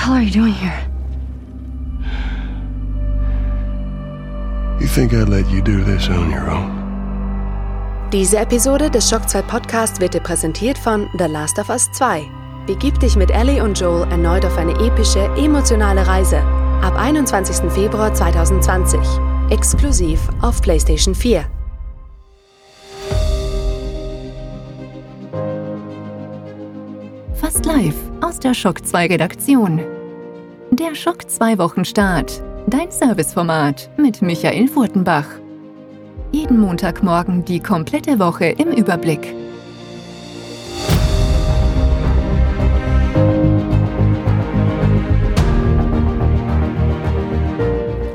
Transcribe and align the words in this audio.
hell 0.00 0.14
are 0.14 0.22
you 0.22 0.30
doing 0.30 0.54
here? 0.54 0.80
You 4.80 4.86
think 4.86 5.12
I'd 5.12 5.28
let 5.28 5.46
you 5.50 5.60
do 5.60 5.84
this 5.84 6.08
on 6.08 6.30
your 6.30 6.50
own? 6.50 6.78
Diese 8.10 8.38
Episode 8.38 8.90
des 8.90 9.08
Shock 9.08 9.28
2 9.28 9.42
Podcasts 9.42 10.00
wird 10.00 10.14
dir 10.14 10.20
präsentiert 10.20 10.78
von 10.78 11.08
The 11.18 11.26
Last 11.26 11.58
of 11.58 11.68
Us 11.68 11.88
2. 11.92 12.24
Begib 12.66 12.98
dich 12.98 13.14
mit 13.14 13.30
Ellie 13.30 13.62
und 13.62 13.78
Joel 13.78 14.10
erneut 14.10 14.44
auf 14.44 14.56
eine 14.56 14.72
epische, 14.80 15.20
emotionale 15.36 16.06
Reise. 16.06 16.38
Ab 16.82 16.96
21. 16.96 17.70
Februar 17.70 18.12
2020. 18.12 19.00
Exklusiv 19.50 20.20
auf 20.40 20.60
PlayStation 20.62 21.14
4. 21.14 21.44
aus 28.30 28.38
der 28.38 28.54
Schock 28.54 28.86
2 28.86 29.08
Redaktion. 29.08 29.80
Der 30.70 30.94
Schock 30.94 31.28
2 31.28 31.58
Wochenstart. 31.58 32.40
Dein 32.68 32.88
Serviceformat 32.92 33.90
mit 33.96 34.22
Michael 34.22 34.68
Furtenbach. 34.68 35.26
Jeden 36.30 36.60
Montagmorgen 36.60 37.44
die 37.44 37.58
komplette 37.58 38.20
Woche 38.20 38.44
im 38.44 38.68
Überblick. 38.68 39.34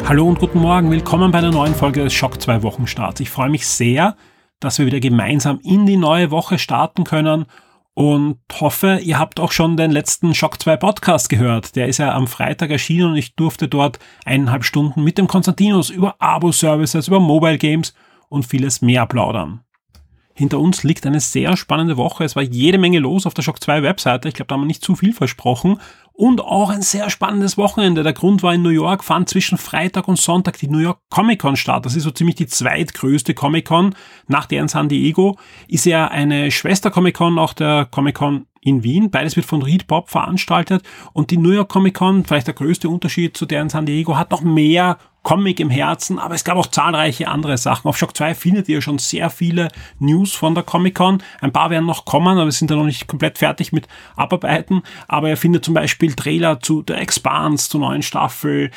Hallo 0.07 0.29
und 0.29 0.39
guten 0.39 0.59
Morgen, 0.59 0.91
willkommen 0.91 1.29
bei 1.33 1.39
einer 1.39 1.51
neuen 1.51 1.75
Folge 1.75 2.05
des 2.05 2.13
Schock 2.13 2.41
2 2.41 2.63
Wochenstarts. 2.63 3.19
Ich 3.19 3.29
freue 3.29 3.49
mich 3.49 3.67
sehr, 3.67 4.15
dass 4.61 4.79
wir 4.79 4.85
wieder 4.85 5.01
gemeinsam 5.01 5.59
in 5.61 5.85
die 5.85 5.97
neue 5.97 6.31
Woche 6.31 6.57
starten 6.57 7.03
können 7.03 7.47
und 7.95 8.39
hoffe, 8.59 8.99
ihr 9.01 9.17
habt 9.17 9.39
auch 9.39 9.53
schon 9.53 9.77
den 9.77 9.89
letzten 9.89 10.35
Shock 10.35 10.61
2 10.61 10.75
Podcast 10.77 11.29
gehört. 11.29 11.77
Der 11.77 11.87
ist 11.87 11.97
ja 11.97 12.13
am 12.13 12.27
Freitag 12.27 12.69
erschienen 12.69 13.11
und 13.11 13.15
ich 13.15 13.35
durfte 13.35 13.69
dort 13.69 13.99
eineinhalb 14.25 14.65
Stunden 14.65 15.03
mit 15.03 15.17
dem 15.17 15.27
Konstantinus 15.27 15.89
über 15.89 16.15
Abo-Services, 16.19 17.07
über 17.07 17.21
Mobile 17.21 17.57
Games 17.57 17.95
und 18.27 18.45
vieles 18.45 18.81
mehr 18.81 19.05
plaudern. 19.05 19.61
Hinter 20.33 20.59
uns 20.59 20.83
liegt 20.83 21.05
eine 21.05 21.21
sehr 21.21 21.55
spannende 21.55 21.95
Woche. 21.95 22.25
Es 22.25 22.35
war 22.35 22.43
jede 22.43 22.77
Menge 22.77 22.99
los 22.99 23.25
auf 23.25 23.33
der 23.33 23.43
Shock 23.43 23.63
2 23.63 23.81
Webseite. 23.81 24.27
Ich 24.27 24.33
glaube, 24.33 24.47
da 24.47 24.55
haben 24.55 24.61
wir 24.63 24.67
nicht 24.67 24.83
zu 24.83 24.95
viel 24.95 25.13
versprochen. 25.13 25.79
Und 26.17 26.39
auch 26.39 26.69
ein 26.69 26.81
sehr 26.81 27.09
spannendes 27.09 27.57
Wochenende. 27.57 28.01
Der 28.01 28.13
Grund 28.13 28.41
war 28.41 28.53
in 28.53 28.61
New 28.61 28.69
York 28.69 29.03
fand 29.03 29.27
zwischen 29.27 29.57
Freitag 29.57 30.07
und 30.07 30.17
Sonntag 30.17 30.57
die 30.57 30.69
New 30.69 30.77
York 30.77 30.99
Comic 31.09 31.41
Con 31.41 31.57
statt. 31.57 31.85
Das 31.85 31.93
ist 31.93 32.03
so 32.03 32.11
ziemlich 32.11 32.35
die 32.35 32.47
zweitgrößte 32.47 33.33
Comic 33.33 33.65
Con 33.65 33.93
nach 34.27 34.45
der 34.45 34.61
in 34.61 34.69
San 34.69 34.87
Diego. 34.87 35.37
Ist 35.67 35.85
ja 35.85 36.07
eine 36.07 36.51
Schwester 36.51 36.89
Comic 36.89 37.17
Con, 37.17 37.37
auch 37.37 37.51
der 37.51 37.89
Comic 37.91 38.15
Con 38.15 38.45
in 38.61 38.81
Wien. 38.81 39.11
Beides 39.11 39.35
wird 39.35 39.45
von 39.45 39.61
Reed 39.61 39.87
Pop 39.87 40.09
veranstaltet 40.09 40.83
und 41.11 41.31
die 41.31 41.37
New 41.37 41.51
York 41.51 41.67
Comic 41.67 41.95
Con, 41.95 42.23
vielleicht 42.23 42.47
der 42.47 42.53
größte 42.53 42.87
Unterschied 42.87 43.35
zu 43.35 43.45
der 43.45 43.61
in 43.61 43.69
San 43.69 43.85
Diego, 43.85 44.17
hat 44.17 44.31
noch 44.31 44.41
mehr 44.41 44.97
Comic 45.25 45.59
im 45.59 45.71
Herzen, 45.71 46.19
aber 46.19 46.35
es 46.35 46.43
gab 46.43 46.55
auch 46.55 46.67
zahlreiche 46.67 47.27
andere 47.27 47.57
Sachen. 47.57 47.89
Auf 47.89 47.97
Shock 47.97 48.15
2 48.15 48.35
findet 48.35 48.69
ihr 48.69 48.79
schon 48.79 48.99
sehr 48.99 49.31
viele 49.31 49.69
News 49.97 50.33
von 50.33 50.53
der 50.53 50.63
Comic 50.63 50.93
Con. 50.93 51.23
Ein 51.41 51.51
paar 51.51 51.71
werden 51.71 51.87
noch 51.87 52.05
kommen, 52.05 52.37
aber 52.37 52.45
wir 52.45 52.51
sind 52.51 52.69
da 52.69 52.75
noch 52.75 52.85
nicht 52.85 53.07
komplett 53.07 53.39
fertig 53.39 53.73
mit 53.73 53.87
Abarbeiten. 54.15 54.83
Aber 55.07 55.27
ihr 55.27 55.35
findet 55.35 55.65
zum 55.65 55.73
Beispiel 55.73 56.04
Trailer 56.13 56.59
zu 56.59 56.81
der 56.81 56.99
Expanse, 56.99 57.69
zur 57.69 57.81
neuen 57.81 58.01
Staffel, 58.01 58.71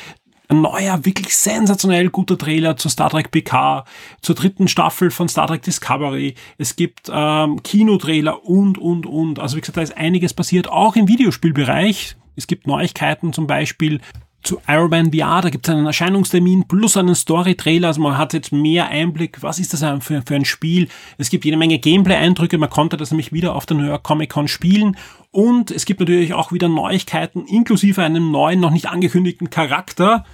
ein 0.49 0.61
neuer, 0.61 1.05
wirklich 1.05 1.37
sensationell 1.37 2.09
guter 2.09 2.37
Trailer 2.37 2.75
zu 2.75 2.89
Star 2.89 3.09
Trek 3.09 3.29
PK, 3.29 3.85
zur 4.21 4.35
dritten 4.35 4.67
Staffel 4.67 5.11
von 5.11 5.29
Star 5.29 5.47
Trek 5.47 5.61
Discovery. 5.61 6.33
Es 6.57 6.75
gibt 6.75 7.09
ähm, 7.13 7.61
Kinotrailer 7.61 8.43
und, 8.43 8.77
und, 8.77 9.05
und. 9.05 9.39
Also 9.39 9.57
wie 9.57 9.61
gesagt, 9.61 9.77
da 9.77 9.81
ist 9.81 9.95
einiges 9.95 10.33
passiert, 10.33 10.67
auch 10.67 10.95
im 10.95 11.07
Videospielbereich. 11.07 12.15
Es 12.35 12.47
gibt 12.47 12.65
Neuigkeiten 12.65 13.31
zum 13.31 13.45
Beispiel 13.45 14.01
zu 14.43 14.59
Iron 14.67 15.11
VR, 15.11 15.41
da 15.41 15.49
gibt 15.49 15.67
es 15.67 15.73
einen 15.73 15.85
Erscheinungstermin 15.85 16.67
plus 16.67 16.97
einen 16.97 17.15
Story-Trailer, 17.15 17.89
also 17.89 18.01
man 18.01 18.17
hat 18.17 18.33
jetzt 18.33 18.51
mehr 18.51 18.87
Einblick, 18.87 19.41
was 19.41 19.59
ist 19.59 19.73
das 19.73 19.83
für, 20.03 20.21
für 20.25 20.35
ein 20.35 20.45
Spiel. 20.45 20.87
Es 21.17 21.29
gibt 21.29 21.45
jede 21.45 21.57
Menge 21.57 21.79
Gameplay-Eindrücke, 21.79 22.57
man 22.57 22.69
konnte 22.69 22.97
das 22.97 23.11
nämlich 23.11 23.33
wieder 23.33 23.55
auf 23.55 23.65
der 23.65 23.77
New 23.77 23.85
York 23.85 24.03
Comic 24.03 24.29
Con 24.29 24.47
spielen. 24.47 24.97
Und 25.31 25.71
es 25.71 25.85
gibt 25.85 25.99
natürlich 25.99 26.33
auch 26.33 26.51
wieder 26.51 26.69
Neuigkeiten, 26.69 27.45
inklusive 27.45 28.01
einem 28.01 28.31
neuen, 28.31 28.59
noch 28.59 28.71
nicht 28.71 28.87
angekündigten 28.87 29.49
Charakter, 29.49 30.25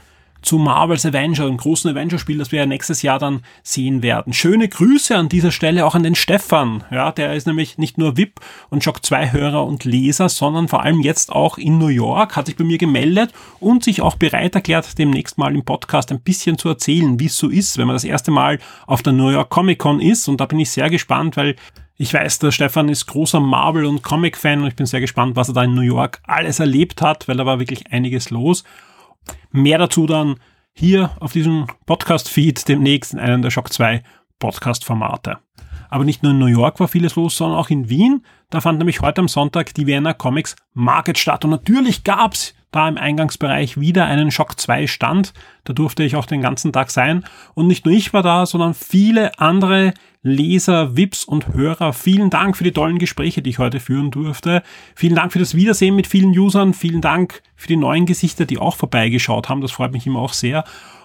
zu 0.46 0.58
Marvel's 0.58 1.06
Avenger, 1.06 1.46
einem 1.46 1.58
großen 1.58 1.90
Avenger-Spiel, 1.92 2.38
das 2.38 2.52
wir 2.52 2.60
ja 2.60 2.66
nächstes 2.66 3.02
Jahr 3.02 3.20
dann 3.20 3.42
sehen 3.64 4.04
werden. 4.04 4.34
Schöne 4.34 4.70
Grüße 4.70 5.16
an 5.16 5.30
dieser 5.30 5.52
Stelle 5.52 5.86
auch 5.86 5.96
an 5.96 6.04
den 6.04 6.16
Stefan. 6.16 6.84
Ja, 6.92 7.12
der 7.12 7.34
ist 7.34 7.48
nämlich 7.48 7.78
nicht 7.78 7.98
nur 7.98 8.18
VIP 8.18 8.40
und 8.70 8.84
Shock 8.84 9.06
2 9.06 9.32
Hörer 9.32 9.66
und 9.66 9.84
Leser, 9.84 10.30
sondern 10.30 10.68
vor 10.68 10.84
allem 10.84 11.02
jetzt 11.02 11.32
auch 11.32 11.58
in 11.58 11.78
New 11.78 11.88
York, 11.88 12.36
hat 12.36 12.46
sich 12.46 12.56
bei 12.56 12.64
mir 12.64 12.78
gemeldet 12.78 13.34
und 13.60 13.84
sich 13.84 14.02
auch 14.02 14.16
bereit 14.16 14.56
erklärt, 14.56 14.98
demnächst 14.98 15.38
mal 15.38 15.54
im 15.54 15.66
Podcast 15.66 16.12
ein 16.12 16.22
bisschen 16.22 16.58
zu 16.58 16.70
erzählen, 16.70 17.20
wie 17.20 17.26
es 17.26 17.38
so 17.38 17.50
ist, 17.50 17.78
wenn 17.78 17.88
man 17.88 17.96
das 17.96 18.04
erste 18.04 18.32
Mal 18.32 18.60
auf 18.86 19.02
der 19.02 19.14
New 19.14 19.30
York 19.30 19.50
Comic 19.50 19.80
Con 19.80 20.00
ist. 20.00 20.28
Und 20.28 20.40
da 20.40 20.46
bin 20.46 20.60
ich 20.60 20.70
sehr 20.70 20.90
gespannt, 20.90 21.38
weil 21.38 21.56
ich 21.98 22.14
weiß, 22.14 22.40
der 22.40 22.52
Stefan 22.52 22.90
ist 22.90 23.06
großer 23.06 23.40
Marvel- 23.40 23.86
und 23.86 24.04
Comic-Fan 24.04 24.62
und 24.62 24.68
ich 24.68 24.76
bin 24.76 24.86
sehr 24.86 25.00
gespannt, 25.00 25.38
was 25.38 25.48
er 25.48 25.54
da 25.54 25.64
in 25.64 25.74
New 25.74 25.82
York 25.82 26.22
alles 26.24 26.60
erlebt 26.60 27.02
hat, 27.02 27.28
weil 27.28 27.38
da 27.38 27.46
war 27.46 27.60
wirklich 27.60 27.92
einiges 27.92 28.30
los. 28.32 28.66
Mehr 29.52 29.78
dazu 29.78 30.06
dann 30.06 30.36
hier 30.74 31.12
auf 31.20 31.32
diesem 31.32 31.68
Podcast-Feed 31.86 32.68
demnächst 32.68 33.14
in 33.14 33.20
einem 33.20 33.42
der 33.42 33.52
Shock 33.52 33.72
2 33.72 34.04
Podcast-Formate. 34.40 35.38
Aber 35.90 36.04
nicht 36.04 36.24
nur 36.24 36.34
in 36.34 36.40
New 36.40 36.48
York 36.48 36.80
war 36.80 36.88
vieles 36.88 37.16
los, 37.16 37.38
sondern 37.38 37.58
auch 37.58 37.70
in 37.70 37.90
Wien. 37.90 38.26
Da 38.50 38.60
fand 38.60 38.80
nämlich 38.80 39.02
heute 39.02 39.22
am 39.22 39.28
Sonntag 39.28 39.74
die 39.74 39.88
Vienna 39.88 40.14
Comics 40.14 40.56
Market 40.74 41.18
statt. 41.18 41.46
Und 41.46 41.52
natürlich 41.52 42.04
gab's 42.04 42.54
da 42.72 42.90
im 42.90 42.98
Eingangsbereich 42.98 43.80
wieder 43.80 44.06
einen 44.06 44.32
Shock 44.32 44.60
2 44.60 44.88
Stand. 44.88 45.34
Da 45.64 45.74
durfte 45.74 46.04
ich 46.04 46.18
auch 46.18 46.26
den 46.26 46.42
ganzen 46.42 46.74
Tag 46.74 46.92
sein. 46.92 47.24
Und 47.54 47.68
nicht 47.68 47.86
nur 47.86 47.96
ich 47.96 48.12
war 48.14 48.24
da, 48.24 48.46
sondern 48.46 48.74
viele 48.74 49.40
andere 49.40 49.94
Leser, 50.28 50.98
VIPs 50.98 51.24
und 51.24 51.54
Hörer. 51.54 51.94
Vielen 51.94 52.32
Dank 52.32 52.58
für 52.58 52.64
die 52.64 52.72
tollen 52.72 52.98
Gespräche, 52.98 53.44
die 53.44 53.52
ich 53.52 53.60
heute 53.60 53.80
führen 53.80 54.10
durfte. 54.10 54.64
Vielen 54.96 55.14
Dank 55.14 55.32
für 55.32 55.38
das 55.38 55.54
Wiedersehen 55.54 55.96
mit 55.96 56.08
vielen 56.08 56.36
Usern. 56.36 56.74
Vielen 56.74 57.00
Dank 57.00 57.44
für 57.56 57.68
die 57.68 57.78
neuen 57.78 58.08
Gesichter, 58.08 58.46
die 58.46 58.58
auch 58.58 58.76
vorbeigeschaut 58.76 59.50
haben. 59.50 59.62
Das 59.62 59.72
freut 59.72 59.92
mich 59.92 60.08
immer 60.08 60.20
auch 60.20 60.34
sehr. 60.34 60.64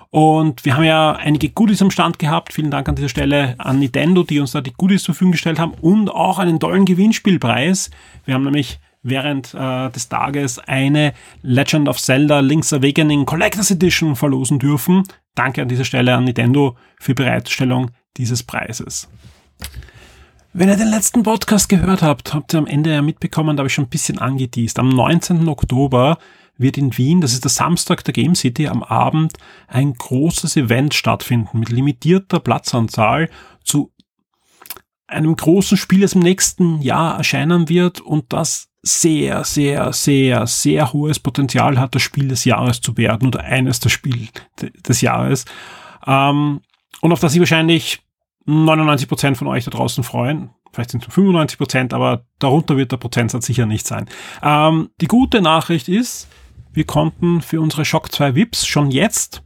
Und 0.09 0.65
wir 0.65 0.75
haben 0.75 0.85
ja 0.85 1.13
einige 1.13 1.51
Goodies 1.51 1.83
am 1.83 1.91
Stand 1.91 2.19
gehabt. 2.19 2.55
Vielen 2.55 2.71
Dank 2.71 2.89
an 2.89 2.95
dieser 2.95 3.11
Stelle 3.11 3.57
an 3.59 3.79
Nintendo, 3.79 4.23
die 4.23 4.41
uns 4.41 4.53
da 4.53 4.63
die 4.63 4.73
Goodies 4.73 5.03
zur 5.03 5.15
Verfügung 5.15 5.33
gestellt 5.33 5.59
haben 5.59 5.75
und 5.83 6.09
auch 6.09 6.39
einen 6.39 6.59
tollen 6.59 6.87
Gewinnspielpreis. 6.87 7.91
Wir 8.25 8.33
haben 8.33 8.45
nämlich 8.45 8.81
während 9.03 9.53
äh, 9.53 9.91
des 9.91 10.09
Tages 10.09 10.59
eine 10.61 11.13
Legend 11.43 11.91
of 11.91 12.01
Zelda 12.01 12.41
Link's 12.41 12.73
Awakening 12.73 13.27
Collectors 13.27 13.71
Edition 13.71 14.17
verlosen 14.17 14.59
dürfen. 14.59 15.03
Danke 15.35 15.61
an 15.61 15.69
dieser 15.69 15.85
Stelle 15.85 16.15
an 16.15 16.25
Nintendo 16.25 16.77
für 16.99 17.15
Bereitstellung 17.15 17.91
dieses 18.17 18.43
Preises. 18.43 19.09
Wenn 20.53 20.69
ihr 20.69 20.77
den 20.77 20.91
letzten 20.91 21.23
Podcast 21.23 21.69
gehört 21.69 22.03
habt, 22.03 22.35
habt 22.35 22.55
ihr 22.55 22.59
am 22.59 22.67
Ende 22.67 22.93
ja 22.93 23.03
mitbekommen, 23.03 23.57
da 23.57 23.61
habe 23.61 23.69
ich 23.69 23.75
schon 23.75 23.85
ein 23.85 23.91
bisschen 23.91 24.19
angeteased. 24.19 24.79
Am 24.81 24.89
19. 24.89 25.47
Oktober 25.49 26.19
wird 26.59 26.77
in 26.77 26.97
Wien, 26.99 27.21
das 27.21 27.33
ist 27.33 27.45
der 27.45 27.51
Samstag 27.51 28.05
der 28.05 28.13
Game 28.13 28.35
City, 28.35 28.67
am 28.67 28.83
Abend 28.83 29.35
ein 29.69 29.95
großes 29.95 30.57
Event 30.57 30.95
stattfinden 30.95 31.61
mit 31.61 31.71
limitierter 31.71 32.41
Platzanzahl 32.41 33.31
zu 33.65 33.93
einem 35.07 35.35
großen 35.37 35.77
Spiel, 35.77 36.01
das 36.01 36.15
im 36.15 36.21
nächsten 36.21 36.83
Jahr 36.83 37.17
erscheinen 37.17 37.69
wird 37.69 38.01
und 38.01 38.33
das 38.33 38.69
sehr, 38.83 39.45
sehr, 39.45 39.93
sehr, 39.93 40.47
sehr 40.47 40.93
hohes 40.93 41.19
Potenzial 41.19 41.79
hat, 41.79 41.95
das 41.95 42.03
Spiel 42.03 42.29
des 42.29 42.45
Jahres 42.45 42.81
zu 42.81 42.97
werden 42.97 43.29
oder 43.29 43.41
eines 43.41 43.81
der 43.81 43.91
Spiel 43.91 44.29
des 44.87 45.01
Jahres. 45.01 45.45
Ähm, 46.07 46.61
und 47.01 47.13
auf 47.13 47.21
das 47.21 47.33
sich 47.33 47.41
wahrscheinlich 47.41 48.01
99% 48.47 49.37
von 49.37 49.47
euch 49.47 49.65
da 49.65 49.71
draußen 49.71 50.05
freuen. 50.05 50.51
Vielleicht 50.73 50.91
sind 50.91 51.07
es 51.07 51.15
95%, 51.15 51.93
aber 51.95 52.25
darunter 52.39 52.77
wird 52.77 52.93
der 52.93 52.97
Prozentsatz 52.97 53.47
sicher 53.47 53.67
nicht 53.67 53.87
sein. 53.87 54.07
Ähm, 54.43 54.91
die 55.01 55.09
gute 55.09 55.43
Nachricht 55.43 55.89
ist, 55.89 56.29
wir 56.73 56.85
konnten 56.85 57.43
für 57.43 57.61
unsere 57.61 57.85
Shock 57.85 58.13
2 58.13 58.35
VIPs 58.35 58.67
schon 58.67 58.91
jetzt 58.91 59.43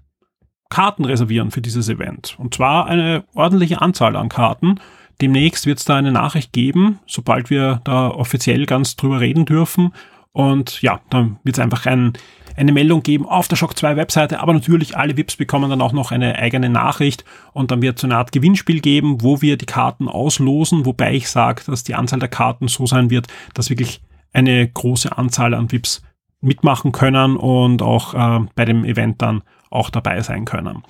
Karten 0.69 1.05
reservieren 1.05 1.51
für 1.51 1.63
dieses 1.63 1.89
Event. 1.89 2.37
Und 2.39 2.55
zwar 2.55 2.87
eine 2.87 3.25
ordentliche 3.35 3.81
Anzahl 3.81 4.17
an 4.17 4.29
Karten. 4.29 4.81
Demnächst 5.21 5.67
wird 5.67 5.79
es 5.79 5.85
da 5.85 5.97
eine 5.97 6.13
Nachricht 6.13 6.53
geben, 6.53 6.99
sobald 7.07 7.49
wir 7.49 7.81
da 7.85 8.09
offiziell 8.09 8.67
ganz 8.67 8.97
drüber 8.97 9.21
reden 9.21 9.45
dürfen. 9.47 9.93
Und 10.35 10.83
ja, 10.83 11.01
dann 11.11 11.39
wird 11.45 11.57
es 11.57 11.63
einfach 11.63 11.87
ein, 11.87 12.13
eine 12.57 12.73
Meldung 12.73 13.05
geben 13.05 13.25
auf 13.25 13.47
der 13.47 13.55
Shock 13.55 13.79
2 13.79 13.97
Webseite, 13.97 14.41
aber 14.41 14.53
natürlich 14.53 14.97
alle 14.97 15.17
VIPs 15.17 15.37
bekommen 15.37 15.71
dann 15.71 15.81
auch 15.81 15.93
noch 15.93 16.11
eine 16.11 16.37
eigene 16.37 16.69
Nachricht. 16.69 17.25
Und 17.53 17.71
dann 17.71 17.81
wird 17.83 17.97
es 17.97 18.01
so 18.03 18.09
eine 18.09 18.17
Art 18.17 18.33
Gewinnspiel 18.33 18.81
geben, 18.81 19.23
wo 19.23 19.41
wir 19.43 19.57
die 19.57 19.65
Karten 19.65 20.09
auslosen, 20.09 20.85
wobei 20.87 21.15
ich 21.15 21.31
sage, 21.31 21.63
dass 21.67 21.85
die 21.85 21.95
Anzahl 21.95 22.19
der 22.19 22.29
Karten 22.29 22.67
so 22.67 22.85
sein 22.85 23.11
wird, 23.11 23.29
dass 23.55 23.71
wirklich 23.71 24.03
eine 24.33 24.69
große 24.69 25.17
Anzahl 25.17 25.55
an 25.55 25.71
VIPs 25.71 26.03
mitmachen 26.41 26.91
können 26.91 27.37
und 27.37 27.81
auch 27.81 28.15
äh, 28.15 28.45
bei 28.57 28.65
dem 28.65 28.85
Event 28.85 29.23
dann 29.23 29.43
auch 29.71 29.89
dabei 29.89 30.21
sein 30.21 30.45
können. 30.45 30.83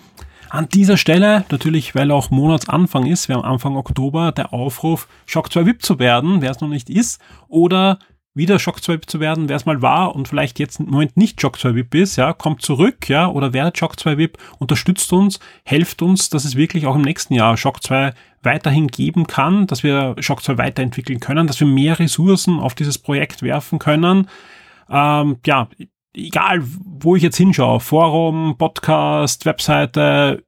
An 0.49 0.69
dieser 0.71 0.97
Stelle, 0.97 1.45
natürlich, 1.51 1.95
weil 1.95 2.11
auch 2.11 2.31
Monatsanfang 2.31 3.05
ist, 3.07 3.29
wir 3.29 3.37
haben 3.37 3.45
Anfang 3.45 3.77
Oktober 3.77 4.33
der 4.33 4.55
Aufruf, 4.55 5.07
Shock 5.27 5.53
2 5.53 5.67
VIP 5.67 5.83
zu 5.83 5.99
werden, 5.99 6.41
wer 6.41 6.51
es 6.51 6.61
noch 6.61 6.69
nicht 6.69 6.89
ist, 6.89 7.21
oder 7.49 7.99
wieder 8.35 8.59
Shock 8.59 8.83
2 8.83 8.95
VIP 8.95 9.11
zu 9.11 9.21
werden, 9.21 9.49
wer 9.49 9.57
es 9.57 9.67
mal 9.67 9.81
war 9.81 10.15
und 10.15 10.29
vielleicht 10.29 10.59
jetzt 10.59 10.81
im 10.81 10.91
Moment 10.91 11.17
nicht 11.17 11.41
Shock 11.41 11.59
2 11.59 11.75
VIP 11.75 11.95
ist, 11.95 12.17
ja, 12.17 12.33
kommt 12.33 12.63
zurück, 12.63 13.09
ja, 13.09 13.29
oder 13.29 13.53
werdet 13.53 13.79
Shock 13.79 13.99
2 13.99 14.19
VIP, 14.19 14.39
unterstützt 14.59 15.13
uns, 15.13 15.39
helft 15.65 16.03
uns, 16.03 16.31
dass 16.31 16.45
es 16.45 16.57
wirklich 16.57 16.87
auch 16.87 16.97
im 16.97 17.03
nächsten 17.03 17.35
Jahr 17.35 17.57
Shock 17.57 17.83
2 17.83 18.13
weiterhin 18.43 18.89
geben 18.89 19.27
kann, 19.27 19.67
dass 19.67 19.83
wir 19.83 20.17
Shock 20.19 20.43
2 20.43 20.59
weiterentwickeln 20.59 21.21
können, 21.21 21.47
dass 21.47 21.61
wir 21.61 21.67
mehr 21.67 21.99
Ressourcen 21.99 22.59
auf 22.59 22.75
dieses 22.75 22.99
Projekt 22.99 23.43
werfen 23.43 23.79
können. 23.79 24.29
Ähm, 24.91 25.37
ja, 25.47 25.69
egal 26.15 26.63
wo 26.63 27.17
ich 27.17 27.23
jetzt 27.23 27.37
hinschaue, 27.37 27.81
Forum, 27.81 28.57
Podcast, 28.59 29.47
Webseite, 29.47 30.45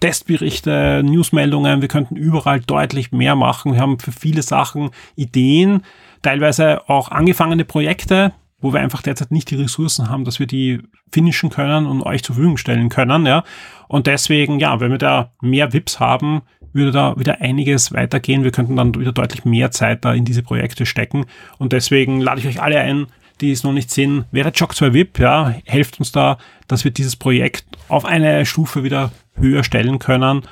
Testberichte, 0.00 1.02
Newsmeldungen, 1.04 1.80
wir 1.80 1.88
könnten 1.88 2.16
überall 2.16 2.60
deutlich 2.60 3.12
mehr 3.12 3.34
machen. 3.34 3.72
Wir 3.72 3.80
haben 3.80 3.98
für 3.98 4.12
viele 4.12 4.42
Sachen 4.42 4.90
Ideen, 5.14 5.82
teilweise 6.22 6.88
auch 6.88 7.10
angefangene 7.10 7.64
Projekte, 7.64 8.32
wo 8.60 8.72
wir 8.72 8.80
einfach 8.80 9.02
derzeit 9.02 9.30
nicht 9.30 9.50
die 9.50 9.56
Ressourcen 9.56 10.08
haben, 10.08 10.24
dass 10.24 10.38
wir 10.38 10.46
die 10.46 10.80
finishen 11.12 11.50
können 11.50 11.86
und 11.86 12.02
euch 12.02 12.22
zur 12.22 12.34
Verfügung 12.34 12.56
stellen 12.56 12.88
können, 12.88 13.26
ja. 13.26 13.44
Und 13.88 14.06
deswegen, 14.06 14.58
ja, 14.58 14.80
wenn 14.80 14.90
wir 14.90 14.98
da 14.98 15.32
mehr 15.40 15.72
VIPs 15.72 16.00
haben, 16.00 16.42
würde 16.72 16.90
da 16.90 17.18
wieder 17.18 17.40
einiges 17.40 17.92
weitergehen. 17.92 18.44
Wir 18.44 18.50
könnten 18.50 18.76
dann 18.76 18.94
wieder 18.94 19.12
deutlich 19.12 19.44
mehr 19.44 19.70
Zeit 19.70 20.04
da 20.04 20.12
in 20.12 20.24
diese 20.24 20.42
Projekte 20.42 20.86
stecken. 20.86 21.26
Und 21.58 21.72
deswegen 21.72 22.20
lade 22.20 22.40
ich 22.40 22.46
euch 22.46 22.60
alle 22.60 22.80
ein, 22.80 23.06
die 23.40 23.52
es 23.52 23.64
noch 23.64 23.72
nicht 23.72 23.90
sehen, 23.90 24.24
werdet 24.30 24.58
Shock 24.58 24.74
2 24.74 24.94
VIP, 24.94 25.18
ja, 25.18 25.54
helft 25.64 25.98
uns 25.98 26.12
da, 26.12 26.38
dass 26.68 26.84
wir 26.84 26.90
dieses 26.90 27.16
Projekt 27.16 27.66
auf 27.88 28.04
eine 28.04 28.46
Stufe 28.46 28.82
wieder 28.82 29.12
höher 29.34 29.62
stellen 29.62 29.98
können 29.98 30.42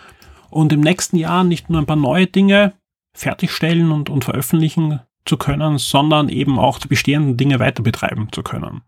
und 0.51 0.73
im 0.73 0.81
nächsten 0.81 1.17
Jahr 1.17 1.45
nicht 1.45 1.71
nur 1.71 1.81
ein 1.81 1.87
paar 1.87 1.97
neue 1.97 2.27
Dinge 2.27 2.75
fertigstellen 3.15 3.91
und, 3.91 4.11
und 4.11 4.25
veröffentlichen 4.25 5.01
zu 5.25 5.37
können, 5.37 5.79
sondern 5.79 6.29
eben 6.29 6.59
auch 6.59 6.79
die 6.79 6.89
bestehenden 6.89 7.37
Dinge 7.37 7.59
weiter 7.59 7.83
betreiben 7.83 8.29
zu 8.33 8.43
können. 8.43 8.83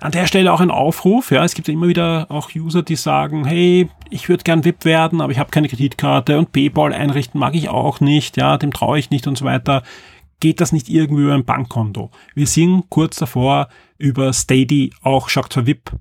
An 0.00 0.12
der 0.12 0.26
Stelle 0.26 0.52
auch 0.52 0.60
ein 0.60 0.70
Aufruf, 0.70 1.30
ja, 1.30 1.44
es 1.44 1.54
gibt 1.54 1.68
ja 1.68 1.74
immer 1.74 1.88
wieder 1.88 2.26
auch 2.28 2.50
User, 2.54 2.82
die 2.82 2.96
sagen, 2.96 3.44
hey, 3.44 3.88
ich 4.10 4.28
würde 4.28 4.44
gern 4.44 4.64
VIP 4.64 4.84
werden, 4.84 5.20
aber 5.20 5.32
ich 5.32 5.38
habe 5.38 5.50
keine 5.50 5.68
Kreditkarte 5.68 6.38
und 6.38 6.52
PayPal 6.52 6.92
einrichten 6.92 7.40
mag 7.40 7.54
ich 7.54 7.70
auch 7.70 8.00
nicht, 8.00 8.36
ja, 8.36 8.58
dem 8.58 8.72
traue 8.72 8.98
ich 8.98 9.10
nicht 9.10 9.26
und 9.26 9.38
so 9.38 9.44
weiter 9.44 9.82
geht 10.40 10.60
das 10.60 10.72
nicht 10.72 10.90
irgendwie 10.90 11.22
über 11.22 11.32
ein 11.32 11.46
Bankkonto. 11.46 12.10
Wir 12.34 12.46
sind 12.46 12.90
kurz 12.90 13.16
davor, 13.16 13.68
über 13.96 14.32
Steady 14.34 14.92
auch 15.02 15.30
Shock 15.30 15.50
2 15.50 15.66
VIP 15.66 15.92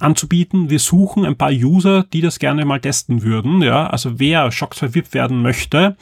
anzubieten. 0.00 0.70
Wir 0.70 0.80
suchen 0.80 1.24
ein 1.24 1.36
paar 1.36 1.52
User, 1.52 2.04
die 2.12 2.20
das 2.20 2.40
gerne 2.40 2.64
mal 2.64 2.80
testen 2.80 3.22
würden. 3.22 3.62
Ja, 3.62 3.86
also 3.86 4.18
wer 4.18 4.50
Shock 4.50 4.74
2 4.74 4.94
VIP 4.94 5.14
werden 5.14 5.40
möchte 5.40 5.96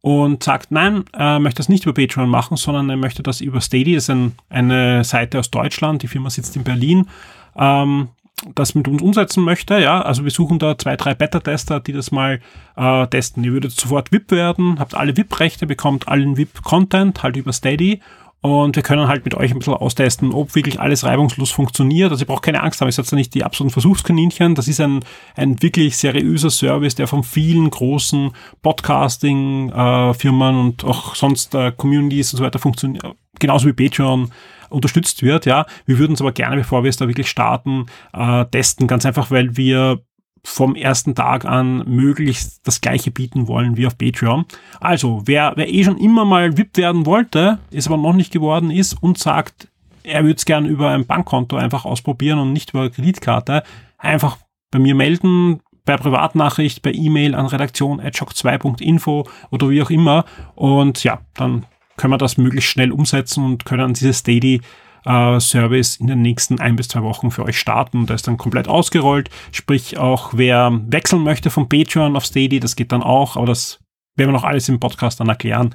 und 0.00 0.42
sagt, 0.42 0.70
nein, 0.70 1.04
er 1.12 1.40
möchte 1.40 1.58
das 1.58 1.68
nicht 1.68 1.84
über 1.84 1.94
Patreon 1.94 2.28
machen, 2.28 2.56
sondern 2.56 2.88
er 2.90 2.96
möchte 2.96 3.22
das 3.22 3.40
über 3.40 3.60
Steady. 3.60 3.94
Das 3.94 4.04
ist 4.04 4.10
ein, 4.10 4.34
eine 4.48 5.04
Seite 5.04 5.38
aus 5.38 5.50
Deutschland. 5.50 6.02
Die 6.02 6.08
Firma 6.08 6.30
sitzt 6.30 6.56
in 6.56 6.64
Berlin. 6.64 7.08
Ähm, 7.56 8.08
das 8.54 8.74
mit 8.74 8.86
uns 8.86 9.02
umsetzen 9.02 9.42
möchte, 9.42 9.80
ja, 9.80 10.00
also 10.00 10.22
wir 10.22 10.30
suchen 10.30 10.60
da 10.60 10.78
zwei, 10.78 10.96
drei 10.96 11.14
Beta-Tester, 11.14 11.80
die 11.80 11.92
das 11.92 12.12
mal 12.12 12.40
äh, 12.76 13.06
testen. 13.08 13.42
Ihr 13.42 13.52
würdet 13.52 13.72
sofort 13.72 14.12
VIP 14.12 14.30
werden, 14.30 14.78
habt 14.78 14.94
alle 14.94 15.16
VIP-Rechte, 15.16 15.66
bekommt 15.66 16.06
allen 16.06 16.36
VIP-Content 16.36 17.22
halt 17.22 17.36
über 17.36 17.52
Steady 17.52 18.00
und 18.40 18.76
wir 18.76 18.84
können 18.84 19.08
halt 19.08 19.24
mit 19.24 19.34
euch 19.34 19.50
ein 19.50 19.58
bisschen 19.58 19.74
austesten, 19.74 20.32
ob 20.32 20.54
wirklich 20.54 20.78
alles 20.78 21.04
reibungslos 21.04 21.50
funktioniert. 21.50 22.12
Also 22.12 22.22
ihr 22.22 22.26
braucht 22.26 22.44
keine 22.44 22.62
Angst 22.62 22.80
haben, 22.80 22.88
ich 22.88 22.94
sage 22.94 23.16
nicht 23.16 23.34
die 23.34 23.42
absoluten 23.42 23.72
Versuchskaninchen. 23.72 24.54
Das 24.54 24.68
ist 24.68 24.80
ein, 24.80 25.00
ein 25.34 25.60
wirklich 25.60 25.96
seriöser 25.96 26.50
Service, 26.50 26.94
der 26.94 27.08
von 27.08 27.24
vielen 27.24 27.68
großen 27.68 28.30
Podcasting-Firmen 28.62 30.56
äh, 30.56 30.60
und 30.60 30.84
auch 30.84 31.16
sonst 31.16 31.54
äh, 31.56 31.72
Communities 31.72 32.32
und 32.32 32.38
so 32.38 32.44
weiter 32.44 32.60
funktioniert. 32.60 33.04
Genauso 33.40 33.66
wie 33.66 33.72
Patreon 33.72 34.30
unterstützt 34.70 35.22
wird, 35.22 35.46
ja. 35.46 35.66
Wir 35.86 35.98
würden 35.98 36.12
es 36.12 36.20
aber 36.20 36.32
gerne, 36.32 36.56
bevor 36.56 36.84
wir 36.84 36.90
es 36.90 36.96
da 36.96 37.08
wirklich 37.08 37.28
starten, 37.28 37.86
äh, 38.12 38.44
testen, 38.46 38.86
ganz 38.86 39.04
einfach, 39.04 39.30
weil 39.30 39.56
wir 39.56 40.00
vom 40.48 40.74
ersten 40.74 41.14
Tag 41.14 41.44
an 41.44 41.84
möglichst 41.86 42.66
das 42.66 42.80
gleiche 42.80 43.10
bieten 43.10 43.48
wollen 43.48 43.76
wie 43.76 43.86
auf 43.86 43.98
Patreon. 43.98 44.46
Also, 44.80 45.22
wer, 45.26 45.52
wer 45.56 45.72
eh 45.72 45.84
schon 45.84 45.98
immer 45.98 46.24
mal 46.24 46.56
VIP 46.56 46.78
werden 46.78 47.06
wollte, 47.06 47.58
es 47.70 47.86
aber 47.86 47.98
noch 47.98 48.14
nicht 48.14 48.32
geworden 48.32 48.70
ist 48.70 48.94
und 49.00 49.18
sagt, 49.18 49.68
er 50.02 50.24
würde 50.24 50.36
es 50.36 50.46
gerne 50.46 50.68
über 50.68 50.88
ein 50.88 51.06
Bankkonto 51.06 51.56
einfach 51.56 51.84
ausprobieren 51.84 52.38
und 52.38 52.54
nicht 52.54 52.70
über 52.70 52.88
Kreditkarte, 52.88 53.62
einfach 53.98 54.38
bei 54.70 54.78
mir 54.78 54.94
melden, 54.94 55.60
per 55.84 55.98
Privatnachricht, 55.98 56.82
per 56.82 56.94
E-Mail 56.94 57.34
an 57.34 57.46
redaktion.shock2.info 57.46 59.28
oder 59.50 59.70
wie 59.70 59.82
auch 59.82 59.90
immer. 59.90 60.24
Und 60.54 61.04
ja, 61.04 61.20
dann 61.34 61.66
können 61.96 62.12
wir 62.12 62.18
das 62.18 62.38
möglichst 62.38 62.70
schnell 62.70 62.90
umsetzen 62.90 63.44
und 63.44 63.64
können 63.64 63.92
dieses 63.92 64.18
Steady 64.18 64.62
äh, 65.04 65.40
Service 65.40 65.96
in 65.96 66.06
den 66.06 66.22
nächsten 66.22 66.60
ein 66.60 66.76
bis 66.76 66.88
zwei 66.88 67.02
Wochen 67.02 67.30
für 67.30 67.44
euch 67.44 67.58
starten. 67.58 68.06
Da 68.06 68.14
ist 68.14 68.26
dann 68.26 68.36
komplett 68.36 68.68
ausgerollt. 68.68 69.30
Sprich, 69.52 69.98
auch 69.98 70.30
wer 70.34 70.80
wechseln 70.86 71.22
möchte 71.22 71.50
von 71.50 71.68
Patreon 71.68 72.16
auf 72.16 72.26
Steady, 72.26 72.60
das 72.60 72.76
geht 72.76 72.92
dann 72.92 73.02
auch, 73.02 73.36
aber 73.36 73.46
das 73.46 73.80
werden 74.16 74.30
wir 74.30 74.38
noch 74.38 74.44
alles 74.44 74.68
im 74.68 74.80
Podcast 74.80 75.20
dann 75.20 75.28
erklären. 75.28 75.74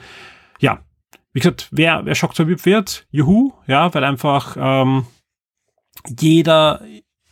Ja, 0.59 0.79
wie 1.33 1.39
gesagt, 1.39 1.67
wer, 1.71 2.05
wer 2.05 2.15
Shock 2.15 2.37
VIP 2.37 2.65
wird, 2.65 3.07
juhu, 3.09 3.53
ja, 3.67 3.93
weil 3.93 4.03
einfach 4.03 4.55
ähm, 4.59 5.05
jeder, 6.19 6.81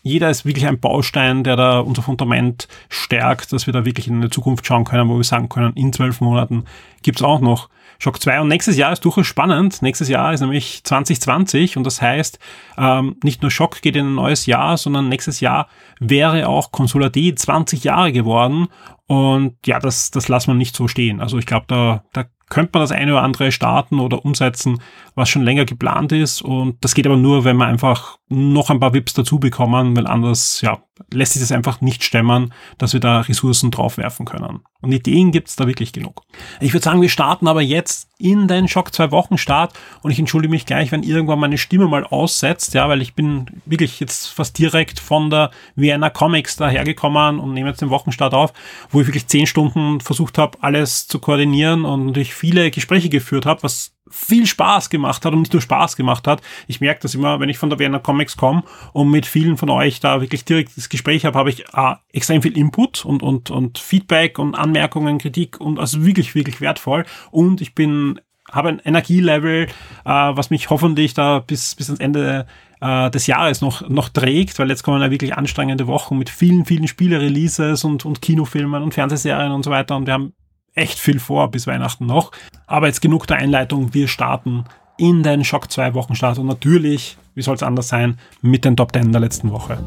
jeder 0.04 0.30
ist 0.30 0.46
wirklich 0.46 0.68
ein 0.68 0.80
Baustein, 0.80 1.44
der 1.44 1.56
da 1.56 1.80
unser 1.80 2.02
Fundament 2.02 2.68
stärkt, 2.90 3.54
dass 3.54 3.68
wir 3.68 3.74
da 3.74 3.86
wirklich 3.86 4.08
in 4.08 4.16
eine 4.16 4.30
Zukunft 4.30 4.66
schauen 4.66 4.84
können, 4.84 5.10
wo 5.10 5.18
wir 5.18 5.24
sagen 5.24 5.50
können, 5.50 5.74
in 5.76 5.94
zwölf 5.94 6.22
Monaten 6.22 6.66
gibt's 7.04 7.22
auch 7.22 7.40
noch 7.40 7.70
Shock 8.00 8.20
2. 8.20 8.42
Und 8.42 8.48
nächstes 8.48 8.78
Jahr 8.78 8.92
ist 8.92 9.06
durchaus 9.06 9.28
spannend. 9.28 9.84
Nächstes 9.84 10.10
Jahr 10.10 10.34
ist 10.34 10.42
nämlich 10.42 10.84
2020 10.84 11.78
und 11.78 11.84
das 11.84 12.02
heißt, 12.02 12.40
ähm, 12.78 13.18
nicht 13.24 13.44
nur 13.44 13.52
Shock 13.52 13.82
geht 13.84 13.96
in 13.96 14.08
ein 14.08 14.16
neues 14.16 14.48
Jahr, 14.48 14.76
sondern 14.78 15.08
nächstes 15.08 15.40
Jahr 15.40 15.68
wäre 16.00 16.48
auch 16.48 16.72
Consola 16.72 17.10
D 17.10 17.36
20 17.36 17.84
Jahre 17.84 18.12
geworden. 18.12 18.70
Und 19.06 19.56
ja, 19.68 19.80
das, 19.80 20.10
das 20.10 20.30
lassen 20.30 20.52
wir 20.52 20.56
nicht 20.56 20.76
so 20.76 20.88
stehen. 20.88 21.22
Also 21.22 21.38
ich 21.38 21.46
glaube, 21.46 21.66
da, 21.68 22.04
da 22.14 22.26
könnte 22.50 22.72
man 22.74 22.84
das 22.84 22.92
eine 22.92 23.14
oder 23.14 23.24
andere 23.24 23.52
starten 23.52 24.00
oder 24.00 24.26
umsetzen, 24.26 24.82
was 25.16 25.30
schon 25.30 25.44
länger 25.44 25.66
geplant 25.66 26.12
ist. 26.12 26.42
Und 26.42 26.78
das 26.84 26.96
geht 26.96 27.06
aber 27.06 27.18
nur, 27.18 27.44
wenn 27.44 27.58
wir 27.58 27.66
einfach 27.66 28.18
noch 28.30 28.70
ein 28.70 28.80
paar 28.80 28.94
VIPs 28.94 29.14
dazu 29.14 29.40
bekommen, 29.40 29.96
weil 29.96 30.08
anders, 30.08 30.62
ja, 30.62 30.82
lässt 31.12 31.34
sich 31.34 31.42
das 31.42 31.52
einfach 31.52 31.82
nicht 31.82 32.04
stemmen, 32.04 32.54
dass 32.78 32.94
wir 32.94 33.00
da 33.00 33.22
Ressourcen 33.22 33.72
draufwerfen 33.72 34.26
können. 34.26 34.62
Und 34.82 34.92
Ideen 34.92 35.32
gibt's 35.32 35.56
da 35.56 35.68
wirklich 35.68 35.94
genug. 35.94 36.22
Ich 36.60 36.74
würde 36.74 36.84
sagen, 36.84 37.02
wir 37.02 37.10
starten 37.10 37.48
aber 37.48 37.62
jetzt 37.62 38.10
in 38.18 38.48
den 38.48 38.68
Schock 38.68 38.94
zwei 38.94 39.12
Wochen 39.12 39.38
Start 39.38 39.74
und 40.02 40.12
ich 40.12 40.20
entschuldige 40.20 40.52
mich 40.52 40.66
gleich, 40.66 40.92
wenn 40.92 41.04
irgendwann 41.04 41.40
meine 41.40 41.58
Stimme 41.58 41.88
mal 41.88 42.06
aussetzt, 42.06 42.74
ja, 42.74 42.88
weil 42.88 43.02
ich 43.02 43.14
bin 43.14 43.48
wirklich 43.66 44.00
jetzt 44.00 44.28
fast 44.28 44.58
direkt 44.58 45.00
von 45.00 45.30
der 45.30 45.52
Vienna 45.76 46.10
Comics 46.10 46.56
dahergekommen 46.56 47.40
und 47.40 47.54
nehme 47.54 47.70
jetzt 47.70 47.82
den 47.82 47.90
Wochenstart 47.90 48.34
auf, 48.34 48.54
wo 48.90 49.02
ich 49.02 49.08
wirklich 49.08 49.28
zehn 49.28 49.46
Stunden 49.46 50.00
versucht 50.00 50.38
habe, 50.38 50.58
alles 50.62 51.08
zu 51.08 51.20
koordinieren 51.20 51.86
und 51.86 52.08
natürlich 52.08 52.34
viele 52.34 52.72
Gespräche 52.72 53.10
geführt 53.10 53.46
habe, 53.46 53.64
was 53.64 53.94
viel 54.10 54.46
Spaß 54.46 54.90
gemacht 54.90 55.26
hat 55.26 55.34
und 55.34 55.40
nicht 55.40 55.54
nur 55.54 55.62
Spaß 55.62 55.96
gemacht 55.96 56.28
hat. 56.28 56.42
Ich 56.68 56.82
merke 56.82 57.02
das 57.02 57.16
immer, 57.16 57.40
wenn 57.40 57.50
ich 57.50 57.58
von 57.58 57.70
der 57.70 57.80
Vienna 57.80 58.00
Comics 58.00 58.38
komme 58.38 58.64
und 58.94 59.10
mit 59.10 59.26
vielen 59.26 59.58
von 59.58 59.70
euch 59.70 60.00
da 60.00 60.22
wirklich 60.22 60.46
direkt 60.46 60.76
das 60.76 60.90
Gespräch 60.90 61.26
habe, 61.26 61.38
habe 61.38 61.50
ich 61.50 61.66
äh, 61.74 61.96
extrem 62.12 62.42
viel 62.42 62.58
Input 62.58 63.06
und, 63.06 63.24
und, 63.24 63.52
und 63.52 63.78
Feedback 63.78 64.40
und 64.40 64.56
Anmerkungen, 64.56 65.18
Kritik 65.18 65.60
und 65.60 65.80
also 65.80 66.06
wirklich, 66.06 66.36
wirklich 66.36 66.62
wertvoll. 66.62 67.06
Und 67.30 67.62
ich 67.62 67.76
bin, 67.76 68.20
habe 68.52 68.70
ein 68.70 68.80
Energielevel, 68.80 69.68
äh, 69.68 69.70
was 70.06 70.50
mich 70.50 70.70
hoffentlich 70.70 71.14
da 71.14 71.40
bis, 71.40 71.76
bis 71.76 71.90
ans 71.90 72.00
Ende 72.00 72.48
äh, 72.82 73.10
des 73.12 73.28
Jahres 73.28 73.62
noch, 73.62 73.88
noch 73.88 74.10
trägt, 74.10 74.60
weil 74.60 74.70
jetzt 74.70 74.84
kommen 74.84 75.02
ja 75.02 75.12
wirklich 75.12 75.36
anstrengende 75.36 75.88
Wochen 75.88 76.18
mit 76.18 76.30
vielen, 76.30 76.66
vielen 76.66 76.88
Spiele-Releases 76.88 77.84
und, 77.84 78.06
und 78.06 78.22
Kinofilmen 78.22 78.82
und 78.84 78.94
Fernsehserien 78.94 79.52
und 79.52 79.64
so 79.64 79.72
weiter. 79.72 79.96
Und 79.96 80.08
wir 80.08 80.14
haben 80.14 80.34
echt 80.76 81.00
viel 81.00 81.20
vor 81.20 81.52
bis 81.52 81.68
Weihnachten 81.68 82.06
noch. 82.06 82.32
Aber 82.68 82.88
jetzt 82.88 83.02
genug 83.02 83.28
der 83.28 83.38
Einleitung. 83.38 83.94
Wir 83.94 84.08
starten 84.08 84.66
in 84.98 85.24
den 85.24 85.44
Schock 85.44 85.72
2 85.72 85.94
Wochenstart 85.94 86.38
und 86.38 86.48
natürlich, 86.48 87.18
wie 87.36 87.42
soll 87.42 87.56
es 87.56 87.64
anders 87.64 87.88
sein, 87.88 88.18
mit 88.42 88.66
den 88.66 88.78
Top 88.78 88.94
10 88.94 89.12
der 89.12 89.22
letzten 89.22 89.52
Woche. 89.52 89.78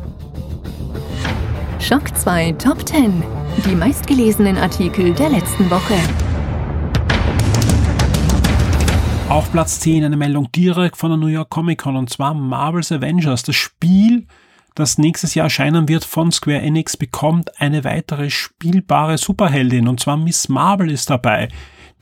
Schock 1.81 2.17
2 2.17 2.53
Top 2.53 2.87
10. 2.87 3.23
Die 3.67 3.75
meistgelesenen 3.75 4.57
Artikel 4.57 5.13
der 5.15 5.31
letzten 5.31 5.71
Woche. 5.71 5.95
Auf 9.29 9.51
Platz 9.53 9.81
10 9.81 10.05
eine 10.05 10.17
Meldung 10.17 10.51
direkt 10.53 10.97
von 10.97 11.11
der 11.11 11.17
New 11.17 11.27
York 11.27 11.51
Comic 11.51 11.83
Con 11.83 11.97
und 11.97 12.11
zwar 12.11 12.35
Marvel's 12.35 12.93
Avengers. 12.93 13.43
Das 13.43 13.57
Spiel 13.57 14.27
das 14.75 14.99
nächstes 14.99 15.35
Jahr 15.35 15.45
erscheinen 15.47 15.89
wird 15.89 16.05
von 16.05 16.33
Square 16.33 16.61
Enix, 16.61 16.97
bekommt 16.97 17.61
eine 17.61 17.85
weitere 17.85 18.31
spielbare 18.31 19.19
Superheldin 19.19 19.89
und 19.89 20.01
zwar 20.01 20.17
Miss 20.17 20.49
Marvel 20.49 20.91
ist 20.91 21.11
dabei. 21.11 21.49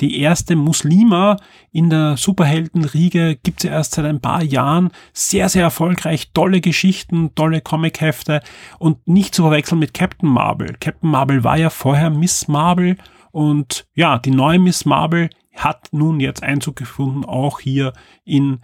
Die 0.00 0.20
erste 0.20 0.56
Muslima 0.56 1.36
in 1.70 1.90
der 1.90 2.16
Superheldenriege 2.16 3.36
gibt 3.36 3.62
es 3.62 3.70
erst 3.70 3.92
seit 3.92 4.06
ein 4.06 4.20
paar 4.20 4.42
Jahren. 4.42 4.90
Sehr, 5.12 5.48
sehr 5.48 5.64
erfolgreich, 5.64 6.32
tolle 6.32 6.60
Geschichten, 6.60 7.34
tolle 7.34 7.60
Comichefte 7.60 8.40
und 8.78 9.06
nicht 9.06 9.34
zu 9.34 9.42
verwechseln 9.42 9.78
mit 9.78 9.94
Captain 9.94 10.28
Marvel. 10.28 10.74
Captain 10.80 11.10
Marvel 11.10 11.44
war 11.44 11.58
ja 11.58 11.70
vorher 11.70 12.10
Miss 12.10 12.48
Marvel 12.48 12.96
Und 13.32 13.86
ja, 13.94 14.18
die 14.18 14.30
neue 14.30 14.58
Miss 14.58 14.84
Marvel 14.84 15.30
hat 15.54 15.88
nun 15.92 16.20
jetzt 16.20 16.42
Einzug 16.42 16.76
gefunden, 16.76 17.24
auch 17.24 17.60
hier 17.60 17.92
in 18.24 18.60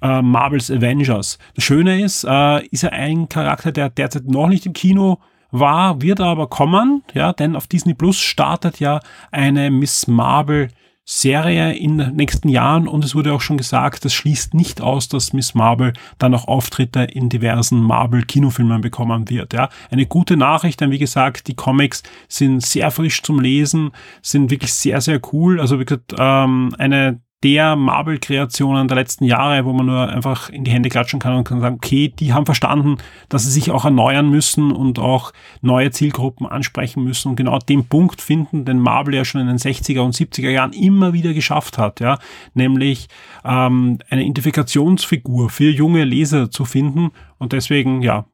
äh, 0.00 0.22
Marvels 0.22 0.70
Avengers. 0.70 1.38
Das 1.54 1.64
Schöne 1.64 2.02
ist, 2.02 2.24
äh, 2.24 2.64
ist 2.66 2.84
er 2.84 2.92
ein 2.92 3.28
Charakter, 3.28 3.72
der 3.72 3.90
derzeit 3.90 4.26
noch 4.26 4.48
nicht 4.48 4.66
im 4.66 4.72
Kino 4.72 5.18
war, 5.50 6.00
wird 6.00 6.20
aber 6.20 6.48
kommen, 6.48 7.04
ja, 7.12 7.32
denn 7.32 7.56
auf 7.56 7.66
Disney 7.66 7.94
Plus 7.94 8.18
startet 8.18 8.80
ja 8.80 9.00
eine 9.30 9.70
Miss 9.70 10.06
Marvel 10.06 10.68
Serie 11.04 11.72
in 11.72 11.98
den 11.98 12.14
nächsten 12.14 12.48
Jahren 12.48 12.86
und 12.86 13.04
es 13.04 13.14
wurde 13.16 13.32
auch 13.32 13.40
schon 13.40 13.56
gesagt, 13.56 14.04
das 14.04 14.14
schließt 14.14 14.54
nicht 14.54 14.80
aus, 14.80 15.08
dass 15.08 15.32
Miss 15.32 15.52
Marvel 15.52 15.94
dann 16.18 16.32
auch 16.32 16.46
Auftritte 16.46 17.00
in 17.00 17.28
diversen 17.28 17.82
Marvel 17.82 18.22
Kinofilmen 18.22 18.80
bekommen 18.80 19.28
wird. 19.28 19.52
Ja, 19.52 19.68
eine 19.90 20.06
gute 20.06 20.36
Nachricht, 20.36 20.80
denn 20.80 20.92
wie 20.92 21.00
gesagt, 21.00 21.48
die 21.48 21.56
Comics 21.56 22.04
sind 22.28 22.64
sehr 22.64 22.92
frisch 22.92 23.20
zum 23.22 23.40
Lesen, 23.40 23.90
sind 24.22 24.50
wirklich 24.50 24.72
sehr 24.72 25.00
sehr 25.00 25.20
cool. 25.32 25.60
Also 25.60 25.80
wie 25.80 25.84
gesagt, 25.84 26.14
ähm, 26.16 26.72
eine 26.78 27.20
der 27.42 27.74
Marvel-Kreationen 27.74 28.86
der 28.88 28.96
letzten 28.96 29.24
Jahre, 29.24 29.64
wo 29.64 29.72
man 29.72 29.86
nur 29.86 30.08
einfach 30.08 30.48
in 30.48 30.64
die 30.64 30.70
Hände 30.70 30.88
klatschen 30.88 31.18
kann 31.18 31.34
und 31.34 31.44
kann 31.44 31.60
sagen, 31.60 31.76
okay, 31.76 32.08
die 32.08 32.32
haben 32.32 32.46
verstanden, 32.46 32.98
dass 33.28 33.42
sie 33.44 33.50
sich 33.50 33.70
auch 33.70 33.84
erneuern 33.84 34.30
müssen 34.30 34.70
und 34.70 34.98
auch 34.98 35.32
neue 35.60 35.90
Zielgruppen 35.90 36.46
ansprechen 36.46 37.02
müssen 37.02 37.30
und 37.30 37.36
genau 37.36 37.58
den 37.58 37.86
Punkt 37.88 38.20
finden, 38.20 38.64
den 38.64 38.78
Marvel 38.78 39.14
ja 39.14 39.24
schon 39.24 39.40
in 39.40 39.48
den 39.48 39.58
60er 39.58 40.00
und 40.00 40.14
70er 40.14 40.50
Jahren 40.50 40.72
immer 40.72 41.12
wieder 41.12 41.34
geschafft 41.34 41.78
hat, 41.78 42.00
ja, 42.00 42.18
nämlich 42.54 43.08
ähm, 43.44 43.98
eine 44.08 44.22
Identifikationsfigur 44.22 45.50
für 45.50 45.70
junge 45.70 46.04
Leser 46.04 46.50
zu 46.50 46.64
finden 46.64 47.10
und 47.38 47.52
deswegen, 47.52 48.02
ja, 48.02 48.26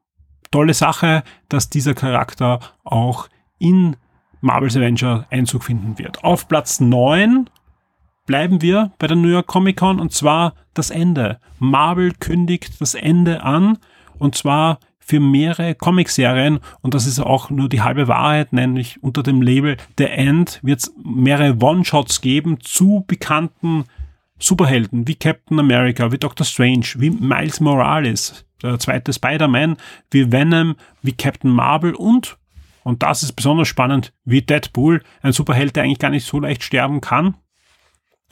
tolle 0.51 0.73
Sache, 0.73 1.23
dass 1.47 1.69
dieser 1.69 1.93
Charakter 1.93 2.59
auch 2.83 3.27
in 3.57 3.95
Marvel's 4.41 4.77
Avenger 4.77 5.25
Einzug 5.29 5.63
finden 5.63 5.97
wird. 5.97 6.23
Auf 6.23 6.47
Platz 6.47 6.79
9 6.79 7.49
bleiben 8.29 8.61
wir 8.61 8.91
bei 8.99 9.07
der 9.07 9.17
New 9.17 9.27
York 9.27 9.47
Comic 9.47 9.77
Con 9.77 9.99
und 9.99 10.13
zwar 10.13 10.53
das 10.75 10.91
Ende. 10.91 11.39
Marvel 11.57 12.11
kündigt 12.11 12.79
das 12.79 12.93
Ende 12.93 13.41
an 13.41 13.79
und 14.19 14.35
zwar 14.35 14.77
für 14.99 15.19
mehrere 15.19 15.73
Comicserien 15.73 16.59
und 16.81 16.93
das 16.93 17.07
ist 17.07 17.19
auch 17.19 17.49
nur 17.49 17.69
die 17.69 17.81
halbe 17.81 18.07
Wahrheit, 18.07 18.53
nämlich 18.53 19.01
unter 19.01 19.23
dem 19.23 19.41
Label 19.41 19.77
The 19.97 20.03
End 20.03 20.59
wird 20.61 20.81
es 20.81 20.93
mehrere 21.03 21.57
One-Shots 21.57 22.21
geben 22.21 22.59
zu 22.61 23.03
bekannten 23.07 23.85
Superhelden 24.37 25.07
wie 25.07 25.15
Captain 25.15 25.59
America, 25.59 26.11
wie 26.11 26.19
Doctor 26.19 26.45
Strange, 26.45 26.85
wie 26.97 27.09
Miles 27.09 27.59
Morales, 27.59 28.45
der 28.61 28.77
zweite 28.77 29.11
Spider-Man, 29.11 29.75
wie 30.11 30.31
Venom, 30.31 30.75
wie 31.01 31.13
Captain 31.13 31.49
Marvel 31.49 31.95
und, 31.95 32.37
und 32.83 33.01
das 33.01 33.23
ist 33.23 33.33
besonders 33.33 33.67
spannend, 33.67 34.13
wie 34.23 34.43
Deadpool, 34.43 35.01
ein 35.23 35.33
Superheld, 35.33 35.75
der 35.75 35.81
eigentlich 35.81 35.97
gar 35.97 36.11
nicht 36.11 36.27
so 36.27 36.39
leicht 36.39 36.61
sterben 36.61 37.01
kann, 37.01 37.33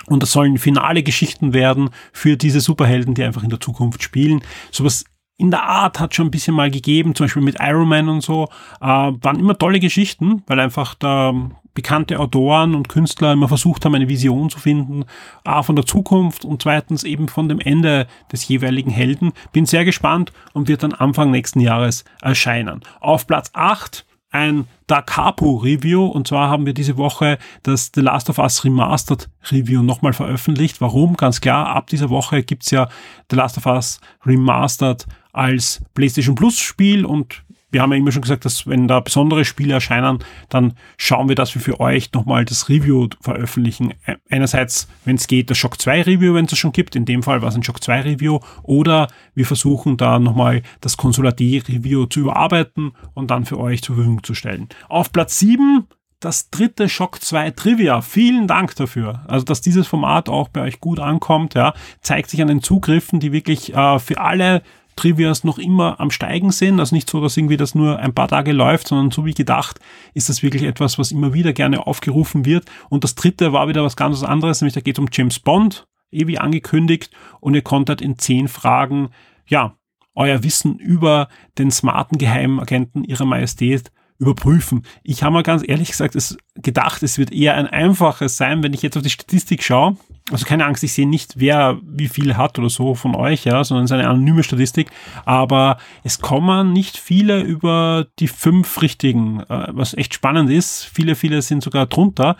und 0.05 0.23
das 0.23 0.31
sollen 0.31 0.57
finale 0.57 1.03
Geschichten 1.03 1.53
werden 1.53 1.89
für 2.13 2.37
diese 2.37 2.61
Superhelden, 2.61 3.13
die 3.13 3.23
einfach 3.23 3.43
in 3.43 3.49
der 3.49 3.59
Zukunft 3.59 4.03
spielen. 4.03 4.41
Sowas 4.71 5.05
in 5.37 5.51
der 5.51 5.63
Art 5.63 5.99
hat 5.99 6.15
schon 6.15 6.27
ein 6.27 6.31
bisschen 6.31 6.55
mal 6.55 6.71
gegeben, 6.71 7.13
zum 7.13 7.25
Beispiel 7.25 7.43
mit 7.43 7.57
Iron 7.59 7.87
Man 7.87 8.09
und 8.09 8.21
so, 8.21 8.49
äh, 8.81 8.85
waren 8.85 9.39
immer 9.39 9.57
tolle 9.57 9.79
Geschichten, 9.79 10.43
weil 10.47 10.59
einfach 10.59 10.95
da 10.95 11.33
bekannte 11.75 12.19
Autoren 12.19 12.73
und 12.73 12.89
Künstler 12.89 13.33
immer 13.33 13.47
versucht 13.47 13.85
haben, 13.85 13.93
eine 13.93 14.09
Vision 14.09 14.49
zu 14.49 14.57
finden, 14.57 15.05
A, 15.43 15.61
von 15.61 15.75
der 15.75 15.85
Zukunft 15.85 16.43
und 16.43 16.63
zweitens 16.63 17.03
eben 17.03 17.27
von 17.27 17.49
dem 17.49 17.59
Ende 17.59 18.07
des 18.31 18.47
jeweiligen 18.47 18.89
Helden. 18.89 19.31
Bin 19.51 19.67
sehr 19.67 19.85
gespannt 19.85 20.33
und 20.53 20.69
wird 20.69 20.81
dann 20.81 20.93
Anfang 20.93 21.29
nächsten 21.29 21.59
Jahres 21.59 22.03
erscheinen. 22.19 22.81
Auf 22.99 23.27
Platz 23.27 23.51
8 23.53 24.06
ein 24.37 24.67
Da 24.85 25.01
Capo 25.01 25.57
Review 25.57 26.05
und 26.05 26.27
zwar 26.27 26.49
haben 26.49 26.65
wir 26.65 26.73
diese 26.73 26.95
Woche 26.95 27.37
das 27.63 27.91
The 27.93 28.01
Last 28.01 28.29
of 28.29 28.37
Us 28.37 28.63
Remastered 28.63 29.29
Review 29.51 29.81
nochmal 29.81 30.13
veröffentlicht. 30.13 30.79
Warum? 30.79 31.17
Ganz 31.17 31.41
klar, 31.41 31.67
ab 31.67 31.87
dieser 31.87 32.09
Woche 32.09 32.43
gibt's 32.43 32.71
ja 32.71 32.87
The 33.29 33.35
Last 33.35 33.57
of 33.57 33.65
Us 33.65 33.99
Remastered 34.25 35.05
als 35.33 35.81
PlayStation 35.93 36.35
Plus 36.35 36.59
Spiel 36.59 37.05
und 37.05 37.43
wir 37.69 37.81
haben 37.81 37.91
ja 37.91 37.97
immer 37.97 38.11
schon 38.11 38.21
gesagt, 38.21 38.45
dass 38.45 38.65
wenn 38.65 38.87
da 38.87 38.99
besondere 38.99 39.43
Spiele 39.43 39.73
erscheinen, 39.73 40.19
dann 40.49 40.73
schauen 40.97 41.27
wir, 41.27 41.35
dass 41.35 41.53
wir 41.53 41.61
für 41.61 41.79
euch 41.79 42.13
nochmal 42.13 42.45
das 42.45 42.69
Review 42.69 43.07
veröffentlichen. 43.21 43.93
Einerseits, 44.29 44.87
wenn 45.03 45.17
es 45.17 45.27
geht, 45.27 45.49
das 45.49 45.57
Shock 45.57 45.81
2 45.81 46.03
Review, 46.03 46.33
wenn 46.33 46.45
es 46.45 46.53
es 46.53 46.59
schon 46.59 46.71
gibt. 46.71 46.95
In 46.95 47.05
dem 47.05 47.23
Fall 47.23 47.41
war 47.41 47.49
es 47.49 47.55
ein 47.55 47.63
Shock 47.63 47.83
2 47.83 48.01
Review. 48.01 48.39
Oder 48.63 49.07
wir 49.35 49.45
versuchen 49.45 49.97
da 49.97 50.19
nochmal 50.19 50.61
das 50.81 50.95
Consolati 50.95 51.57
Review 51.67 52.05
zu 52.05 52.21
überarbeiten 52.21 52.93
und 53.13 53.31
dann 53.31 53.45
für 53.45 53.59
euch 53.59 53.81
zur 53.83 53.95
Verfügung 53.95 54.23
zu 54.23 54.33
stellen. 54.33 54.69
Auf 54.87 55.11
Platz 55.11 55.39
7 55.39 55.87
das 56.19 56.49
dritte 56.49 56.89
Shock 56.89 57.21
2 57.21 57.51
Trivia. 57.51 58.01
Vielen 58.01 58.47
Dank 58.47 58.75
dafür. 58.75 59.23
Also, 59.27 59.45
dass 59.45 59.61
dieses 59.61 59.87
Format 59.87 60.29
auch 60.29 60.47
bei 60.47 60.61
euch 60.61 60.79
gut 60.79 60.99
ankommt, 60.99 61.53
ja, 61.53 61.73
zeigt 62.01 62.29
sich 62.29 62.41
an 62.41 62.47
den 62.47 62.63
Zugriffen, 62.63 63.19
die 63.19 63.31
wirklich 63.31 63.75
äh, 63.75 63.99
für 63.99 64.19
alle 64.19 64.63
Trivias 64.97 65.45
noch 65.45 65.57
immer 65.57 65.99
am 65.99 66.11
Steigen 66.11 66.51
sind. 66.51 66.79
Also 66.79 66.93
nicht 66.93 67.09
so, 67.09 67.21
dass 67.21 67.37
irgendwie 67.37 67.55
das 67.55 67.75
nur 67.75 67.99
ein 67.99 68.13
paar 68.13 68.27
Tage 68.27 68.51
läuft, 68.51 68.89
sondern 68.89 69.11
so 69.11 69.25
wie 69.25 69.33
gedacht 69.33 69.79
ist 70.13 70.27
das 70.27 70.43
wirklich 70.43 70.63
etwas, 70.63 70.99
was 70.99 71.11
immer 71.11 71.33
wieder 71.33 71.53
gerne 71.53 71.87
aufgerufen 71.87 72.43
wird. 72.45 72.65
Und 72.89 73.05
das 73.05 73.15
dritte 73.15 73.53
war 73.53 73.69
wieder 73.69 73.83
was 73.83 73.95
ganz 73.95 74.21
anderes, 74.23 74.61
nämlich 74.61 74.73
da 74.73 74.81
geht 74.81 74.97
es 74.97 74.99
um 74.99 75.07
James 75.11 75.39
Bond, 75.39 75.87
wie 76.11 76.37
angekündigt. 76.37 77.11
Und 77.39 77.53
ihr 77.53 77.61
konntet 77.61 78.01
in 78.01 78.17
zehn 78.17 78.47
Fragen, 78.47 79.09
ja, 79.47 79.77
euer 80.15 80.43
Wissen 80.43 80.79
über 80.79 81.29
den 81.57 81.71
smarten 81.71 82.17
Geheimagenten 82.17 83.03
ihrer 83.03 83.25
Majestät 83.25 83.91
überprüfen. 84.19 84.83
Ich 85.03 85.23
habe 85.23 85.33
mal 85.33 85.43
ganz 85.43 85.63
ehrlich 85.67 85.89
gesagt 85.89 86.15
es 86.15 86.37
gedacht, 86.55 87.03
es 87.03 87.17
wird 87.17 87.31
eher 87.31 87.55
ein 87.55 87.67
einfaches 87.67 88.37
sein, 88.37 88.63
wenn 88.63 88.73
ich 88.73 88.81
jetzt 88.81 88.97
auf 88.97 89.03
die 89.03 89.09
Statistik 89.09 89.63
schaue. 89.63 89.97
Also 90.31 90.45
keine 90.45 90.65
Angst, 90.65 90.83
ich 90.83 90.91
sehe 90.91 91.07
nicht, 91.07 91.35
wer 91.37 91.79
wie 91.83 92.09
viel 92.09 92.35
hat 92.35 92.59
oder 92.59 92.69
so 92.69 92.95
von 92.95 93.15
euch, 93.15 93.45
ja, 93.45 93.63
sondern 93.63 93.85
es 93.85 93.91
ist 93.91 93.97
eine 93.97 94.09
anonyme 94.09 94.43
Statistik. 94.43 94.89
Aber 95.23 95.77
es 96.03 96.19
kommen 96.19 96.73
nicht 96.73 96.97
viele 96.97 97.41
über 97.41 98.07
die 98.19 98.27
fünf 98.27 98.81
richtigen, 98.81 99.41
äh, 99.41 99.67
was 99.69 99.93
echt 99.93 100.13
spannend 100.13 100.49
ist. 100.49 100.83
Viele, 100.83 101.15
viele 101.15 101.41
sind 101.41 101.63
sogar 101.63 101.85
drunter. 101.85 102.35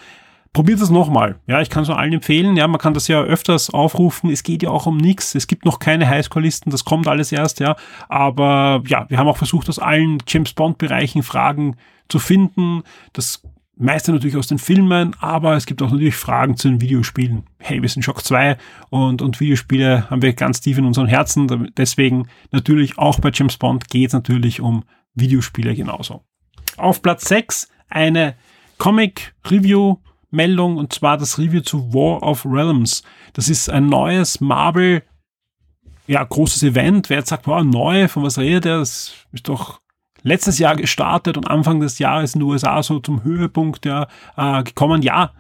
Probiert 0.58 0.82
es 0.82 0.90
nochmal. 0.90 1.36
Ja, 1.46 1.62
ich 1.62 1.70
kann 1.70 1.84
es 1.84 1.88
nur 1.88 2.00
allen 2.00 2.14
empfehlen. 2.14 2.58
Ja, 2.58 2.68
man 2.68 2.80
kann 2.80 2.96
das 2.96 3.08
ja 3.08 3.22
öfters 3.22 3.70
aufrufen. 3.70 4.32
Es 4.32 4.42
geht 4.42 4.64
ja 4.64 4.72
auch 4.72 4.88
um 4.88 4.98
nichts. 4.98 5.36
Es 5.36 5.46
gibt 5.46 5.66
noch 5.66 5.78
keine 5.78 6.10
Highscore-Listen. 6.10 6.72
Das 6.72 6.84
kommt 6.84 7.08
alles 7.08 7.32
erst, 7.32 7.60
ja. 7.60 7.76
Aber 8.10 8.82
ja, 8.88 9.06
wir 9.08 9.20
haben 9.20 9.28
auch 9.28 9.38
versucht, 9.38 9.70
aus 9.70 9.78
allen 9.78 10.18
James 10.28 10.54
Bond-Bereichen 10.54 11.22
Fragen 11.22 11.76
zu 12.10 12.18
finden. 12.18 12.82
Das 13.14 13.44
meiste 13.76 14.12
natürlich 14.12 14.36
aus 14.36 14.48
den 14.48 14.58
Filmen, 14.58 15.16
aber 15.20 15.56
es 15.56 15.68
gibt 15.68 15.80
auch 15.84 15.92
natürlich 15.92 16.16
Fragen 16.16 16.58
zu 16.58 16.70
den 16.70 16.82
Videospielen. 16.82 17.44
Hey, 17.60 17.80
wir 17.84 17.90
sind 17.90 18.02
Shock 18.02 18.26
2 18.26 18.58
und, 18.90 19.22
und 19.22 19.40
Videospiele 19.40 20.10
haben 20.10 20.24
wir 20.24 20.34
ganz 20.34 20.60
tief 20.60 20.80
in 20.80 20.86
unserem 20.86 21.08
Herzen. 21.08 21.72
Deswegen 21.78 22.30
natürlich 22.50 22.98
auch 22.98 23.20
bei 23.20 23.30
James 23.32 23.58
Bond 23.58 23.90
geht 23.90 24.08
es 24.08 24.14
natürlich 24.14 24.60
um 24.60 24.86
Videospiele 25.14 25.76
genauso. 25.76 26.24
Auf 26.78 27.04
Platz 27.04 27.30
6 27.30 27.70
eine 27.90 28.34
Comic-Review 28.80 29.98
Meldung 30.29 30.77
und 30.77 30.93
zwar 30.93 31.17
das 31.17 31.38
Review 31.38 31.62
zu 31.62 31.93
War 31.93 32.24
of 32.24 32.46
Realms. 32.46 33.03
Das 33.34 33.50
ist 33.50 33.69
ein 33.69 33.88
neues 33.88 34.41
Marvel, 34.41 35.03
ja, 36.07 36.24
großes 36.24 36.63
Event. 36.63 37.10
Wer 37.10 37.19
jetzt 37.19 37.29
sagt, 37.29 37.48
wow, 37.48 37.63
neu, 37.63 38.07
von 38.07 38.24
was 38.24 38.38
redet 38.38 38.65
er? 38.65 38.79
Das 38.79 39.13
ist 39.31 39.48
doch 39.48 39.81
letztes 40.24 40.60
Jahr 40.60 40.75
gestartet 40.75 41.38
und 41.38 41.50
Anfang 41.50 41.79
des 41.79 42.00
Jahres 42.00 42.34
in 42.34 42.39
den 42.39 42.50
USA 42.50 42.81
so 42.84 43.00
zum 43.00 43.24
Höhepunkt 43.24 43.86
ja, 43.86 44.07
äh, 44.36 44.63
gekommen. 44.63 45.01
Ja, 45.01 45.31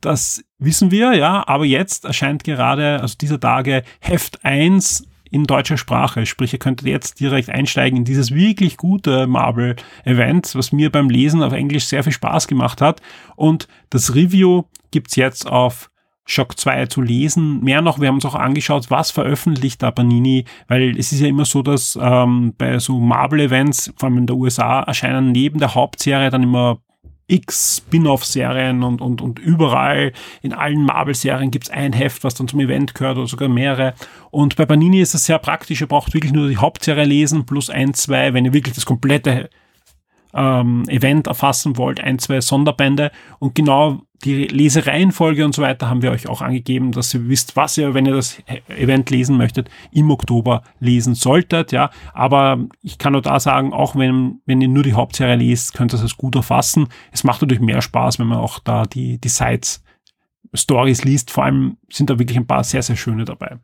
das 0.00 0.44
wissen 0.58 0.90
wir, 0.90 1.14
ja, 1.14 1.46
aber 1.46 1.64
jetzt 1.64 2.04
erscheint 2.04 2.44
gerade, 2.44 3.00
also 3.00 3.16
dieser 3.20 3.40
Tage, 3.40 3.82
Heft 4.00 4.44
1 4.44 5.06
in 5.30 5.44
deutscher 5.44 5.76
Sprache. 5.76 6.26
Sprich, 6.26 6.52
ihr 6.52 6.58
könntet 6.58 6.86
jetzt 6.86 7.20
direkt 7.20 7.50
einsteigen 7.50 7.98
in 7.98 8.04
dieses 8.04 8.34
wirklich 8.34 8.76
gute 8.76 9.26
Marvel-Event, 9.26 10.54
was 10.54 10.72
mir 10.72 10.90
beim 10.90 11.08
Lesen 11.08 11.42
auf 11.42 11.52
Englisch 11.52 11.86
sehr 11.86 12.04
viel 12.04 12.12
Spaß 12.12 12.48
gemacht 12.48 12.80
hat. 12.80 13.00
Und 13.36 13.68
das 13.90 14.14
Review 14.14 14.64
gibt's 14.90 15.16
jetzt 15.16 15.46
auf 15.46 15.90
Shock 16.26 16.58
2 16.58 16.86
zu 16.86 17.02
lesen. 17.02 17.60
Mehr 17.62 17.82
noch, 17.82 18.00
wir 18.00 18.08
haben 18.08 18.16
uns 18.16 18.24
auch 18.24 18.34
angeschaut, 18.34 18.90
was 18.90 19.10
veröffentlicht 19.10 19.82
da 19.82 19.90
Panini, 19.90 20.44
weil 20.68 20.96
es 20.96 21.12
ist 21.12 21.20
ja 21.20 21.26
immer 21.26 21.44
so, 21.44 21.62
dass 21.62 21.98
ähm, 22.00 22.54
bei 22.56 22.78
so 22.78 23.00
Marvel-Events, 23.00 23.92
vor 23.96 24.08
allem 24.08 24.18
in 24.18 24.26
der 24.26 24.36
USA, 24.36 24.80
erscheinen 24.82 25.32
neben 25.32 25.58
der 25.58 25.74
Hauptserie 25.74 26.30
dann 26.30 26.44
immer 26.44 26.80
x 27.30 27.76
Spin-off-Serien 27.78 28.82
und, 28.82 29.00
und, 29.00 29.20
und 29.20 29.38
überall 29.38 30.12
in 30.42 30.52
allen 30.52 30.84
Marvel-Serien 30.84 31.50
gibt's 31.50 31.70
ein 31.70 31.92
Heft, 31.92 32.24
was 32.24 32.34
dann 32.34 32.48
zum 32.48 32.60
Event 32.60 32.94
gehört 32.94 33.18
oder 33.18 33.26
sogar 33.26 33.48
mehrere. 33.48 33.94
Und 34.30 34.56
bei 34.56 34.66
Panini 34.66 35.00
ist 35.00 35.14
es 35.14 35.26
sehr 35.26 35.38
praktisch, 35.38 35.80
ihr 35.80 35.86
braucht 35.86 36.14
wirklich 36.14 36.32
nur 36.32 36.48
die 36.48 36.56
Hauptserie 36.56 37.04
lesen 37.04 37.46
plus 37.46 37.70
ein, 37.70 37.94
zwei, 37.94 38.34
wenn 38.34 38.44
ihr 38.44 38.52
wirklich 38.52 38.74
das 38.74 38.86
komplette 38.86 39.50
ähm, 40.34 40.84
Event 40.88 41.26
erfassen 41.26 41.76
wollt, 41.76 42.00
ein, 42.00 42.18
zwei 42.18 42.40
Sonderbände 42.40 43.10
und 43.38 43.54
genau 43.54 44.02
die 44.24 44.46
Lesereihenfolge 44.46 45.44
und 45.46 45.54
so 45.54 45.62
weiter 45.62 45.88
haben 45.88 46.02
wir 46.02 46.10
euch 46.10 46.28
auch 46.28 46.42
angegeben, 46.42 46.92
dass 46.92 47.14
ihr 47.14 47.28
wisst, 47.28 47.56
was 47.56 47.78
ihr, 47.78 47.94
wenn 47.94 48.04
ihr 48.04 48.14
das 48.14 48.38
Event 48.68 49.08
lesen 49.10 49.38
möchtet, 49.38 49.70
im 49.92 50.10
Oktober 50.10 50.62
lesen 50.78 51.14
solltet, 51.14 51.72
ja. 51.72 51.90
Aber 52.12 52.58
ich 52.82 52.98
kann 52.98 53.14
nur 53.14 53.22
da 53.22 53.40
sagen, 53.40 53.72
auch 53.72 53.96
wenn, 53.96 54.40
wenn 54.44 54.60
ihr 54.60 54.68
nur 54.68 54.82
die 54.82 54.92
Hauptserie 54.92 55.36
liest, 55.36 55.72
könnt 55.72 55.94
ihr 55.94 55.98
das 55.98 56.18
gut 56.18 56.34
erfassen. 56.34 56.88
Es 57.12 57.24
macht 57.24 57.40
natürlich 57.40 57.62
mehr 57.62 57.80
Spaß, 57.80 58.18
wenn 58.18 58.26
man 58.26 58.38
auch 58.38 58.58
da 58.58 58.84
die, 58.84 59.18
die 59.18 59.28
Sites, 59.28 59.82
Stories 60.52 61.04
liest. 61.04 61.30
Vor 61.30 61.44
allem 61.44 61.78
sind 61.90 62.10
da 62.10 62.18
wirklich 62.18 62.36
ein 62.36 62.46
paar 62.46 62.64
sehr, 62.64 62.82
sehr 62.82 62.96
schöne 62.96 63.24
dabei. 63.24 63.58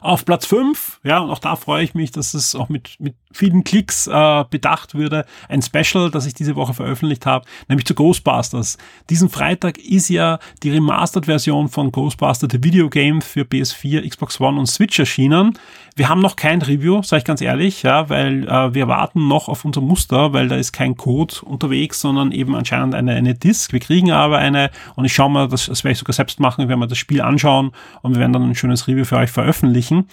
Auf 0.00 0.24
Platz 0.24 0.46
5, 0.46 1.00
ja, 1.02 1.18
und 1.18 1.30
auch 1.30 1.38
da 1.38 1.56
freue 1.56 1.82
ich 1.82 1.94
mich, 1.94 2.10
dass 2.10 2.34
es 2.34 2.54
auch 2.54 2.68
mit, 2.68 2.96
mit 3.00 3.16
vielen 3.34 3.64
Klicks 3.64 4.06
äh, 4.06 4.44
bedacht 4.48 4.94
würde. 4.94 5.26
Ein 5.48 5.62
Special, 5.62 6.10
das 6.10 6.26
ich 6.26 6.34
diese 6.34 6.56
Woche 6.56 6.74
veröffentlicht 6.74 7.26
habe, 7.26 7.46
nämlich 7.68 7.86
zu 7.86 7.94
Ghostbusters. 7.94 8.78
Diesen 9.10 9.28
Freitag 9.28 9.78
ist 9.78 10.08
ja 10.08 10.38
die 10.62 10.70
Remastered-Version 10.70 11.68
von 11.68 11.92
Ghostbusters, 11.92 12.50
The 12.50 12.62
Video 12.62 12.88
Game 12.88 13.20
für 13.20 13.42
PS4, 13.42 14.08
Xbox 14.08 14.40
One 14.40 14.58
und 14.58 14.66
Switch 14.66 14.98
erschienen. 14.98 15.58
Wir 15.96 16.08
haben 16.08 16.20
noch 16.20 16.36
kein 16.36 16.62
Review, 16.62 17.02
sage 17.02 17.18
ich 17.18 17.24
ganz 17.24 17.40
ehrlich, 17.40 17.82
ja, 17.82 18.08
weil 18.08 18.48
äh, 18.48 18.74
wir 18.74 18.88
warten 18.88 19.28
noch 19.28 19.48
auf 19.48 19.64
unser 19.64 19.80
Muster, 19.80 20.32
weil 20.32 20.48
da 20.48 20.56
ist 20.56 20.72
kein 20.72 20.96
Code 20.96 21.34
unterwegs, 21.42 22.00
sondern 22.00 22.32
eben 22.32 22.54
anscheinend 22.54 22.94
eine, 22.94 23.14
eine 23.14 23.34
Disk. 23.34 23.72
Wir 23.72 23.80
kriegen 23.80 24.10
aber 24.10 24.38
eine 24.38 24.70
und 24.96 25.04
ich 25.04 25.12
schaue 25.12 25.30
mal, 25.30 25.48
das, 25.48 25.66
das 25.66 25.84
werde 25.84 25.92
ich 25.92 25.98
sogar 25.98 26.14
selbst 26.14 26.40
machen, 26.40 26.68
wir 26.68 26.86
das 26.86 26.98
Spiel 26.98 27.20
anschauen 27.20 27.72
und 28.02 28.14
wir 28.14 28.20
werden 28.20 28.32
dann 28.32 28.42
ein 28.42 28.54
schönes 28.54 28.88
Review 28.88 29.04
für 29.04 29.16
euch 29.16 29.30
veröffentlichen. 29.30 30.08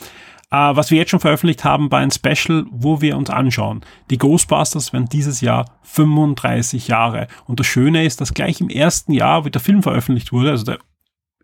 Uh, 0.53 0.75
was 0.75 0.91
wir 0.91 0.97
jetzt 0.97 1.11
schon 1.11 1.21
veröffentlicht 1.21 1.63
haben, 1.63 1.89
war 1.91 1.99
ein 1.99 2.11
Special, 2.11 2.65
wo 2.71 2.99
wir 2.99 3.15
uns 3.15 3.29
anschauen. 3.29 3.81
Die 4.09 4.17
Ghostbusters 4.17 4.91
werden 4.91 5.07
dieses 5.07 5.39
Jahr 5.39 5.65
35 5.83 6.89
Jahre. 6.89 7.27
Und 7.45 7.61
das 7.61 7.67
Schöne 7.67 8.03
ist, 8.03 8.19
dass 8.19 8.33
gleich 8.33 8.59
im 8.59 8.69
ersten 8.69 9.13
Jahr, 9.13 9.45
wie 9.45 9.51
der 9.51 9.61
Film 9.61 9.81
veröffentlicht 9.81 10.33
wurde, 10.33 10.51
also 10.51 10.65
der 10.65 10.79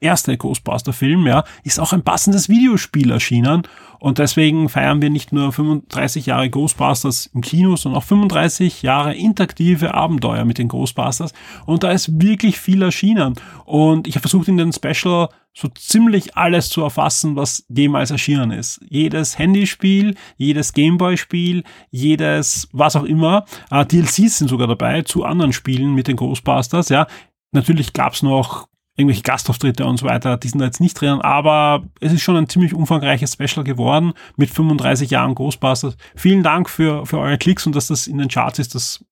erste 0.01 0.38
Ghostbuster-Film, 0.38 1.27
ja, 1.27 1.44
ist 1.63 1.80
auch 1.80 1.94
ein 1.94 2.04
passendes 2.04 2.50
Videospiel 2.50 3.12
erschienen. 3.12 3.63
Und 4.00 4.20
deswegen 4.20 4.70
feiern 4.70 5.01
wir 5.01 5.10
nicht 5.10 5.34
nur 5.34 5.51
35 5.51 6.27
Jahre 6.27 6.50
Ghostbusters 6.50 7.27
im 7.34 7.42
Kino, 7.42 7.75
sondern 7.75 8.00
auch 8.01 8.06
35 8.06 8.84
Jahre 8.84 9.16
interaktive 9.16 9.94
Abenteuer 9.94 10.46
mit 10.46 10.60
den 10.60 10.68
Ghostbusters. 10.68 11.34
Und 11.66 11.84
da 11.84 11.92
ist 11.92 12.22
wirklich 12.22 12.60
viel 12.60 12.82
erschienen. 12.84 13.36
Und 13.66 14.08
ich 14.08 14.16
habe 14.16 14.22
versucht 14.22 14.48
in 14.48 14.58
den 14.58 14.72
Special 14.72 15.30
so 15.58 15.68
ziemlich 15.70 16.38
alles 16.38 16.70
zu 16.70 16.84
erfassen, 16.84 17.36
was 17.36 17.66
jemals 17.68 18.12
erschienen 18.12 18.51
ist. 18.51 18.80
Jedes 18.88 19.39
Handyspiel, 19.39 20.13
jedes 20.38 20.74
Gameboy-Spiel, 20.74 21.63
jedes 21.89 22.70
was 22.74 22.96
auch 22.96 23.04
immer. 23.04 23.46
Äh, 23.72 23.84
DLCs 23.86 24.38
sind 24.38 24.50
sogar 24.50 24.68
dabei 24.68 25.01
zu 25.01 25.24
anderen 25.24 25.54
Spielen 25.54 25.96
mit 25.96 26.08
den 26.08 26.16
Ghostbusters. 26.16 26.89
Ja, 26.89 27.08
natürlich 27.51 27.94
gab's 27.94 28.22
noch 28.22 28.68
irgendwelche 28.98 29.22
Gastauftritte 29.22 29.86
und 29.86 29.98
so 29.98 30.08
weiter, 30.08 30.38
die 30.38 30.50
sind 30.50 30.60
da 30.60 30.66
jetzt 30.66 30.82
nicht 30.82 31.00
drin, 31.00 31.22
aber 31.22 31.84
es 32.01 32.12
ist 32.12 32.24
schon 32.24 32.36
ein 32.36 32.50
ziemlich 32.50 32.74
umfangreiches 32.74 33.34
Special 33.34 33.63
geworden 33.63 34.13
mit 34.36 34.50
35 34.50 35.12
Jahren 35.12 35.36
Ghostbusters. 35.36 35.96
Vielen 36.16 36.44
Dank 36.44 36.70
für, 36.70 37.06
für 37.06 37.20
eure 37.20 37.38
Klicks 37.38 37.68
und 37.68 37.75
dass 37.75 37.88
das 37.88 38.08
in 38.08 38.18
den 38.18 38.27
Charts 38.27 38.58
ist, 38.60 38.74
das 38.74 39.06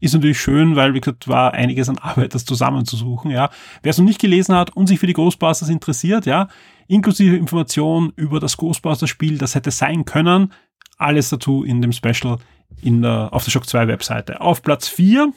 ist 0.00 0.14
natürlich 0.14 0.40
schön, 0.40 0.74
weil, 0.74 0.94
wie 0.94 1.00
gesagt, 1.00 1.28
war 1.28 1.52
einiges 1.52 1.88
an 1.88 1.98
Arbeit, 1.98 2.34
das 2.34 2.44
zusammenzusuchen, 2.46 3.30
ja. 3.30 3.50
Wer 3.82 3.90
es 3.90 3.98
noch 3.98 4.04
nicht 4.04 4.20
gelesen 4.20 4.54
hat 4.54 4.74
und 4.74 4.86
sich 4.86 4.98
für 4.98 5.06
die 5.06 5.12
Ghostbusters 5.12 5.68
interessiert, 5.68 6.24
ja, 6.24 6.48
inklusive 6.88 7.36
Informationen 7.36 8.12
über 8.16 8.40
das 8.40 8.56
Ghostbusters-Spiel, 8.56 9.38
das 9.38 9.54
hätte 9.54 9.70
sein 9.70 10.06
können, 10.06 10.52
alles 10.96 11.28
dazu 11.28 11.62
in 11.62 11.82
dem 11.82 11.92
Special 11.92 12.38
in 12.80 13.02
der, 13.02 13.28
auf 13.32 13.44
der 13.44 13.50
Shock 13.50 13.68
2 13.68 13.88
Webseite. 13.88 14.40
Auf 14.40 14.62
Platz 14.62 14.88
4 14.88 15.32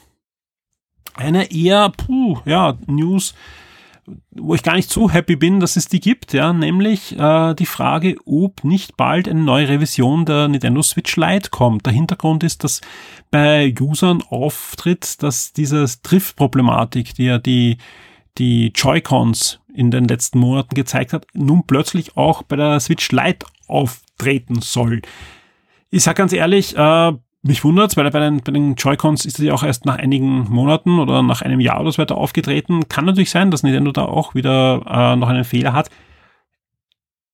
eine 1.14 1.50
eher, 1.50 1.90
puh, 1.90 2.38
ja, 2.44 2.78
News, 2.86 3.34
wo 4.30 4.54
ich 4.54 4.62
gar 4.62 4.74
nicht 4.76 4.90
so 4.90 5.10
happy 5.10 5.36
bin, 5.36 5.60
dass 5.60 5.76
es 5.76 5.86
die 5.86 6.00
gibt, 6.00 6.32
ja, 6.32 6.52
nämlich 6.52 7.18
äh, 7.18 7.54
die 7.54 7.66
Frage, 7.66 8.16
ob 8.24 8.64
nicht 8.64 8.96
bald 8.96 9.28
eine 9.28 9.40
neue 9.40 9.68
Revision 9.68 10.24
der 10.24 10.48
Nintendo 10.48 10.82
Switch 10.82 11.16
Lite 11.16 11.50
kommt. 11.50 11.86
Der 11.86 11.92
Hintergrund 11.92 12.44
ist, 12.44 12.64
dass 12.64 12.80
bei 13.30 13.74
Usern 13.80 14.22
auftritt, 14.22 15.22
dass 15.22 15.52
diese 15.52 15.84
Drift-Problematik, 16.02 17.14
die 17.14 17.24
ja 17.24 17.38
die, 17.38 17.78
die 18.38 18.72
Joy-Cons 18.74 19.60
in 19.72 19.90
den 19.90 20.06
letzten 20.06 20.38
Monaten 20.38 20.74
gezeigt 20.74 21.12
hat, 21.12 21.26
nun 21.32 21.66
plötzlich 21.66 22.16
auch 22.16 22.42
bei 22.42 22.56
der 22.56 22.80
Switch 22.80 23.10
Lite 23.12 23.46
auftreten 23.66 24.60
soll. 24.60 25.02
Ich 25.90 26.02
sag 26.04 26.16
ganz 26.16 26.32
ehrlich, 26.32 26.76
äh, 26.76 27.12
mich 27.42 27.64
wundert's, 27.64 27.96
weil 27.96 28.10
bei 28.10 28.20
den, 28.20 28.42
bei 28.42 28.52
den 28.52 28.74
Joy-Cons 28.74 29.24
ist 29.24 29.38
das 29.38 29.46
ja 29.46 29.54
auch 29.54 29.62
erst 29.62 29.86
nach 29.86 29.96
einigen 29.96 30.50
Monaten 30.50 30.98
oder 30.98 31.22
nach 31.22 31.42
einem 31.42 31.60
Jahr 31.60 31.80
oder 31.80 31.92
so 31.92 31.98
weiter 31.98 32.18
aufgetreten. 32.18 32.88
Kann 32.88 33.06
natürlich 33.06 33.30
sein, 33.30 33.50
dass 33.50 33.62
Nintendo 33.62 33.92
da 33.92 34.04
auch 34.04 34.34
wieder 34.34 34.82
äh, 34.86 35.16
noch 35.16 35.28
einen 35.28 35.44
Fehler 35.44 35.72
hat. 35.72 35.90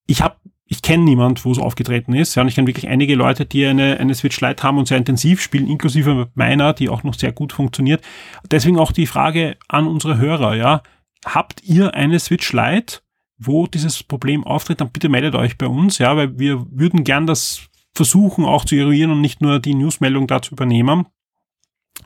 Ich 0.06 0.22
habe 0.22 0.36
ich 0.68 0.82
kenne 0.82 1.04
niemand, 1.04 1.44
wo 1.44 1.52
es 1.52 1.60
aufgetreten 1.60 2.12
ist. 2.12 2.34
Ja, 2.34 2.42
und 2.42 2.48
ich 2.48 2.56
kenne 2.56 2.66
wirklich 2.66 2.88
einige 2.88 3.14
Leute, 3.14 3.46
die 3.46 3.64
eine, 3.64 3.98
eine 3.98 4.14
Switch 4.14 4.40
Lite 4.40 4.64
haben 4.64 4.78
und 4.78 4.88
sehr 4.88 4.98
intensiv 4.98 5.40
spielen, 5.40 5.68
inklusive 5.68 6.28
meiner, 6.34 6.72
die 6.72 6.88
auch 6.88 7.04
noch 7.04 7.14
sehr 7.14 7.30
gut 7.30 7.52
funktioniert. 7.52 8.02
Deswegen 8.50 8.78
auch 8.78 8.90
die 8.90 9.06
Frage 9.06 9.56
an 9.68 9.86
unsere 9.86 10.18
Hörer, 10.18 10.56
ja. 10.56 10.82
Habt 11.24 11.62
ihr 11.62 11.94
eine 11.94 12.18
Switch 12.18 12.52
Lite, 12.52 12.98
wo 13.38 13.66
dieses 13.66 14.02
Problem 14.02 14.44
auftritt, 14.44 14.80
dann 14.80 14.90
bitte 14.90 15.08
meldet 15.08 15.36
euch 15.36 15.56
bei 15.56 15.66
uns, 15.66 15.98
ja, 15.98 16.16
weil 16.16 16.36
wir 16.38 16.66
würden 16.70 17.04
gern 17.04 17.26
das 17.26 17.68
versuchen 17.96 18.44
auch 18.44 18.64
zu 18.64 18.76
eruieren 18.76 19.10
und 19.10 19.20
nicht 19.20 19.40
nur 19.40 19.58
die 19.58 19.74
Newsmeldung 19.74 20.26
da 20.26 20.42
zu 20.42 20.52
übernehmen. 20.52 21.06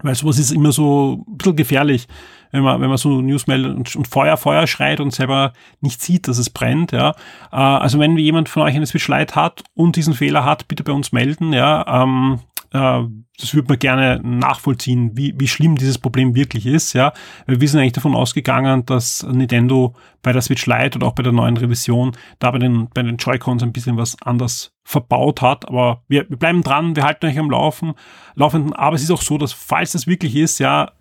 Weil 0.02 0.14
sowas 0.14 0.38
ist 0.38 0.52
immer 0.52 0.72
so 0.72 1.24
ein 1.28 1.36
bisschen 1.36 1.56
gefährlich, 1.56 2.06
wenn 2.52 2.62
man, 2.62 2.80
wenn 2.80 2.88
man 2.88 2.96
so 2.96 3.20
News 3.20 3.46
meldet 3.48 3.76
und, 3.76 3.94
und 3.96 4.08
Feuer, 4.08 4.36
Feuer 4.36 4.66
schreit 4.66 5.00
und 5.00 5.12
selber 5.12 5.52
nicht 5.80 6.00
sieht, 6.00 6.28
dass 6.28 6.38
es 6.38 6.48
brennt, 6.48 6.92
ja. 6.92 7.10
Äh, 7.52 7.56
also 7.56 7.98
wenn 7.98 8.16
jemand 8.16 8.48
von 8.48 8.62
euch 8.62 8.74
eine 8.74 8.86
Switch 8.86 9.08
Lite 9.08 9.34
hat 9.34 9.64
und 9.74 9.96
diesen 9.96 10.14
Fehler 10.14 10.44
hat, 10.44 10.68
bitte 10.68 10.84
bei 10.84 10.92
uns 10.92 11.12
melden, 11.12 11.52
ja. 11.52 12.02
Ähm, 12.02 12.38
äh, 12.72 13.02
das 13.38 13.54
würde 13.54 13.68
man 13.68 13.78
gerne 13.78 14.20
nachvollziehen, 14.22 15.12
wie, 15.14 15.34
wie 15.38 15.48
schlimm 15.48 15.76
dieses 15.76 15.98
Problem 15.98 16.34
wirklich 16.34 16.66
ist. 16.66 16.92
Ja, 16.92 17.12
wir 17.46 17.68
sind 17.68 17.80
eigentlich 17.80 17.94
davon 17.94 18.14
ausgegangen, 18.14 18.84
dass 18.86 19.22
Nintendo 19.22 19.94
bei 20.22 20.32
der 20.32 20.42
Switch 20.42 20.66
Lite 20.66 20.98
oder 20.98 21.06
auch 21.06 21.14
bei 21.14 21.22
der 21.22 21.32
neuen 21.32 21.56
Revision 21.56 22.12
da 22.38 22.50
bei 22.50 22.58
den, 22.58 22.88
bei 22.92 23.02
den 23.02 23.16
Joy-Cons 23.16 23.62
ein 23.62 23.72
bisschen 23.72 23.96
was 23.96 24.20
anders 24.22 24.72
verbaut 24.84 25.40
hat. 25.42 25.66
Aber 25.68 26.02
wir, 26.08 26.28
wir 26.28 26.36
bleiben 26.36 26.62
dran, 26.62 26.96
wir 26.96 27.04
halten 27.04 27.26
euch 27.26 27.38
am 27.38 27.50
Laufen, 27.50 27.94
Laufenden. 28.34 28.72
Aber 28.74 28.96
es 28.96 29.02
ist 29.02 29.10
auch 29.10 29.22
so, 29.22 29.38
dass 29.38 29.52
falls 29.52 29.92
das 29.92 30.06
wirklich 30.06 30.36
ist, 30.36 30.58
ja, 30.58 30.92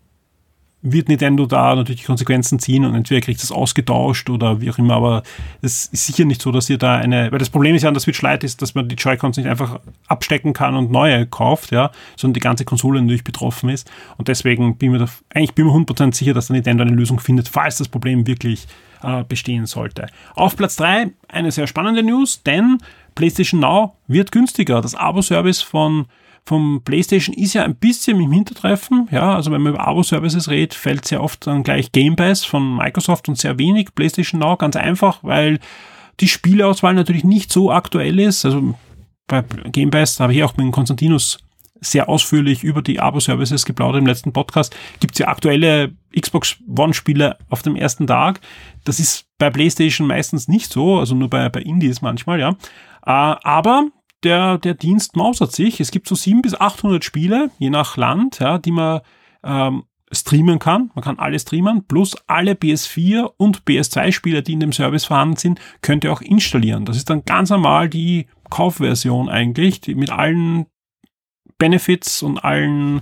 wird 0.82 1.10
Nintendo 1.10 1.46
da 1.46 1.76
natürlich 1.76 2.06
Konsequenzen 2.06 2.60
ziehen 2.60 2.86
und 2.86 2.96
entweder 2.96 3.20
kriegt 3.20 3.44
es 3.44 3.52
ausgetauscht 3.52 4.30
oder 4.30 4.62
wie 4.62 4.70
auch 4.72 4.78
immer, 4.78 4.96
aber 4.96 5.24
es 5.62 5.88
ist 5.88 6.06
sicher 6.06 6.24
nicht 6.24 6.42
so, 6.42 6.52
dass 6.52 6.70
ihr 6.70 6.78
da 6.78 6.96
eine, 6.96 7.32
weil 7.32 7.40
das 7.40 7.50
Problem 7.50 7.76
ist 7.76 7.84
ja 7.84 7.90
an 7.90 7.94
der 7.94 8.02
Switch 8.02 8.22
Lite 8.22 8.46
ist, 8.46 8.62
dass 8.62 8.76
man 8.76 8.88
die 8.88 8.96
Joy-Cons 8.96 9.38
nicht 9.38 9.48
einfach 9.48 9.80
abstecken 10.08 10.54
kann 10.54 10.76
und 10.76 10.90
neue 10.90 11.26
kauft, 11.28 11.72
ja, 11.72 11.92
sondern 12.16 12.36
die 12.36 12.40
ganze 12.40 12.64
Konsole 12.64 13.02
natürlich 13.02 13.26
betroffen 13.26 13.70
ist 13.70 13.92
und 14.18 14.30
deswegen 14.30 14.78
bin 14.78 14.94
ich 14.94 15.00
mir 15.00 15.06
da, 15.06 15.12
eigentlich 15.34 15.54
bin 15.54 15.68
ich 15.68 15.74
mir 15.74 15.80
100% 15.80 16.16
sicher, 16.16 16.34
dass 16.34 16.48
der 16.48 16.56
Nintendo 16.56 16.84
eine 16.84 16.94
Lösung 16.94 17.20
findet, 17.20 17.50
falls 17.50 17.78
das 17.78 17.90
Problem 17.90 18.26
wirklich 18.26 18.68
äh, 19.04 19.24
bestehen 19.24 19.66
sollte. 19.66 20.08
Auf 20.36 20.56
Platz 20.56 20.78
3 20.78 21.12
eine 21.28 21.52
sehr 21.52 21.68
spannende 21.68 22.04
News, 22.04 22.44
denn 22.44 22.78
PlayStation 23.16 23.60
Now 23.60 23.96
wird 24.08 24.32
günstiger. 24.32 24.82
Das 24.82 24.96
Abo-Service 24.96 25.62
von 25.62 26.06
vom 26.50 26.82
PlayStation 26.84 27.36
ist 27.36 27.54
ja 27.54 27.64
ein 27.64 27.76
bisschen 27.76 28.20
im 28.20 28.32
Hintertreffen. 28.32 29.08
Ja, 29.12 29.36
also 29.36 29.52
wenn 29.52 29.62
man 29.62 29.76
über 29.76 29.88
Abo-Services 29.88 30.50
redet, 30.50 30.74
fällt 30.74 31.06
sehr 31.06 31.22
oft 31.22 31.46
dann 31.46 31.62
gleich 31.62 31.92
Game 31.92 32.16
Pass 32.16 32.44
von 32.44 32.76
Microsoft 32.76 33.30
und 33.30 33.38
sehr 33.38 33.60
wenig 33.60 33.94
PlayStation 33.94 34.40
Now. 34.40 34.58
Ganz 34.58 34.76
einfach, 34.76 35.20
weil 35.22 35.60
die 36.20 36.28
Spieleauswahl 36.28 36.96
natürlich 36.96 37.24
nicht 37.24 37.54
so 37.54 37.72
aktuell 37.72 38.18
ist. 38.18 38.46
Also 38.46 38.74
bei 39.28 39.44
Game 39.72 39.92
Pass, 39.92 40.20
habe 40.20 40.34
ich 40.34 40.44
auch 40.44 40.58
mit 40.58 40.72
Konstantinus 40.72 41.38
sehr 41.82 42.10
ausführlich 42.10 42.64
über 42.64 42.82
die 42.82 43.00
Abo-Services 43.00 43.64
geplaudert 43.66 44.02
im 44.02 44.08
letzten 44.08 44.34
Podcast. 44.34 44.76
Gibt 45.00 45.14
es 45.14 45.20
ja 45.20 45.28
aktuelle 45.28 45.94
Xbox 46.20 46.58
One-Spiele 46.68 47.38
auf 47.50 47.62
dem 47.62 47.76
ersten 47.76 48.08
Tag. 48.08 48.42
Das 48.86 49.00
ist 49.00 49.28
bei 49.38 49.52
PlayStation 49.52 50.08
meistens 50.08 50.48
nicht 50.48 50.74
so, 50.74 50.98
also 50.98 51.14
nur 51.14 51.30
bei, 51.30 51.48
bei 51.50 51.62
Indies 51.62 52.02
manchmal, 52.02 52.40
ja. 52.40 52.56
Äh, 53.06 53.36
aber 53.44 53.90
der, 54.24 54.58
der 54.58 54.74
Dienst 54.74 55.16
mausert 55.16 55.52
sich. 55.52 55.80
Es 55.80 55.92
gibt 55.92 56.08
so 56.08 56.16
700 56.16 56.44
bis 56.44 56.60
800 56.60 57.04
Spiele, 57.04 57.52
je 57.58 57.70
nach 57.70 57.98
Land, 57.98 58.40
ja, 58.40 58.58
die 58.58 58.72
man 58.72 59.02
ähm, 59.44 59.84
streamen 60.12 60.60
kann. 60.60 60.92
Man 60.96 61.04
kann 61.04 61.20
alle 61.20 61.40
streamen, 61.40 61.86
plus 61.86 62.16
alle 62.28 62.54
PS4 62.54 63.32
und 63.38 63.64
PS2-Spiele, 63.64 64.44
die 64.44 64.54
in 64.54 64.60
dem 64.60 64.74
Service 64.74 65.06
vorhanden 65.06 65.38
sind, 65.38 65.60
könnt 65.82 66.04
ihr 66.04 66.12
auch 66.12 66.22
installieren. 66.22 66.86
Das 66.86 66.98
ist 66.98 67.10
dann 67.10 67.26
ganz 67.26 67.50
normal 67.50 67.90
die 67.90 68.28
Kaufversion 68.50 69.30
eigentlich, 69.30 69.82
die 69.82 69.96
mit 69.96 70.10
allen 70.10 70.66
Benefits 71.58 72.24
und 72.24 72.44
allen 72.44 73.02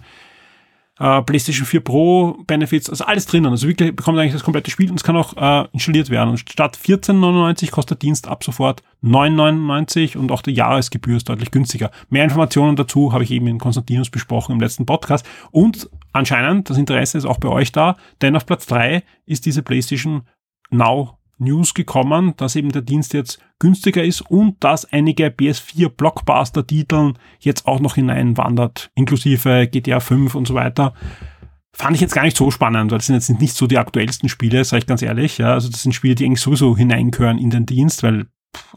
äh, 1.00 1.22
PlayStation 1.22 1.66
4 1.66 1.82
Pro 1.82 2.38
Benefits, 2.46 2.90
also 2.90 3.06
alles 3.06 3.26
drinnen. 3.26 3.52
Also 3.52 3.68
wirklich 3.68 3.96
bekommt 3.96 4.18
eigentlich 4.18 4.34
das 4.34 4.44
komplette 4.44 4.72
Spiel 4.72 4.90
und 4.90 4.98
es 4.98 5.04
kann 5.04 5.16
auch 5.16 5.36
äh, 5.38 5.68
installiert 5.72 6.10
werden. 6.10 6.30
Und 6.30 6.40
statt 6.40 6.78
14,99 6.78 7.72
kostet 7.72 8.02
der 8.02 8.08
Dienst 8.08 8.28
ab 8.28 8.44
sofort 8.44 8.84
9,99 9.04 10.18
und 10.18 10.32
auch 10.32 10.42
die 10.42 10.54
Jahresgebühr 10.54 11.18
ist 11.18 11.30
deutlich 11.30 11.52
günstiger. 11.52 11.92
Mehr 12.10 12.24
Informationen 12.24 12.76
dazu 12.76 13.14
habe 13.14 13.24
ich 13.24 13.32
eben 13.32 13.48
in 13.48 13.60
Konstantinus 13.60 14.10
besprochen 14.10 14.54
im 14.54 14.60
letzten 14.60 14.86
Podcast. 14.86 15.26
Und 15.52 15.90
anscheinend, 16.14 16.70
das 16.70 16.78
Interesse 16.78 17.18
ist 17.18 17.26
auch 17.26 17.40
bei 17.40 17.50
euch 17.50 17.72
da, 17.72 17.96
denn 18.22 18.36
auf 18.36 18.46
Platz 18.46 18.66
3 18.66 19.04
ist 19.26 19.46
diese 19.46 19.62
PlayStation 19.62 20.24
Now 20.70 21.16
News 21.38 21.73
gekommen, 21.73 22.34
dass 22.38 22.56
eben 22.56 22.71
der 22.71 22.82
Dienst 22.82 23.13
jetzt 23.13 23.39
günstiger 23.60 24.04
ist 24.04 24.21
und 24.21 24.63
dass 24.63 24.91
einige 24.91 25.28
PS4 25.28 25.89
Blockbuster-Titeln 25.89 27.17
jetzt 27.39 27.67
auch 27.67 27.80
noch 27.80 27.95
hineinwandert, 27.95 28.91
inklusive 28.95 29.67
GTA 29.67 30.00
5 30.00 30.36
und 30.36 30.47
so 30.47 30.54
weiter. 30.54 30.93
Fand 31.73 31.95
ich 31.95 32.02
jetzt 32.02 32.15
gar 32.15 32.23
nicht 32.23 32.38
so 32.38 32.50
spannend, 32.50 32.91
weil 32.91 32.97
das 32.97 33.06
sind 33.06 33.15
jetzt 33.15 33.30
nicht 33.39 33.54
so 33.54 33.67
die 33.67 33.78
aktuellsten 33.78 34.30
Spiele, 34.30 34.63
sage 34.63 34.80
ich 34.80 34.88
ganz 34.88 35.02
ehrlich. 35.02 35.38
Ja, 35.38 35.54
also 35.54 35.69
das 35.69 35.84
sind 35.84 35.93
Spiele, 35.93 36.15
die 36.15 36.26
eigentlich 36.26 36.41
sowieso 36.41 36.76
hineingehören 36.76 37.38
in 37.38 37.52
den 37.52 37.67
Dienst, 37.67 38.02
weil 38.02 38.26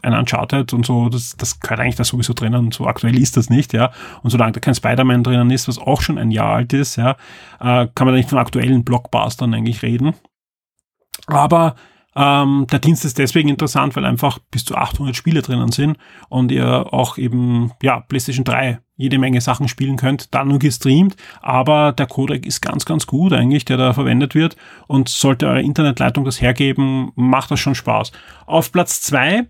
ein 0.01 0.13
Uncharted 0.13 0.73
und 0.73 0.85
so, 0.85 1.09
das, 1.09 1.35
das 1.37 1.59
gehört 1.59 1.79
eigentlich 1.79 1.95
da 1.95 2.03
sowieso 2.03 2.33
drinnen. 2.33 2.71
So 2.71 2.85
aktuell 2.85 3.17
ist 3.17 3.37
das 3.37 3.49
nicht, 3.49 3.73
ja. 3.73 3.91
Und 4.21 4.29
solange 4.29 4.51
da 4.51 4.59
kein 4.59 4.75
Spider-Man 4.75 5.23
drinnen 5.23 5.49
ist, 5.49 5.67
was 5.67 5.79
auch 5.79 6.01
schon 6.01 6.17
ein 6.17 6.31
Jahr 6.31 6.55
alt 6.55 6.73
ist, 6.73 6.95
ja, 6.97 7.11
äh, 7.59 7.87
kann 7.95 8.05
man 8.05 8.09
da 8.09 8.13
nicht 8.13 8.29
von 8.29 8.37
aktuellen 8.37 8.83
Blockbustern 8.83 9.53
eigentlich 9.53 9.81
reden. 9.81 10.13
Aber 11.27 11.75
ähm, 12.15 12.67
der 12.69 12.79
Dienst 12.79 13.05
ist 13.05 13.17
deswegen 13.17 13.49
interessant, 13.49 13.95
weil 13.95 14.05
einfach 14.05 14.39
bis 14.51 14.65
zu 14.65 14.75
800 14.75 15.15
Spiele 15.15 15.41
drinnen 15.41 15.71
sind 15.71 15.97
und 16.29 16.51
ihr 16.51 16.93
auch 16.93 17.17
eben, 17.17 17.71
ja, 17.81 18.01
PlayStation 18.01 18.43
3 18.43 18.79
jede 18.97 19.17
Menge 19.17 19.41
Sachen 19.41 19.67
spielen 19.67 19.95
könnt, 19.97 20.33
dann 20.33 20.49
nur 20.49 20.59
gestreamt, 20.59 21.15
aber 21.41 21.91
der 21.91 22.07
Codec 22.07 22.45
ist 22.45 22.61
ganz, 22.61 22.85
ganz 22.85 23.07
gut 23.07 23.33
eigentlich, 23.33 23.65
der 23.65 23.77
da 23.77 23.93
verwendet 23.93 24.35
wird 24.35 24.57
und 24.87 25.09
sollte 25.09 25.47
eure 25.47 25.61
Internetleitung 25.61 26.25
das 26.25 26.41
hergeben, 26.41 27.11
macht 27.15 27.49
das 27.49 27.59
schon 27.59 27.75
Spaß. 27.75 28.11
Auf 28.45 28.71
Platz 28.71 29.01
zwei 29.01 29.47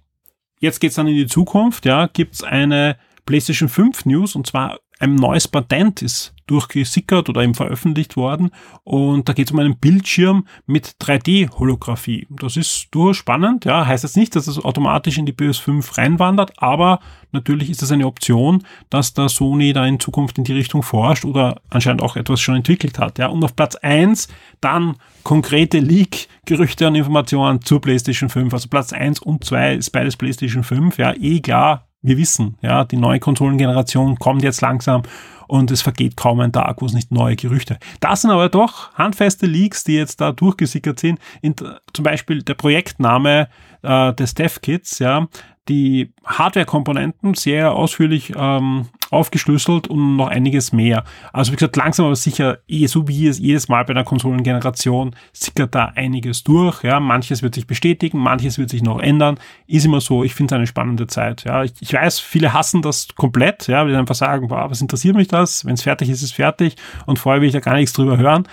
jetzt 0.59 0.79
geht's 0.79 0.95
dann 0.95 1.07
in 1.07 1.15
die 1.15 1.27
Zukunft, 1.27 1.85
ja, 1.85 2.07
gibt's 2.07 2.43
eine 2.43 2.97
PlayStation 3.25 3.67
5 3.67 4.05
News 4.05 4.35
und 4.35 4.47
zwar 4.47 4.79
ein 5.01 5.15
neues 5.15 5.47
Patent 5.47 6.01
ist 6.01 6.33
durchgesickert 6.51 7.29
oder 7.29 7.41
eben 7.41 7.55
veröffentlicht 7.55 8.17
worden. 8.17 8.51
Und 8.83 9.27
da 9.27 9.33
geht 9.33 9.47
es 9.47 9.53
um 9.53 9.59
einen 9.59 9.77
Bildschirm 9.77 10.45
mit 10.65 10.95
3D-Holographie. 11.01 12.27
Das 12.29 12.57
ist 12.57 12.87
durchaus 12.91 13.17
spannend. 13.17 13.65
Ja, 13.65 13.85
heißt 13.85 14.03
jetzt 14.03 14.17
nicht, 14.17 14.35
dass 14.35 14.47
es 14.47 14.63
automatisch 14.63 15.17
in 15.17 15.25
die 15.25 15.33
PS5 15.33 15.97
reinwandert, 15.97 16.51
aber 16.61 16.99
natürlich 17.31 17.69
ist 17.69 17.81
das 17.81 17.91
eine 17.91 18.05
Option, 18.05 18.63
dass 18.89 19.13
der 19.13 19.29
Sony 19.29 19.71
da 19.73 19.85
in 19.85 19.99
Zukunft 19.99 20.37
in 20.37 20.43
die 20.43 20.53
Richtung 20.53 20.83
forscht 20.83 21.25
oder 21.25 21.61
anscheinend 21.69 22.01
auch 22.01 22.17
etwas 22.17 22.41
schon 22.41 22.55
entwickelt 22.55 22.99
hat. 22.99 23.17
Ja, 23.17 23.27
und 23.27 23.43
auf 23.43 23.55
Platz 23.55 23.75
eins 23.75 24.27
dann 24.59 24.97
konkrete 25.23 25.79
Leak, 25.79 26.27
Gerüchte 26.45 26.87
und 26.87 26.95
Informationen 26.95 27.61
zur 27.61 27.79
PlayStation 27.79 28.29
5. 28.29 28.53
Also 28.53 28.67
Platz 28.67 28.91
eins 28.91 29.19
und 29.19 29.45
zwei 29.45 29.75
ist 29.75 29.91
beides 29.91 30.17
PlayStation 30.17 30.63
5. 30.63 30.97
Ja, 30.97 31.13
eh 31.13 31.39
klar, 31.39 31.87
wir 32.01 32.17
wissen, 32.17 32.57
ja, 32.61 32.83
die 32.83 32.97
neue 32.97 33.19
Konsolengeneration 33.19 34.17
kommt 34.17 34.43
jetzt 34.43 34.61
langsam 34.61 35.03
und 35.47 35.69
es 35.69 35.81
vergeht 35.81 36.15
kaum 36.15 36.39
ein 36.39 36.53
Tag, 36.53 36.81
wo 36.81 36.85
es 36.85 36.93
nicht 36.93 37.11
neue 37.11 37.35
Gerüchte. 37.35 37.77
Das 37.99 38.21
sind 38.21 38.31
aber 38.31 38.49
doch 38.49 38.93
handfeste 38.93 39.45
Leaks, 39.45 39.83
die 39.83 39.95
jetzt 39.95 40.21
da 40.21 40.31
durchgesickert 40.31 40.99
sind. 40.99 41.19
In, 41.41 41.55
zum 41.93 42.03
Beispiel 42.03 42.41
der 42.41 42.53
Projektname 42.53 43.49
äh, 43.81 44.13
des 44.13 44.33
DevKits, 44.33 44.99
ja, 44.99 45.27
die 45.67 46.13
Hardware-Komponenten 46.25 47.33
sehr 47.33 47.73
ausführlich 47.73 48.33
ähm, 48.35 48.87
aufgeschlüsselt 49.11 49.87
und 49.87 50.15
noch 50.15 50.29
einiges 50.29 50.71
mehr. 50.71 51.03
Also 51.33 51.51
wie 51.51 51.57
gesagt, 51.57 51.75
langsam 51.75 52.05
aber 52.07 52.15
sicher, 52.15 52.59
eh, 52.67 52.87
so 52.87 53.07
wie 53.07 53.27
es 53.27 53.37
jedes 53.37 53.67
Mal 53.67 53.83
bei 53.85 53.91
einer 53.91 54.05
Konsolengeneration, 54.05 55.15
sickert 55.33 55.75
da 55.75 55.91
einiges 55.95 56.43
durch. 56.43 56.83
Ja, 56.83 56.99
manches 56.99 57.43
wird 57.43 57.53
sich 57.53 57.67
bestätigen, 57.67 58.17
manches 58.17 58.57
wird 58.57 58.69
sich 58.69 58.81
noch 58.81 58.99
ändern. 58.99 59.37
Ist 59.67 59.85
immer 59.85 60.01
so. 60.01 60.23
Ich 60.23 60.33
finde 60.33 60.55
es 60.55 60.57
eine 60.57 60.67
spannende 60.67 61.07
Zeit. 61.07 61.43
Ja, 61.43 61.63
ich, 61.63 61.73
ich, 61.81 61.93
weiß, 61.93 62.19
viele 62.19 62.53
hassen 62.53 62.81
das 62.81 63.09
komplett. 63.15 63.67
Ja, 63.67 63.85
die 63.85 63.93
einfach 63.93 64.15
sagen, 64.15 64.47
boah, 64.47 64.71
was 64.71 64.81
interessiert 64.81 65.15
mich 65.15 65.27
das? 65.27 65.65
Wenn 65.65 65.73
es 65.73 65.83
fertig 65.83 66.09
ist, 66.09 66.17
ist 66.17 66.29
es 66.29 66.31
fertig. 66.31 66.75
Und 67.05 67.19
vorher 67.19 67.41
will 67.41 67.47
ich 67.47 67.53
da 67.53 67.59
gar 67.59 67.75
nichts 67.75 67.93
drüber 67.93 68.17
hören. 68.17 68.47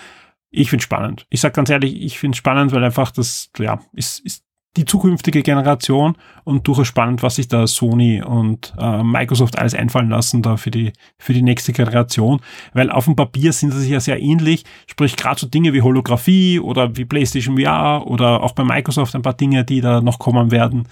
Ich 0.51 0.71
finde 0.71 0.83
spannend. 0.83 1.27
Ich 1.31 1.41
sag 1.41 1.55
ganz 1.55 1.71
ehrlich, 1.71 2.03
ich 2.03 2.19
finde 2.19 2.37
spannend, 2.37 2.73
weil 2.73 2.83
einfach 2.83 3.11
das, 3.11 3.51
ja, 3.59 3.81
ist, 3.93 4.21
ist 4.21 4.45
die 4.79 4.85
zukünftige 4.85 5.43
Generation 5.43 6.17
und 6.45 6.67
durchaus 6.69 6.87
spannend, 6.87 7.23
was 7.23 7.35
sich 7.35 7.49
da 7.49 7.67
Sony 7.67 8.23
und 8.23 8.73
äh, 8.79 9.03
Microsoft 9.03 9.59
alles 9.59 9.75
einfallen 9.75 10.09
lassen 10.09 10.41
da 10.41 10.57
für 10.57 10.71
die, 10.71 10.93
für 11.19 11.33
die 11.33 11.43
nächste 11.43 11.73
Generation, 11.73 12.41
weil 12.73 12.91
auf 12.91 13.07
dem 13.07 13.17
Papier 13.17 13.53
sind 13.53 13.73
sie 13.73 13.81
sich 13.81 13.91
ja 13.91 13.99
sehr 13.99 14.23
ähnlich, 14.23 14.65
sprich 14.87 15.17
gerade 15.17 15.41
so 15.41 15.49
Dinge 15.49 15.73
wie 15.73 15.83
Holographie 15.83 16.61
oder 16.61 16.97
wie 16.97 17.05
PlayStation 17.05 17.59
VR 17.59 18.07
oder 18.07 18.43
auch 18.43 18.53
bei 18.53 18.63
Microsoft 18.63 19.17
ein 19.17 19.23
paar 19.23 19.35
Dinge, 19.35 19.65
die 19.65 19.81
da 19.81 20.01
noch 20.01 20.21
kommen 20.21 20.53
werden. 20.53 20.87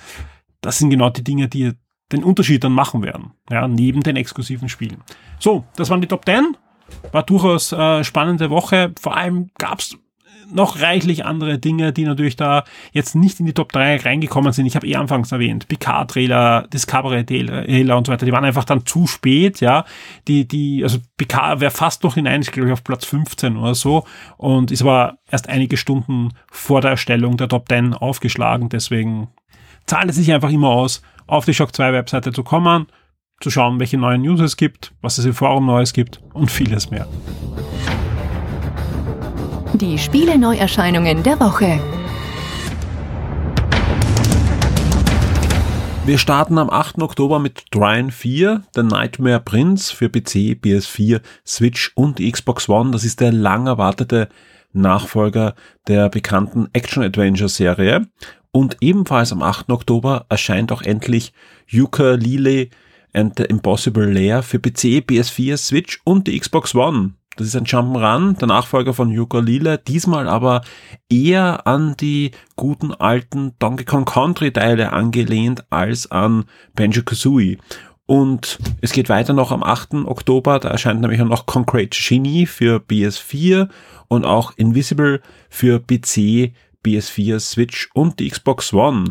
Das 0.61 0.79
sind 0.79 0.91
genau 0.91 1.11
die 1.11 1.25
Dinge, 1.25 1.49
die 1.49 1.73
den 2.11 2.25
Unterschied 2.25 2.65
dann 2.65 2.73
machen 2.73 3.03
werden, 3.03 3.33
ja, 3.51 3.69
neben 3.69 4.03
den 4.03 4.17
exklusiven 4.17 4.69
Spielen. 4.69 4.99
So, 5.39 5.65
das 5.77 5.91
waren 5.91 6.01
die 6.01 6.09
Top 6.09 6.25
10. 6.25 6.57
War 7.13 7.23
durchaus 7.23 7.73
äh, 7.73 8.03
spannende 8.03 8.51
Woche. 8.51 8.93
Vor 9.01 9.17
allem 9.17 9.51
gab's 9.59 9.97
noch 10.53 10.81
reichlich 10.81 11.25
andere 11.25 11.59
Dinge, 11.59 11.93
die 11.93 12.05
natürlich 12.05 12.37
da 12.37 12.65
jetzt 12.93 13.15
nicht 13.15 13.41
in 13.41 13.47
die 13.47 13.53
Top 13.53 13.73
3 13.73 13.97
reingekommen 13.99 14.53
sind. 14.53 14.67
Ich 14.67 14.77
habe 14.77 14.87
eh 14.87 14.97
anfangs 14.97 15.33
erwähnt, 15.33 15.69
Picard-Trailer, 15.69 16.69
Discovery-Trailer 16.73 17.97
und 17.97 18.07
so 18.07 18.13
weiter, 18.13 18.27
die 18.27 18.33
waren 18.33 18.45
einfach 18.45 18.65
dann 18.65 18.87
zu 18.87 19.07
spät, 19.07 19.61
ja. 19.61 19.85
Die, 20.29 20.47
die, 20.47 20.83
also 20.83 20.99
Picard 21.17 21.61
wäre 21.61 21.71
fast 21.71 22.05
noch 22.05 22.15
hinein, 22.15 22.43
ich 22.43 22.53
glaube 22.53 22.73
auf 22.73 22.85
Platz 22.85 23.05
15 23.05 23.57
oder 23.57 23.75
so 23.75 24.05
und 24.37 24.71
ist 24.71 24.83
aber 24.83 25.19
erst 25.31 25.49
einige 25.49 25.77
Stunden 25.77 26.31
vor 26.51 26.81
der 26.81 26.93
Erstellung 26.93 27.37
der 27.37 27.49
Top 27.49 27.69
10 27.69 27.95
aufgeschlagen, 27.95 28.69
deswegen 28.69 29.29
zahlt 29.87 30.11
es 30.11 30.17
sich 30.17 30.33
einfach 30.33 30.51
immer 30.51 30.69
aus, 30.69 31.03
auf 31.27 31.45
die 31.45 31.55
Shock 31.55 31.75
2 31.75 31.93
Webseite 31.93 32.33
zu 32.33 32.43
kommen, 32.43 32.87
zu 33.41 33.51
schauen, 33.51 33.79
welche 33.79 33.99
neuen 33.99 34.23
News 34.23 34.41
es 34.41 34.57
gibt, 34.57 34.93
was 35.01 35.19
es 35.19 35.25
im 35.25 35.35
Forum 35.35 35.67
Neues 35.67 35.93
gibt 35.93 36.21
und 36.33 36.51
vieles 36.51 36.91
mehr. 36.91 37.07
Die 39.79 39.99
Spiele-Neuerscheinungen 39.99 41.23
der 41.23 41.39
Woche. 41.39 41.79
Wir 46.07 46.17
starten 46.17 46.57
am 46.57 46.71
8. 46.71 47.03
Oktober 47.03 47.39
mit 47.41 47.65
Dryan 47.73 48.11
4, 48.11 48.63
The 48.75 48.83
Nightmare 48.83 49.41
Prince 49.41 49.95
für 49.95 50.09
PC, 50.09 50.57
PS4, 50.65 51.21
Switch 51.47 51.93
und 51.95 52.21
Xbox 52.21 52.71
One. 52.71 52.93
Das 52.93 53.05
ist 53.05 53.21
der 53.21 53.33
lang 53.33 53.67
erwartete 53.67 54.31
Nachfolger 54.73 55.55
der 55.89 56.09
bekannten 56.09 56.69
Action-Adventure-Serie. 56.73 58.07
Und 58.53 58.79
ebenfalls 58.81 59.31
am 59.31 59.43
8. 59.43 59.69
Oktober 59.69 60.25
erscheint 60.31 60.73
auch 60.73 60.81
endlich 60.81 61.35
Yooka-Laylee 61.69 62.71
and 63.13 63.35
the 63.37 63.45
Impossible 63.45 64.11
Lair 64.11 64.43
für 64.43 64.59
PC, 64.59 65.05
PS4, 65.07 65.59
Switch 65.59 66.01
und 66.05 66.29
die 66.29 66.41
Xbox 66.41 66.75
One. 66.75 67.13
Das 67.37 67.47
ist 67.47 67.57
ein 67.57 67.67
Jump'n'Run, 67.67 68.39
der 68.39 68.49
Nachfolger 68.49 68.95
von 68.95 69.11
Yooka-Laylee, 69.11 69.79
diesmal 69.87 70.27
aber 70.27 70.63
eher 71.11 71.67
an 71.67 71.95
die 71.99 72.31
guten 72.57 72.95
alten 72.95 73.53
Donkey 73.59 73.85
Kong 73.85 74.07
Country 74.07 74.53
Teile 74.53 74.93
angelehnt 74.93 75.65
als 75.71 76.11
an 76.11 76.47
Banjo-Kazooie. 76.75 77.59
Und 78.07 78.59
es 78.81 78.93
geht 78.93 79.11
weiter 79.11 79.35
noch 79.35 79.53
am 79.53 79.63
8. 79.63 80.07
Oktober, 80.07 80.61
da 80.61 80.69
erscheint 80.69 81.01
nämlich 81.01 81.21
auch 81.21 81.27
noch 81.27 81.45
Concrete 81.45 81.99
Genie 81.99 82.47
für 82.47 82.79
PS4 82.79 83.69
und 84.09 84.25
auch 84.25 84.53
Invisible 84.57 85.21
für 85.51 85.81
PC, 85.81 86.53
PS4, 86.87 87.41
Switch 87.41 87.91
und 87.93 88.19
die 88.19 88.31
Xbox 88.31 88.73
One. 88.73 89.11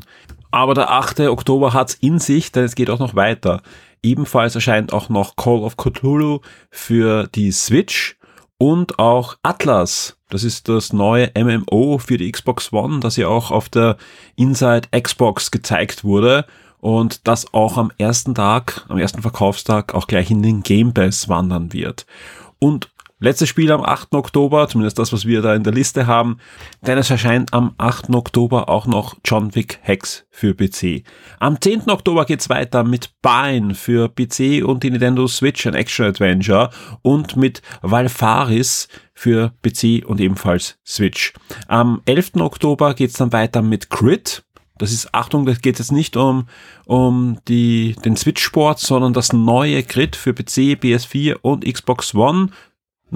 Aber 0.50 0.74
der 0.74 0.90
8. 0.90 1.20
Oktober 1.22 1.74
hat's 1.74 1.96
in 1.96 2.18
sich, 2.18 2.54
denn 2.54 2.64
es 2.64 2.76
geht 2.76 2.90
auch 2.90 3.00
noch 3.00 3.14
weiter. 3.14 3.62
Ebenfalls 4.06 4.54
erscheint 4.54 4.94
auch 4.94 5.10
noch 5.10 5.36
Call 5.36 5.64
of 5.64 5.78
Cthulhu 5.78 6.42
für 6.70 7.28
die 7.34 7.52
Switch 7.52 8.18
und 8.60 9.00
auch 9.00 9.36
Atlas. 9.42 10.18
Das 10.30 10.44
ist 10.44 10.70
das 10.70 10.94
neue 10.94 11.32
MMO 11.36 11.98
für 11.98 12.18
die 12.18 12.32
Xbox 12.32 12.72
One, 12.72 13.00
das 13.00 13.18
ja 13.18 13.28
auch 13.28 13.50
auf 13.50 13.68
der 13.68 13.98
Inside 14.36 14.90
Xbox 15.02 15.50
gezeigt 15.50 16.04
wurde 16.04 16.46
und 16.80 17.28
das 17.28 17.52
auch 17.52 17.78
am 17.78 17.92
ersten 17.98 18.36
Tag, 18.36 18.86
am 18.90 19.00
ersten 19.00 19.24
Verkaufstag 19.24 19.96
auch 19.96 20.06
gleich 20.06 20.30
in 20.30 20.44
den 20.44 20.62
Game 20.62 20.94
Pass 20.94 21.28
wandern 21.28 21.74
wird. 21.74 22.06
Und 22.60 22.92
Letztes 23.18 23.48
Spiel 23.48 23.72
am 23.72 23.82
8. 23.82 24.14
Oktober, 24.14 24.68
zumindest 24.68 25.00
das, 25.00 25.14
was 25.14 25.26
wir 25.26 25.42
da 25.42 25.56
in 25.56 25.64
der 25.64 25.72
Liste 25.72 26.06
haben, 26.06 26.38
denn 26.86 26.98
es 26.98 27.10
erscheint 27.10 27.54
am 27.54 27.74
8. 27.78 28.10
Oktober 28.14 28.68
auch 28.68 28.88
noch 28.88 29.16
John 29.24 29.56
Wick 29.56 29.80
Hex 29.84 30.26
für 30.30 30.54
PC. 30.54 31.04
Am 31.40 31.62
10. 31.62 31.90
Oktober 31.90 32.26
geht's 32.26 32.50
weiter 32.50 32.84
mit 32.84 33.12
Bine 33.22 33.74
für 33.74 34.10
PC 34.10 34.66
und 34.66 34.84
die 34.84 34.92
Nintendo 34.92 35.28
Switch, 35.28 35.66
ein 35.66 35.76
Action 35.76 36.08
Adventure 36.08 36.72
und 37.04 37.38
mit 37.38 37.62
Valfaris 37.82 38.90
für 39.14 39.54
PC 39.62 40.06
und 40.06 40.20
ebenfalls 40.20 40.78
Switch. 40.86 41.32
Am 41.70 42.02
11. 42.04 42.42
Oktober 42.42 42.96
geht's 42.96 43.18
dann 43.18 43.32
weiter 43.32 43.62
mit 43.62 43.90
Crit, 43.90 44.44
das 44.78 44.92
ist, 44.92 45.14
Achtung, 45.14 45.46
das 45.46 45.62
geht 45.62 45.80
jetzt 45.80 45.94
nicht 45.94 46.18
um, 46.18 46.50
um 46.86 47.38
die, 47.48 47.96
den 48.04 48.18
Switch-Sport, 48.18 48.80
sondern 48.80 49.14
das 49.14 49.32
neue 49.32 49.84
Grid 49.84 50.18
für 50.18 50.34
PC, 50.34 50.76
PS4 50.76 51.38
und 51.42 51.64
Xbox 51.64 52.14
One 52.14 52.50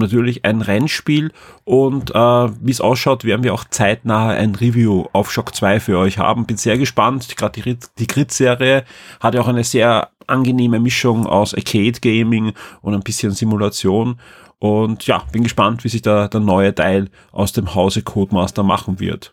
natürlich 0.00 0.44
ein 0.44 0.62
Rennspiel 0.62 1.32
und 1.64 2.10
äh, 2.10 2.14
wie 2.14 2.70
es 2.70 2.80
ausschaut, 2.80 3.24
werden 3.24 3.44
wir 3.44 3.54
auch 3.54 3.64
zeitnah 3.64 4.30
ein 4.30 4.54
Review 4.54 5.06
auf 5.12 5.30
Shock 5.30 5.54
2 5.54 5.80
für 5.80 5.98
euch 5.98 6.18
haben. 6.18 6.46
Bin 6.46 6.56
sehr 6.56 6.78
gespannt. 6.78 7.36
Gerade 7.36 7.62
die, 7.62 7.78
die 7.98 8.06
Grid-Serie 8.06 8.84
hat 9.20 9.34
ja 9.34 9.40
auch 9.40 9.48
eine 9.48 9.64
sehr 9.64 10.10
angenehme 10.26 10.80
Mischung 10.80 11.26
aus 11.26 11.54
Arcade-Gaming 11.54 12.52
und 12.82 12.94
ein 12.94 13.02
bisschen 13.02 13.32
Simulation. 13.32 14.18
Und 14.58 15.06
ja, 15.06 15.24
bin 15.32 15.42
gespannt, 15.42 15.84
wie 15.84 15.88
sich 15.88 16.02
da 16.02 16.28
der 16.28 16.40
neue 16.40 16.74
Teil 16.74 17.08
aus 17.32 17.52
dem 17.52 17.74
Hause 17.74 18.02
Codemaster 18.02 18.62
machen 18.62 19.00
wird. 19.00 19.32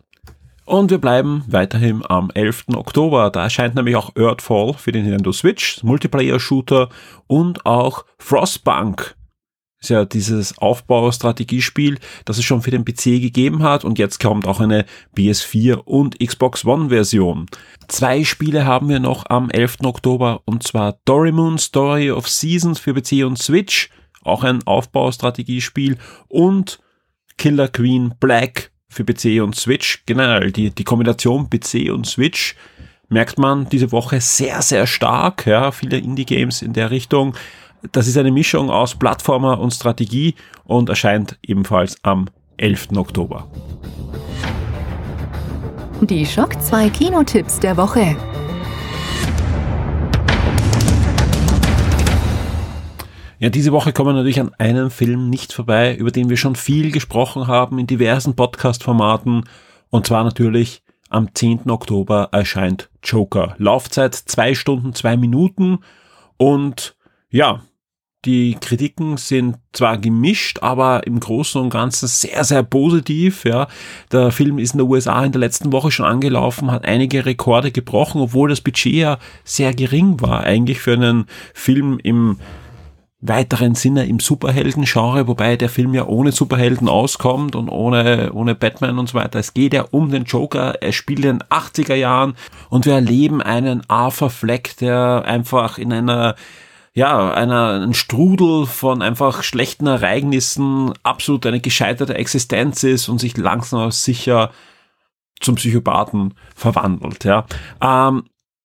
Und 0.68 0.92
wir 0.92 0.98
bleiben 0.98 1.46
weiterhin 1.48 2.04
am 2.08 2.30
11. 2.34 2.66
Oktober. 2.76 3.30
Da 3.30 3.44
erscheint 3.44 3.76
nämlich 3.76 3.96
auch 3.96 4.16
Earthfall 4.18 4.74
für 4.74 4.92
den 4.92 5.04
Nintendo 5.04 5.32
Switch, 5.32 5.82
Multiplayer-Shooter 5.82 6.90
und 7.26 7.66
auch 7.66 8.04
Frostpunk. 8.18 9.16
Ist 9.80 9.90
ja 9.90 10.06
dieses 10.06 10.58
Aufbaustrategiespiel, 10.58 12.00
das 12.26 12.40
es 12.40 12.46
schon 12.46 12.64
für 12.64 12.72
den 12.72 12.84
PC 12.84 13.22
gegeben 13.22 13.62
hat 13.62 13.86
und 13.86 14.00
jetzt 14.00 14.20
kommt 14.20 14.48
auch 14.48 14.60
eine 14.60 14.86
PS4 15.16 15.76
und 15.76 16.20
Xbox 16.20 16.66
One 16.66 16.90
Version. 16.90 17.46
Zwei 17.88 18.24
Spiele 18.24 18.66
haben 18.66 18.90
wir 18.90 19.00
noch 19.00 19.26
am 19.30 19.52
11. 19.52 19.78
Oktober 19.84 20.42
und 20.46 20.64
zwar 20.64 20.98
Doraemon 21.06 21.60
Story 21.60 22.10
of 22.10 22.28
Seasons 22.28 22.80
für 22.80 22.96
PC 22.96 23.24
und 23.24 23.38
Switch, 23.38 23.92
auch 24.24 24.44
ein 24.44 24.64
Aufbaustrategiespiel 24.64 25.98
und 26.28 26.80
Killer 27.38 27.68
Queen 27.68 28.16
Black 28.20 28.72
für 28.90 29.06
PC 29.06 29.44
und 29.44 29.56
Switch. 29.56 30.04
Generell 30.08 30.52
die, 30.52 30.72
die 30.72 30.84
Kombination 30.84 31.50
PC 31.50 31.92
und 31.92 32.08
Switch 32.08 32.56
merkt 33.10 33.38
man 33.38 33.70
diese 33.70 33.92
Woche 33.92 34.20
sehr, 34.22 34.62
sehr 34.62 34.88
stark. 34.88 35.46
Ja, 35.46 35.72
viele 35.72 35.98
Indie-Games 35.98 36.62
in 36.62 36.74
der 36.74 36.92
Richtung. 36.92 37.36
Das 37.92 38.08
ist 38.08 38.18
eine 38.18 38.32
Mischung 38.32 38.72
aus 38.72 38.96
Plattformer 38.96 39.60
und 39.60 39.72
Strategie 39.72 40.34
und 40.64 40.90
erscheint 40.90 41.38
ebenfalls 41.44 41.96
am 42.04 42.28
11. 42.58 42.90
Oktober. 42.96 43.48
Die 46.02 46.26
Schock 46.26 46.60
2 46.62 46.90
Kinotipps 46.90 47.60
der 47.60 47.78
Woche. 47.78 48.16
Ja, 53.40 53.50
diese 53.50 53.72
Woche 53.72 53.94
kommen 53.94 54.10
wir 54.10 54.14
natürlich 54.14 54.40
an 54.40 54.54
einem 54.56 54.90
Film 54.90 55.30
nicht 55.30 55.54
vorbei, 55.54 55.96
über 55.96 56.10
den 56.10 56.30
wir 56.30 56.38
schon 56.38 56.56
viel 56.56 56.92
gesprochen 56.92 57.46
haben 57.46 57.78
in 57.78 57.86
diversen 57.86 58.36
Podcast-Formaten. 58.36 59.44
Und 59.92 60.08
zwar 60.08 60.24
natürlich 60.24 60.82
am 61.10 61.34
10. 61.34 61.70
Oktober 61.70 62.30
erscheint 62.32 62.90
Joker. 63.04 63.54
Laufzeit 63.60 64.16
zwei 64.16 64.56
Stunden, 64.56 64.96
zwei 64.96 65.16
Minuten. 65.16 65.80
Und 66.38 66.97
ja, 67.30 67.62
die 68.26 68.58
Kritiken 68.60 69.18
sind 69.18 69.58
zwar 69.72 69.98
gemischt, 69.98 70.60
aber 70.62 71.08
im 71.08 71.20
Großen 71.20 71.62
und 71.62 71.70
Ganzen 71.70 72.08
sehr, 72.08 72.44
sehr 72.44 72.64
positiv. 72.64 73.46
Ja, 73.46 73.68
der 74.12 74.32
Film 74.32 74.60
ist 74.60 74.74
in 74.74 74.80
der 74.80 74.88
USA 74.88 75.24
in 75.24 75.32
der 75.32 75.40
letzten 75.40 75.72
Woche 75.72 75.92
schon 75.92 76.06
angelaufen, 76.06 76.72
hat 76.72 76.86
einige 76.86 77.26
Rekorde 77.26 77.72
gebrochen, 77.72 78.20
obwohl 78.22 78.50
das 78.50 78.62
Budget 78.62 78.94
ja 78.94 79.18
sehr 79.44 79.74
gering 79.74 80.20
war, 80.20 80.44
eigentlich 80.44 80.80
für 80.80 80.94
einen 80.94 81.26
Film 81.54 82.00
im 82.04 82.38
weiteren 83.20 83.76
Sinne 83.76 84.06
im 84.06 84.20
Superhelden-Genre, 84.20 85.28
wobei 85.28 85.56
der 85.56 85.70
Film 85.70 85.94
ja 85.94 86.06
ohne 86.06 86.32
Superhelden 86.32 86.88
auskommt 86.88 87.56
und 87.56 87.70
ohne, 87.70 88.32
ohne 88.34 88.56
Batman 88.56 89.00
und 89.00 89.10
so 89.10 89.16
weiter. 89.16 89.40
Es 89.40 89.54
geht 89.54 89.74
ja 89.74 89.86
um 89.90 90.12
den 90.12 90.26
Joker, 90.26 90.82
er 90.82 90.92
spielt 90.92 91.26
in 91.26 91.40
den 91.40 91.44
80er 91.44 91.96
Jahren 91.96 92.36
und 92.70 92.86
wir 92.86 92.94
erleben 92.94 93.42
einen 93.42 93.82
Arthur 93.88 94.30
Fleck, 94.30 94.78
der 94.78 95.24
einfach 95.26 95.78
in 95.78 95.94
einer 95.94 96.36
ja, 96.98 97.32
einer, 97.32 97.80
ein 97.80 97.94
Strudel 97.94 98.66
von 98.66 99.04
einfach 99.04 99.44
schlechten 99.44 99.86
Ereignissen 99.86 100.94
absolut 101.04 101.46
eine 101.46 101.60
gescheiterte 101.60 102.16
Existenz 102.16 102.82
ist 102.82 103.08
und 103.08 103.20
sich 103.20 103.38
langsam 103.38 103.82
aber 103.82 103.92
sicher 103.92 104.50
zum 105.40 105.54
Psychopathen 105.54 106.34
verwandelt, 106.56 107.24
ja. 107.24 107.46
Ähm, 107.82 108.24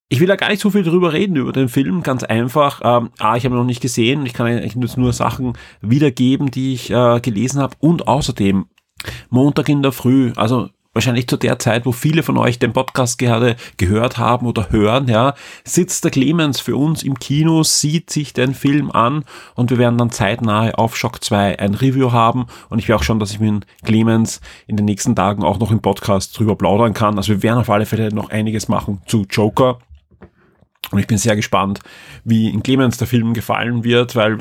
ich 0.09 0.19
will 0.19 0.29
da 0.29 0.37
gar 0.37 0.49
nicht 0.49 0.63
so 0.63 0.71
viel 0.71 0.83
drüber 0.83 1.13
reden, 1.13 1.37
über 1.37 1.53
den 1.53 1.69
Film, 1.69 2.03
ganz 2.03 2.25
einfach. 2.25 2.81
Ähm, 2.83 3.11
A, 3.19 3.37
ich 3.37 3.45
habe 3.45 3.55
ihn 3.55 3.59
noch 3.59 3.67
nicht 3.67 3.83
gesehen, 3.83 4.25
ich 4.25 4.33
kann 4.33 4.47
eigentlich 4.47 4.77
nur 4.97 5.13
Sachen 5.13 5.53
wiedergeben, 5.83 6.51
die 6.51 6.73
ich 6.73 6.91
äh, 6.91 7.21
gelesen 7.21 7.61
habe. 7.61 7.77
Und 7.81 8.09
außerdem, 8.09 8.65
Montag 9.29 9.69
in 9.69 9.83
der 9.83 9.93
Früh, 9.93 10.33
also 10.37 10.71
wahrscheinlich 10.93 11.27
zu 11.27 11.37
der 11.37 11.59
Zeit, 11.59 11.87
wo 11.87 11.93
viele 11.93 12.23
von 12.23 12.37
euch 12.39 12.59
den 12.59 12.73
Podcast 12.73 13.19
gerade 13.19 13.57
gehört 13.77 14.19
haben 14.19 14.47
oder 14.47 14.71
hören, 14.71 15.09
ja, 15.09 15.35
sitzt 15.65 16.05
der 16.05 16.11
Clemens 16.11 16.61
für 16.61 16.77
uns 16.77 17.03
im 17.03 17.19
Kino, 17.19 17.63
sieht 17.63 18.11
sich 18.11 18.33
den 18.33 18.55
Film 18.55 18.91
an 18.91 19.25
und 19.55 19.71
wir 19.71 19.79
werden 19.79 19.99
dann 19.99 20.11
zeitnah 20.11 20.71
auf 20.73 20.97
Shock 20.97 21.25
2 21.25 21.59
ein 21.59 21.75
Review 21.75 22.13
haben 22.13 22.47
und 22.69 22.79
ich 22.79 22.89
will 22.89 22.97
auch 22.97 23.03
schon, 23.03 23.19
dass 23.19 23.33
ich 23.33 23.41
mit 23.41 23.67
Clemens 23.85 24.41
in 24.67 24.77
den 24.77 24.85
nächsten 24.85 25.17
Tagen 25.17 25.43
auch 25.43 25.59
noch 25.59 25.71
im 25.71 25.81
Podcast 25.81 26.39
drüber 26.39 26.57
plaudern 26.57 26.95
kann. 26.95 27.17
Also 27.17 27.33
wir 27.33 27.43
werden 27.43 27.59
auf 27.59 27.71
alle 27.71 27.87
Fälle 27.87 28.15
noch 28.15 28.31
einiges 28.31 28.69
machen 28.69 29.01
zu 29.07 29.27
Joker. 29.29 29.79
Und 30.91 30.99
ich 30.99 31.07
bin 31.07 31.17
sehr 31.17 31.37
gespannt, 31.37 31.81
wie 32.25 32.51
in 32.51 32.63
Clemens 32.63 32.99
der 32.99 33.07
Film 33.07 33.33
gefallen 33.33 33.83
wird, 33.83 34.15
weil 34.15 34.39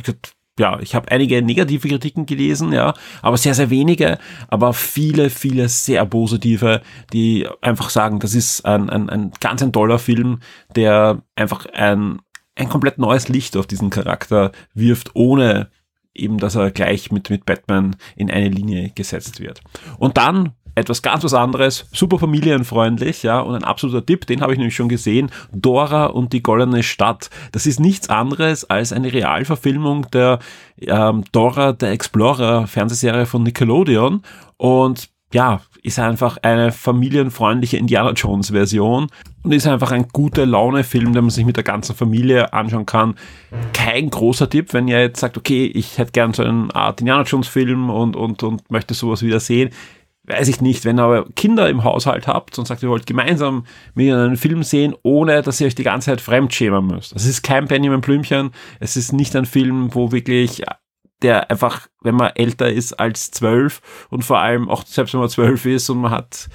ja, 0.59 0.79
ich 0.79 0.95
habe 0.95 1.09
einige 1.11 1.41
negative 1.41 1.87
Kritiken 1.87 2.25
gelesen, 2.25 2.73
ja, 2.73 2.93
aber 3.21 3.37
sehr, 3.37 3.53
sehr 3.53 3.69
wenige, 3.69 4.17
aber 4.47 4.73
viele, 4.73 5.29
viele 5.29 5.69
sehr 5.69 6.05
positive, 6.05 6.81
die 7.13 7.47
einfach 7.61 7.89
sagen, 7.89 8.19
das 8.19 8.35
ist 8.35 8.65
ein, 8.65 8.89
ein, 8.89 9.09
ein 9.09 9.31
ganz 9.39 9.63
ein 9.63 9.73
toller 9.73 9.99
Film, 9.99 10.39
der 10.75 11.23
einfach 11.35 11.65
ein, 11.67 12.19
ein 12.55 12.69
komplett 12.69 12.97
neues 12.97 13.29
Licht 13.29 13.55
auf 13.55 13.65
diesen 13.65 13.89
Charakter 13.89 14.51
wirft, 14.73 15.15
ohne 15.15 15.69
eben, 16.13 16.37
dass 16.37 16.55
er 16.55 16.71
gleich 16.71 17.11
mit, 17.11 17.29
mit 17.29 17.45
Batman 17.45 17.95
in 18.15 18.29
eine 18.29 18.49
Linie 18.49 18.91
gesetzt 18.93 19.39
wird. 19.39 19.61
Und 19.97 20.17
dann 20.17 20.53
etwas 20.75 21.01
ganz 21.01 21.23
was 21.23 21.33
anderes, 21.33 21.85
super 21.91 22.19
familienfreundlich, 22.19 23.23
ja, 23.23 23.39
und 23.39 23.55
ein 23.55 23.63
absoluter 23.63 24.05
Tipp, 24.05 24.25
den 24.25 24.41
habe 24.41 24.53
ich 24.53 24.57
nämlich 24.57 24.75
schon 24.75 24.89
gesehen, 24.89 25.29
Dora 25.51 26.05
und 26.05 26.33
die 26.33 26.43
goldene 26.43 26.83
Stadt. 26.83 27.29
Das 27.51 27.65
ist 27.65 27.79
nichts 27.79 28.09
anderes 28.09 28.69
als 28.69 28.93
eine 28.93 29.11
Realverfilmung 29.11 30.09
der 30.11 30.39
ähm, 30.81 31.23
Dora 31.31 31.75
the 31.79 31.87
Explorer 31.87 32.67
Fernsehserie 32.67 33.25
von 33.25 33.43
Nickelodeon 33.43 34.23
und 34.57 35.09
ja, 35.33 35.61
ist 35.83 35.97
einfach 35.97 36.37
eine 36.41 36.71
familienfreundliche 36.71 37.77
Indiana 37.77 38.11
Jones 38.11 38.51
Version 38.51 39.07
und 39.43 39.51
ist 39.51 39.65
einfach 39.65 39.91
ein 39.91 40.07
guter 40.09 40.45
Laune-Film, 40.45 41.13
den 41.13 41.23
man 41.23 41.29
sich 41.31 41.45
mit 41.45 41.55
der 41.55 41.63
ganzen 41.63 41.95
Familie 41.95 42.53
anschauen 42.53 42.85
kann. 42.85 43.15
Kein 43.73 44.09
großer 44.09 44.49
Tipp, 44.49 44.73
wenn 44.73 44.87
ihr 44.87 44.99
jetzt 44.99 45.21
sagt, 45.21 45.37
okay, 45.37 45.65
ich 45.65 45.97
hätte 45.97 46.11
gern 46.11 46.33
so 46.33 46.43
einen 46.43 46.69
Art 46.71 46.99
Indiana 46.99 47.23
Jones 47.23 47.47
Film 47.47 47.89
und, 47.89 48.15
und, 48.15 48.43
und 48.43 48.69
möchte 48.69 48.93
sowas 48.93 49.23
wieder 49.23 49.39
sehen 49.39 49.71
weiß 50.31 50.47
ich 50.47 50.61
nicht, 50.61 50.85
wenn 50.85 50.99
ihr 50.99 51.03
aber 51.03 51.25
Kinder 51.35 51.69
im 51.69 51.83
Haushalt 51.83 52.27
habt 52.27 52.57
und 52.57 52.65
sagt, 52.65 52.83
ihr 52.83 52.89
wollt 52.89 53.05
gemeinsam 53.05 53.65
mit 53.93 54.11
einen 54.11 54.37
Film 54.37 54.63
sehen, 54.63 54.95
ohne 55.03 55.41
dass 55.41 55.59
ihr 55.61 55.67
euch 55.67 55.75
die 55.75 55.83
ganze 55.83 56.07
Zeit 56.07 56.21
fremdschämen 56.21 56.85
müsst. 56.85 57.15
Es 57.15 57.25
ist 57.25 57.43
kein 57.43 57.67
Benjamin 57.67 58.01
Blümchen, 58.01 58.51
es 58.79 58.95
ist 58.95 59.13
nicht 59.13 59.35
ein 59.35 59.45
Film, 59.45 59.93
wo 59.93 60.11
wirklich 60.11 60.63
der 61.21 61.51
einfach, 61.51 61.87
wenn 62.01 62.15
man 62.15 62.31
älter 62.35 62.71
ist 62.71 62.93
als 62.93 63.31
zwölf 63.31 64.07
und 64.09 64.23
vor 64.23 64.39
allem 64.39 64.69
auch 64.69 64.85
selbst 64.85 65.13
wenn 65.13 65.19
man 65.21 65.29
zwölf 65.29 65.65
ist 65.65 65.89
und 65.89 65.99
man 65.99 66.11
hat 66.11 66.49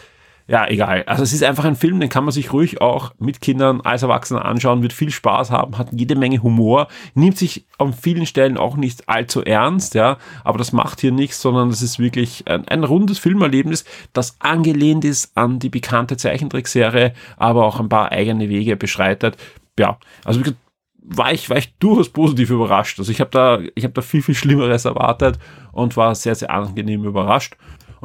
ja, 0.48 0.68
egal. 0.68 1.02
Also 1.06 1.24
es 1.24 1.32
ist 1.32 1.42
einfach 1.42 1.64
ein 1.64 1.74
Film, 1.74 1.98
den 1.98 2.08
kann 2.08 2.24
man 2.24 2.32
sich 2.32 2.52
ruhig 2.52 2.80
auch 2.80 3.12
mit 3.18 3.40
Kindern 3.40 3.80
als 3.80 4.02
Erwachsener 4.02 4.44
anschauen, 4.44 4.82
wird 4.82 4.92
viel 4.92 5.10
Spaß 5.10 5.50
haben, 5.50 5.76
hat 5.76 5.88
jede 5.90 6.14
Menge 6.14 6.40
Humor, 6.40 6.86
nimmt 7.14 7.36
sich 7.36 7.66
an 7.78 7.92
vielen 7.92 8.26
Stellen 8.26 8.56
auch 8.56 8.76
nicht 8.76 9.08
allzu 9.08 9.42
ernst, 9.42 9.94
ja, 9.94 10.18
aber 10.44 10.58
das 10.58 10.72
macht 10.72 11.00
hier 11.00 11.10
nichts, 11.10 11.42
sondern 11.42 11.70
es 11.70 11.82
ist 11.82 11.98
wirklich 11.98 12.46
ein, 12.46 12.66
ein 12.68 12.84
rundes 12.84 13.18
Filmerlebnis, 13.18 13.84
das 14.12 14.36
angelehnt 14.38 15.04
ist 15.04 15.36
an 15.36 15.58
die 15.58 15.68
bekannte 15.68 16.16
Zeichentrickserie, 16.16 17.12
aber 17.36 17.64
auch 17.64 17.80
ein 17.80 17.88
paar 17.88 18.12
eigene 18.12 18.48
Wege 18.48 18.76
beschreitet. 18.76 19.36
Ja, 19.78 19.98
also 20.24 20.42
war 21.08 21.32
ich, 21.32 21.48
war 21.50 21.56
ich 21.56 21.76
durchaus 21.78 22.08
positiv 22.08 22.50
überrascht. 22.50 22.98
Also 22.98 23.12
ich 23.12 23.20
habe 23.20 23.30
da, 23.30 23.60
ich 23.74 23.84
habe 23.84 23.94
da 23.94 24.02
viel, 24.02 24.22
viel 24.22 24.34
Schlimmeres 24.34 24.84
erwartet 24.84 25.38
und 25.72 25.96
war 25.96 26.14
sehr, 26.14 26.34
sehr 26.34 26.50
angenehm 26.50 27.04
überrascht. 27.04 27.56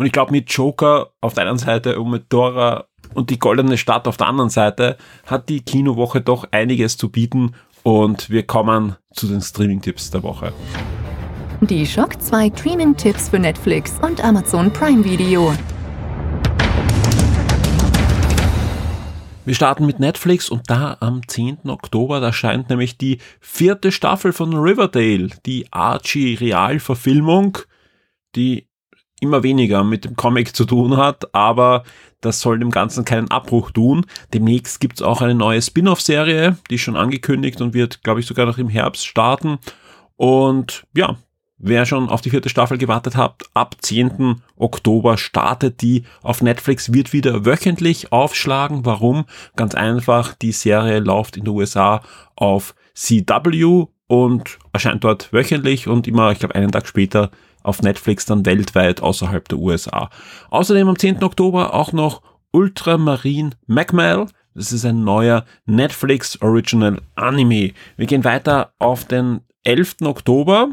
Und 0.01 0.07
ich 0.07 0.13
glaube, 0.13 0.31
mit 0.31 0.51
Joker 0.51 1.11
auf 1.21 1.35
der 1.35 1.47
einen 1.47 1.59
Seite 1.59 1.99
und 1.99 2.09
mit 2.09 2.33
Dora 2.33 2.85
und 3.13 3.29
die 3.29 3.37
goldene 3.37 3.77
Stadt 3.77 4.07
auf 4.07 4.17
der 4.17 4.25
anderen 4.25 4.49
Seite 4.49 4.97
hat 5.27 5.47
die 5.47 5.61
Kinowoche 5.61 6.21
doch 6.21 6.47
einiges 6.49 6.97
zu 6.97 7.09
bieten 7.09 7.51
und 7.83 8.31
wir 8.31 8.41
kommen 8.41 8.95
zu 9.13 9.27
den 9.27 9.41
Streaming-Tipps 9.41 10.09
der 10.09 10.23
Woche. 10.23 10.53
Die 11.61 11.85
Schock 11.85 12.19
2 12.19 12.47
Streaming-Tipps 12.47 13.29
für 13.29 13.37
Netflix 13.37 13.99
und 14.01 14.23
Amazon 14.23 14.73
Prime 14.73 15.05
Video. 15.05 15.53
Wir 19.45 19.53
starten 19.53 19.85
mit 19.85 19.99
Netflix 19.99 20.49
und 20.49 20.67
da 20.67 20.97
am 20.99 21.27
10. 21.27 21.69
Oktober, 21.69 22.19
da 22.21 22.25
erscheint 22.29 22.71
nämlich 22.71 22.97
die 22.97 23.19
vierte 23.39 23.91
Staffel 23.91 24.33
von 24.33 24.55
Riverdale, 24.55 25.29
die 25.45 25.71
Archie-Realverfilmung, 25.71 27.59
die 28.35 28.70
immer 29.21 29.43
weniger 29.43 29.83
mit 29.83 30.03
dem 30.03 30.15
Comic 30.17 30.55
zu 30.55 30.65
tun 30.65 30.97
hat, 30.97 31.33
aber 31.33 31.83
das 32.19 32.39
soll 32.39 32.59
dem 32.59 32.71
Ganzen 32.71 33.05
keinen 33.05 33.31
Abbruch 33.31 33.71
tun. 33.71 34.05
Demnächst 34.33 34.79
gibt's 34.79 35.01
auch 35.01 35.21
eine 35.21 35.35
neue 35.35 35.61
Spin-off-Serie, 35.61 36.57
die 36.69 36.75
ist 36.75 36.81
schon 36.81 36.97
angekündigt 36.97 37.61
und 37.61 37.73
wird, 37.73 38.03
glaube 38.03 38.19
ich, 38.19 38.25
sogar 38.25 38.45
noch 38.45 38.57
im 38.57 38.69
Herbst 38.69 39.07
starten. 39.07 39.57
Und 40.17 40.83
ja, 40.93 41.17
wer 41.57 41.85
schon 41.85 42.09
auf 42.09 42.21
die 42.21 42.29
vierte 42.31 42.49
Staffel 42.49 42.77
gewartet 42.77 43.15
hat, 43.15 43.43
ab 43.53 43.75
10. 43.79 44.41
Oktober 44.55 45.17
startet 45.17 45.81
die 45.81 46.03
auf 46.21 46.41
Netflix, 46.41 46.91
wird 46.93 47.13
wieder 47.13 47.45
wöchentlich 47.45 48.11
aufschlagen. 48.11 48.85
Warum? 48.85 49.25
Ganz 49.55 49.75
einfach, 49.75 50.33
die 50.33 50.51
Serie 50.51 50.99
läuft 50.99 51.37
in 51.37 51.45
den 51.45 51.53
USA 51.53 52.01
auf 52.35 52.75
CW 52.93 53.85
und 54.07 54.59
erscheint 54.73 55.03
dort 55.03 55.31
wöchentlich 55.31 55.87
und 55.87 56.07
immer, 56.07 56.31
ich 56.31 56.39
glaube, 56.39 56.55
einen 56.55 56.71
Tag 56.71 56.87
später 56.87 57.31
auf 57.63 57.81
Netflix 57.81 58.25
dann 58.25 58.45
weltweit 58.45 59.01
außerhalb 59.01 59.47
der 59.47 59.57
USA. 59.57 60.09
Außerdem 60.49 60.87
am 60.87 60.97
10. 60.97 61.23
Oktober 61.23 61.73
auch 61.73 61.93
noch 61.93 62.21
Ultramarine 62.51 63.51
Macmel. 63.67 64.27
Das 64.53 64.71
ist 64.71 64.85
ein 64.85 65.03
neuer 65.03 65.45
Netflix 65.65 66.41
Original 66.41 67.01
Anime. 67.15 67.73
Wir 67.95 68.05
gehen 68.07 68.23
weiter 68.23 68.73
auf 68.79 69.05
den 69.05 69.41
11. 69.63 69.97
Oktober. 70.03 70.69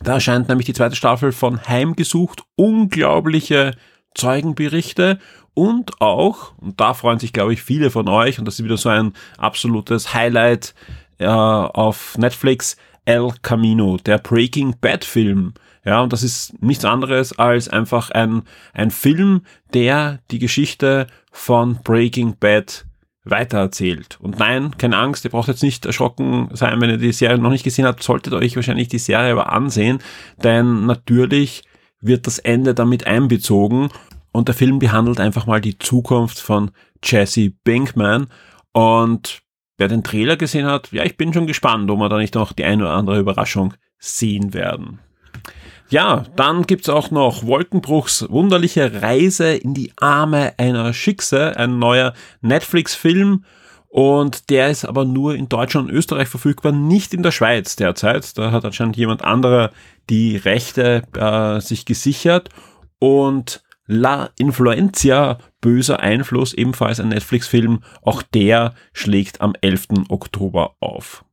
Da 0.00 0.14
erscheint 0.14 0.48
nämlich 0.48 0.66
die 0.66 0.74
zweite 0.74 0.96
Staffel 0.96 1.32
von 1.32 1.66
Heimgesucht. 1.68 2.42
Unglaubliche 2.56 3.76
Zeugenberichte 4.14 5.18
und 5.54 6.02
auch, 6.02 6.52
und 6.58 6.80
da 6.80 6.92
freuen 6.92 7.18
sich, 7.18 7.32
glaube 7.32 7.54
ich, 7.54 7.62
viele 7.62 7.90
von 7.90 8.08
euch, 8.08 8.38
und 8.38 8.44
das 8.44 8.58
ist 8.58 8.64
wieder 8.64 8.76
so 8.76 8.90
ein 8.90 9.14
absolutes 9.38 10.12
Highlight 10.12 10.74
äh, 11.18 11.26
auf 11.26 12.18
Netflix, 12.18 12.76
El 13.06 13.32
Camino, 13.40 13.96
der 13.96 14.18
Breaking 14.18 14.74
Bad 14.80 15.04
Film. 15.04 15.54
Ja, 15.84 16.02
und 16.02 16.12
das 16.12 16.22
ist 16.22 16.60
nichts 16.62 16.84
anderes 16.84 17.38
als 17.38 17.68
einfach 17.68 18.10
ein, 18.10 18.42
ein 18.74 18.90
Film, 18.90 19.42
der 19.72 20.18
die 20.30 20.40
Geschichte 20.40 21.06
von 21.30 21.78
Breaking 21.82 22.36
Bad 22.38 22.84
weitererzählt. 23.24 24.18
Und 24.20 24.38
nein, 24.38 24.76
keine 24.78 24.98
Angst, 24.98 25.24
ihr 25.24 25.30
braucht 25.30 25.48
jetzt 25.48 25.62
nicht 25.62 25.86
erschrocken 25.86 26.48
sein, 26.52 26.80
wenn 26.80 26.90
ihr 26.90 26.96
die 26.96 27.12
Serie 27.12 27.38
noch 27.38 27.50
nicht 27.50 27.64
gesehen 27.64 27.86
habt, 27.86 28.02
solltet 28.02 28.32
euch 28.32 28.56
wahrscheinlich 28.56 28.88
die 28.88 28.98
Serie 28.98 29.32
aber 29.32 29.52
ansehen, 29.52 29.98
denn 30.42 30.86
natürlich 30.86 31.62
wird 32.00 32.26
das 32.26 32.38
Ende 32.38 32.74
damit 32.74 33.06
einbezogen 33.06 33.88
und 34.32 34.48
der 34.48 34.54
Film 34.54 34.78
behandelt 34.78 35.18
einfach 35.18 35.46
mal 35.46 35.60
die 35.60 35.78
Zukunft 35.78 36.38
von 36.38 36.70
Jesse 37.02 37.50
Pinkman 37.64 38.28
und 38.72 39.42
wer 39.78 39.88
den 39.88 40.04
Trailer 40.04 40.36
gesehen 40.36 40.66
hat, 40.66 40.92
ja, 40.92 41.04
ich 41.04 41.16
bin 41.16 41.32
schon 41.32 41.46
gespannt, 41.46 41.90
ob 41.90 41.98
wir 41.98 42.08
da 42.08 42.18
nicht 42.18 42.34
noch 42.34 42.52
die 42.52 42.64
eine 42.64 42.84
oder 42.84 42.94
andere 42.94 43.18
Überraschung 43.18 43.74
sehen 43.98 44.54
werden. 44.54 45.00
Ja, 45.88 46.24
dann 46.34 46.64
gibt's 46.66 46.88
auch 46.88 47.12
noch 47.12 47.46
Wolkenbruchs 47.46 48.26
wunderliche 48.28 49.02
Reise 49.02 49.54
in 49.54 49.72
die 49.72 49.92
Arme 49.96 50.54
einer 50.58 50.92
Schickse, 50.92 51.56
ein 51.56 51.78
neuer 51.78 52.12
Netflix-Film. 52.40 53.44
Und 53.88 54.50
der 54.50 54.68
ist 54.68 54.84
aber 54.84 55.04
nur 55.04 55.36
in 55.36 55.48
Deutschland 55.48 55.88
und 55.88 55.94
Österreich 55.94 56.28
verfügbar, 56.28 56.72
nicht 56.72 57.14
in 57.14 57.22
der 57.22 57.30
Schweiz 57.30 57.76
derzeit. 57.76 58.36
Da 58.36 58.50
hat 58.50 58.64
anscheinend 58.64 58.96
jemand 58.96 59.22
anderer 59.22 59.70
die 60.10 60.36
Rechte 60.36 61.04
äh, 61.16 61.60
sich 61.60 61.86
gesichert. 61.86 62.50
Und 62.98 63.62
La 63.86 64.30
Influencia, 64.38 65.38
böser 65.60 66.00
Einfluss, 66.00 66.52
ebenfalls 66.52 67.00
ein 67.00 67.08
Netflix-Film, 67.08 67.82
auch 68.02 68.22
der 68.22 68.74
schlägt 68.92 69.40
am 69.40 69.54
11. 69.60 69.88
Oktober 70.08 70.74
auf. 70.80 71.24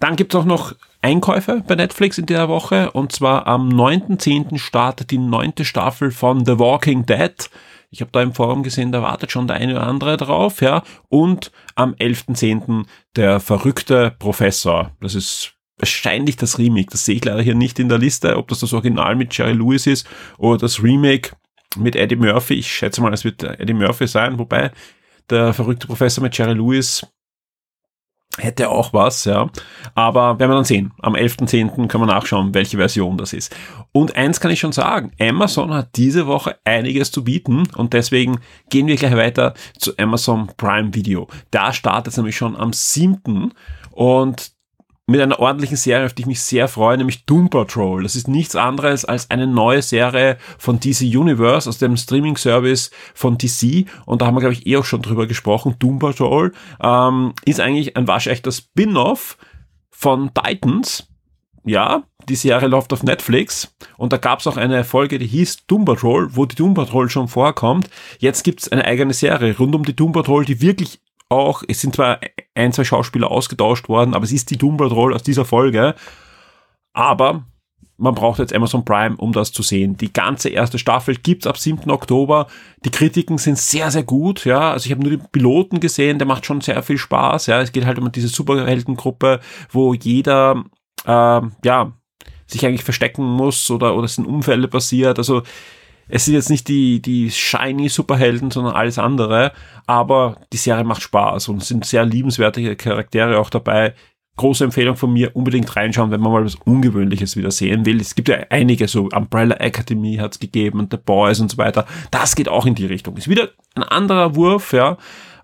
Dann 0.00 0.16
gibt's 0.16 0.34
auch 0.34 0.44
noch 0.44 0.74
Einkäufe 1.00 1.62
bei 1.66 1.74
Netflix 1.74 2.18
in 2.18 2.26
der 2.26 2.48
Woche 2.48 2.90
und 2.90 3.12
zwar 3.12 3.46
am 3.46 3.68
9.10. 3.68 4.58
startet 4.58 5.10
die 5.10 5.18
neunte 5.18 5.64
Staffel 5.64 6.10
von 6.10 6.44
The 6.44 6.58
Walking 6.58 7.06
Dead. 7.06 7.50
Ich 7.90 8.00
habe 8.00 8.10
da 8.12 8.20
im 8.20 8.34
Forum 8.34 8.62
gesehen, 8.62 8.92
da 8.92 9.02
wartet 9.02 9.30
schon 9.30 9.46
der 9.46 9.56
eine 9.56 9.74
oder 9.74 9.86
andere 9.86 10.16
drauf, 10.16 10.60
ja. 10.60 10.82
Und 11.08 11.52
am 11.76 11.94
11.10. 11.94 12.84
der 13.14 13.40
verrückte 13.40 14.14
Professor. 14.18 14.90
Das 15.00 15.14
ist 15.14 15.54
wahrscheinlich 15.78 16.36
das 16.36 16.58
Remake. 16.58 16.88
Das 16.90 17.04
sehe 17.04 17.16
ich 17.16 17.24
leider 17.24 17.42
hier 17.42 17.54
nicht 17.54 17.78
in 17.78 17.88
der 17.88 17.98
Liste, 17.98 18.36
ob 18.36 18.48
das 18.48 18.60
das 18.60 18.72
Original 18.72 19.14
mit 19.14 19.36
Jerry 19.36 19.52
Lewis 19.52 19.86
ist 19.86 20.06
oder 20.38 20.58
das 20.58 20.82
Remake 20.82 21.30
mit 21.76 21.96
Eddie 21.96 22.16
Murphy. 22.16 22.54
Ich 22.54 22.72
schätze 22.72 23.00
mal, 23.00 23.12
es 23.12 23.24
wird 23.24 23.42
Eddie 23.42 23.74
Murphy 23.74 24.06
sein, 24.06 24.38
wobei 24.38 24.70
der 25.30 25.52
verrückte 25.52 25.86
Professor 25.86 26.22
mit 26.22 26.36
Jerry 26.36 26.54
Lewis 26.54 27.06
hätte 28.38 28.68
auch 28.68 28.92
was, 28.92 29.24
ja. 29.24 29.48
Aber 29.94 30.38
werden 30.38 30.50
wir 30.50 30.56
dann 30.56 30.64
sehen. 30.64 30.92
Am 31.00 31.14
11.10. 31.14 31.88
kann 31.88 32.00
man 32.00 32.10
nachschauen, 32.10 32.54
welche 32.54 32.76
Version 32.76 33.16
das 33.16 33.32
ist. 33.32 33.54
Und 33.92 34.16
eins 34.16 34.40
kann 34.40 34.50
ich 34.50 34.60
schon 34.60 34.72
sagen, 34.72 35.12
Amazon 35.20 35.72
hat 35.72 35.96
diese 35.96 36.26
Woche 36.26 36.58
einiges 36.64 37.10
zu 37.10 37.24
bieten 37.24 37.64
und 37.76 37.92
deswegen 37.92 38.40
gehen 38.68 38.86
wir 38.86 38.96
gleich 38.96 39.16
weiter 39.16 39.54
zu 39.78 39.96
Amazon 39.96 40.48
Prime 40.56 40.94
Video. 40.94 41.28
Da 41.50 41.72
startet 41.72 42.12
es 42.12 42.16
nämlich 42.16 42.36
schon 42.36 42.56
am 42.56 42.72
7. 42.72 43.52
und 43.92 44.55
mit 45.06 45.20
einer 45.20 45.38
ordentlichen 45.38 45.76
Serie, 45.76 46.06
auf 46.06 46.14
die 46.14 46.22
ich 46.22 46.26
mich 46.26 46.42
sehr 46.42 46.66
freue, 46.66 46.98
nämlich 46.98 47.26
Doom 47.26 47.48
Patrol. 47.48 48.02
Das 48.02 48.16
ist 48.16 48.26
nichts 48.26 48.56
anderes 48.56 49.04
als 49.04 49.30
eine 49.30 49.46
neue 49.46 49.80
Serie 49.80 50.36
von 50.58 50.80
DC 50.80 51.02
Universe 51.02 51.68
aus 51.68 51.78
dem 51.78 51.96
Streaming-Service 51.96 52.90
von 53.14 53.38
DC. 53.38 53.86
Und 54.04 54.20
da 54.20 54.26
haben 54.26 54.34
wir, 54.34 54.40
glaube 54.40 54.54
ich, 54.54 54.66
eh 54.66 54.76
auch 54.76 54.84
schon 54.84 55.02
drüber 55.02 55.28
gesprochen. 55.28 55.76
Doom 55.78 56.00
Patrol 56.00 56.52
ähm, 56.82 57.34
ist 57.44 57.60
eigentlich 57.60 57.96
ein 57.96 58.08
waschechter 58.08 58.50
Spin-off 58.50 59.38
von 59.90 60.32
Titans. 60.34 61.08
Ja, 61.64 62.02
die 62.28 62.36
Serie 62.36 62.68
läuft 62.68 62.92
auf 62.92 63.02
Netflix 63.02 63.74
und 63.96 64.12
da 64.12 64.18
gab 64.18 64.38
es 64.38 64.46
auch 64.46 64.56
eine 64.56 64.84
Folge, 64.84 65.18
die 65.18 65.26
hieß 65.26 65.66
Doom 65.66 65.84
Patrol, 65.84 66.36
wo 66.36 66.46
die 66.46 66.54
Doom 66.54 66.74
Patrol 66.74 67.10
schon 67.10 67.26
vorkommt. 67.26 67.90
Jetzt 68.18 68.44
gibt's 68.44 68.70
eine 68.70 68.84
eigene 68.84 69.12
Serie 69.12 69.56
rund 69.56 69.74
um 69.74 69.84
die 69.84 69.96
Doom 69.96 70.12
Patrol, 70.12 70.44
die 70.44 70.60
wirklich 70.60 71.00
auch, 71.28 71.62
es 71.66 71.80
sind 71.80 71.96
zwar 71.96 72.20
ein, 72.54 72.72
zwei 72.72 72.84
Schauspieler 72.84 73.30
ausgetauscht 73.30 73.88
worden, 73.88 74.14
aber 74.14 74.24
es 74.24 74.32
ist 74.32 74.50
die 74.50 74.58
Doom 74.58 74.76
Roll 74.76 75.14
aus 75.14 75.22
dieser 75.22 75.44
Folge. 75.44 75.94
Aber 76.92 77.44
man 77.98 78.14
braucht 78.14 78.38
jetzt 78.38 78.54
Amazon 78.54 78.84
Prime, 78.84 79.16
um 79.16 79.32
das 79.32 79.52
zu 79.52 79.62
sehen. 79.62 79.96
Die 79.96 80.12
ganze 80.12 80.50
erste 80.50 80.78
Staffel 80.78 81.16
gibt's 81.16 81.46
ab 81.46 81.56
7. 81.56 81.90
Oktober. 81.90 82.46
Die 82.84 82.90
Kritiken 82.90 83.38
sind 83.38 83.58
sehr, 83.58 83.90
sehr 83.90 84.02
gut. 84.02 84.44
Ja, 84.44 84.72
also 84.72 84.86
ich 84.86 84.92
habe 84.92 85.02
nur 85.02 85.10
den 85.10 85.26
Piloten 85.32 85.80
gesehen, 85.80 86.18
der 86.18 86.26
macht 86.26 86.44
schon 86.44 86.60
sehr 86.60 86.82
viel 86.82 86.98
Spaß. 86.98 87.46
Ja, 87.46 87.60
es 87.60 87.72
geht 87.72 87.86
halt 87.86 87.98
um 87.98 88.12
diese 88.12 88.28
Superheldengruppe, 88.28 89.40
wo 89.70 89.94
jeder, 89.94 90.64
äh, 91.06 91.40
ja, 91.64 91.92
sich 92.46 92.64
eigentlich 92.64 92.84
verstecken 92.84 93.24
muss 93.24 93.70
oder, 93.70 93.96
oder 93.96 94.04
es 94.04 94.14
sind 94.14 94.26
Unfälle 94.26 94.68
passiert. 94.68 95.18
Also 95.18 95.42
es 96.08 96.24
sind 96.24 96.34
jetzt 96.34 96.50
nicht 96.50 96.68
die, 96.68 97.02
die 97.02 97.30
shiny 97.30 97.88
Superhelden, 97.88 98.50
sondern 98.50 98.74
alles 98.74 98.98
andere. 98.98 99.52
Aber 99.86 100.40
die 100.52 100.56
Serie 100.56 100.84
macht 100.84 101.02
Spaß 101.02 101.48
und 101.48 101.64
sind 101.64 101.84
sehr 101.84 102.04
liebenswerte 102.04 102.76
Charaktere 102.76 103.38
auch 103.38 103.50
dabei. 103.50 103.94
Große 104.36 104.64
Empfehlung 104.64 104.96
von 104.96 105.12
mir, 105.12 105.34
unbedingt 105.34 105.74
reinschauen, 105.74 106.10
wenn 106.10 106.20
man 106.20 106.30
mal 106.30 106.44
was 106.44 106.56
Ungewöhnliches 106.56 107.36
wieder 107.36 107.50
sehen 107.50 107.86
will. 107.86 108.00
Es 108.00 108.14
gibt 108.14 108.28
ja 108.28 108.36
einige, 108.50 108.86
so 108.86 109.08
Umbrella 109.12 109.56
Academy 109.56 110.16
hat 110.16 110.32
es 110.32 110.38
gegeben 110.38 110.78
und 110.78 110.92
The 110.92 110.98
Boys 110.98 111.40
und 111.40 111.50
so 111.50 111.56
weiter. 111.56 111.86
Das 112.10 112.36
geht 112.36 112.48
auch 112.48 112.66
in 112.66 112.74
die 112.74 112.86
Richtung. 112.86 113.16
Ist 113.16 113.28
wieder 113.28 113.48
ein 113.74 113.82
anderer 113.82 114.36
Wurf, 114.36 114.72
ja. 114.74 114.98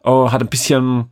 Oh, 0.05 0.31
hat 0.31 0.42
ein 0.42 0.48
bisschen, 0.48 1.07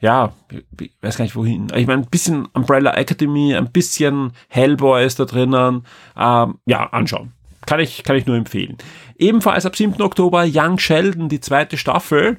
ja, 0.00 0.32
ich 0.80 0.96
weiß 1.02 1.18
gar 1.18 1.24
nicht 1.24 1.36
wohin. 1.36 1.68
Ich 1.74 1.86
meine, 1.86 2.02
ein 2.02 2.10
bisschen 2.10 2.46
Umbrella 2.54 2.94
Academy, 2.94 3.54
ein 3.54 3.70
bisschen 3.70 4.32
Hellboy 4.48 5.04
ist 5.04 5.20
da 5.20 5.26
drinnen. 5.26 5.84
Ähm, 6.16 6.58
ja, 6.64 6.86
anschauen. 6.86 7.35
Kann 7.66 7.80
ich, 7.80 8.04
kann 8.04 8.16
ich 8.16 8.26
nur 8.26 8.36
empfehlen. 8.36 8.76
Ebenfalls 9.18 9.66
ab 9.66 9.76
7. 9.76 10.00
Oktober 10.00 10.44
Young 10.46 10.78
Sheldon, 10.78 11.28
die 11.28 11.40
zweite 11.40 11.76
Staffel. 11.76 12.38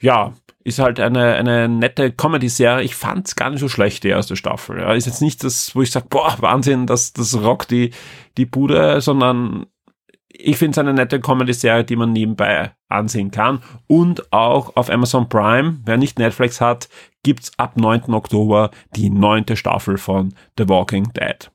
Ja, 0.00 0.34
ist 0.64 0.78
halt 0.78 0.98
eine, 0.98 1.34
eine 1.34 1.68
nette 1.68 2.10
Comedy-Serie. 2.10 2.82
Ich 2.82 2.94
fand's 2.94 3.36
gar 3.36 3.50
nicht 3.50 3.60
so 3.60 3.68
schlecht, 3.68 4.02
die 4.02 4.08
erste 4.08 4.34
Staffel. 4.34 4.80
Ja, 4.80 4.92
ist 4.94 5.06
jetzt 5.06 5.22
nicht 5.22 5.44
das, 5.44 5.76
wo 5.76 5.82
ich 5.82 5.90
sage, 5.90 6.06
boah, 6.08 6.34
Wahnsinn, 6.40 6.86
das, 6.86 7.12
das 7.12 7.40
rockt 7.40 7.70
die, 7.70 7.90
die 8.36 8.46
Bude, 8.46 9.00
sondern 9.00 9.66
ich 10.36 10.56
finde 10.56 10.72
es 10.72 10.78
eine 10.78 10.94
nette 10.94 11.20
Comedy-Serie, 11.20 11.84
die 11.84 11.96
man 11.96 12.12
nebenbei 12.12 12.72
ansehen 12.88 13.30
kann. 13.30 13.62
Und 13.86 14.32
auch 14.32 14.74
auf 14.76 14.90
Amazon 14.90 15.28
Prime, 15.28 15.78
wer 15.84 15.96
nicht 15.96 16.18
Netflix 16.18 16.60
hat, 16.60 16.88
gibt's 17.22 17.52
ab 17.58 17.76
9. 17.76 18.12
Oktober 18.12 18.70
die 18.96 19.10
neunte 19.10 19.56
Staffel 19.56 19.96
von 19.96 20.34
The 20.58 20.68
Walking 20.68 21.12
Dead. 21.12 21.50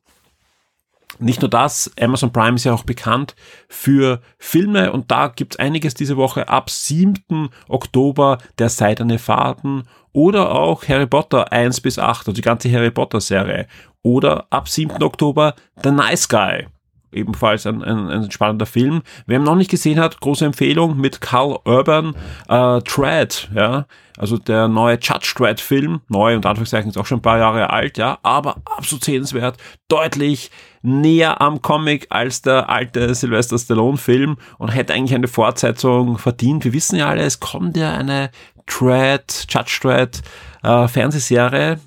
Nicht 1.20 1.42
nur 1.42 1.50
das, 1.50 1.92
Amazon 2.00 2.32
Prime 2.32 2.56
ist 2.56 2.64
ja 2.64 2.74
auch 2.74 2.84
bekannt 2.84 3.36
für 3.68 4.22
Filme 4.38 4.92
und 4.94 5.12
da 5.12 5.28
gibt's 5.28 5.60
einiges 5.60 5.94
diese 5.94 6.16
Woche. 6.16 6.48
Ab 6.48 6.70
7. 6.70 7.50
Oktober 7.68 8.38
der 8.58 8.70
Seidene 8.70 9.20
Faden 9.20 9.84
oder 10.14 10.52
auch 10.52 10.88
Harry 10.88 11.08
Potter 11.08 11.52
1 11.52 11.82
bis 11.82 12.00
8, 12.00 12.20
also 12.20 12.32
die 12.32 12.42
ganze 12.42 12.72
Harry 12.72 12.92
Potter 12.92 13.20
Serie. 13.20 13.68
Oder 14.02 14.48
ab 14.50 14.70
7. 14.70 15.04
Oktober 15.04 15.56
The 15.84 15.92
Nice 15.92 16.30
Guy. 16.30 16.68
Ebenfalls 17.12 17.66
ein, 17.66 17.84
ein, 17.84 18.10
ein 18.10 18.32
spannender 18.32 18.66
Film. 18.66 19.02
Wer 19.26 19.40
ihn 19.40 19.44
noch 19.44 19.56
nicht 19.56 19.72
gesehen 19.72 20.00
hat, 20.00 20.22
große 20.22 20.46
Empfehlung 20.46 20.98
mit 20.98 21.22
Carl 21.22 21.58
Urban, 21.66 22.16
äh, 22.48 22.82
Tread, 22.82 23.50
ja. 23.54 23.86
Also 24.20 24.38
der 24.38 24.68
neue 24.68 25.00
Judge 25.02 25.34
Dredd 25.36 25.60
Film, 25.60 26.02
neu 26.10 26.36
und 26.36 26.46
Anführungszeichen 26.46 26.92
ist 26.92 26.98
auch 26.98 27.06
schon 27.08 27.20
ein 27.20 27.24
paar 27.24 27.40
Jahre 27.40 27.72
alt, 27.72 27.98
ja, 27.98 28.20
aber 28.22 28.58
absolut 28.66 29.04
sehenswert, 29.04 29.58
deutlich 29.88 30.52
näher 30.82 31.42
am 31.42 31.62
Comic 31.62 32.08
als 32.10 32.42
der 32.42 32.70
alte 32.70 33.16
Sylvester 33.16 33.58
Stallone 33.58 33.98
Film 33.98 34.38
und 34.58 34.70
hätte 34.70 34.94
eigentlich 34.94 35.16
eine 35.16 35.28
Fortsetzung 35.28 36.18
verdient. 36.18 36.64
Wir 36.66 36.74
wissen 36.74 36.98
ja 36.98 37.08
alle, 37.08 37.24
es 37.24 37.40
kommt 37.40 37.78
ja 37.78 37.94
eine 37.94 38.30
Dredd, 38.68 39.48
Judge 39.50 39.80
Dredd 39.82 40.22
äh, 40.64 40.88
Fernsehserie 40.88 41.80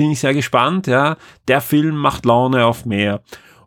bin 0.00 0.12
ich 0.12 0.20
sehr 0.20 0.32
gespannt, 0.32 0.86
ja. 0.86 1.18
Der 1.46 1.60
Film 1.60 1.94
macht 1.94 2.24
Laune 2.24 2.64
auf 2.64 2.86
mehr. 2.86 3.20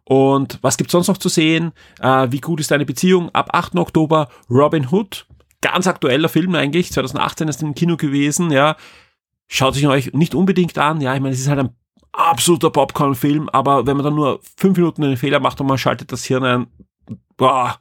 Und 0.03 0.57
was 0.63 0.77
gibt's 0.77 0.91
sonst 0.91 1.07
noch 1.07 1.19
zu 1.19 1.29
sehen? 1.29 1.73
Äh, 1.99 2.27
wie 2.31 2.41
gut 2.41 2.59
ist 2.59 2.71
deine 2.71 2.85
Beziehung? 2.85 3.29
Ab 3.33 3.49
8. 3.53 3.75
Oktober 3.75 4.29
Robin 4.49 4.89
Hood. 4.89 5.27
Ganz 5.63 5.87
aktueller 5.87 6.29
Film 6.29 6.53
eigentlich. 6.53 6.91
2018 6.91 7.47
ist 7.47 7.63
im 7.63 7.73
Kino 7.73 7.97
gewesen, 7.97 8.51
ja. 8.51 8.75
Schaut 9.47 9.73
sich 9.73 9.87
euch 9.87 10.13
nicht 10.13 10.35
unbedingt 10.35 10.77
an. 10.77 11.01
Ja, 11.01 11.15
ich 11.15 11.21
meine, 11.21 11.33
es 11.33 11.39
ist 11.39 11.47
halt 11.47 11.59
ein 11.59 11.75
absoluter 12.11 12.69
Popcorn-Film, 12.69 13.49
aber 13.49 13.87
wenn 13.87 13.97
man 13.97 14.03
dann 14.05 14.15
nur 14.15 14.39
fünf 14.57 14.77
Minuten 14.77 15.03
einen 15.03 15.17
Fehler 15.17 15.39
macht 15.39 15.59
und 15.59 15.67
man 15.67 15.77
schaltet 15.77 16.11
das 16.11 16.25
Hirn 16.25 16.43
ein, 16.43 16.67
boah, 17.37 17.79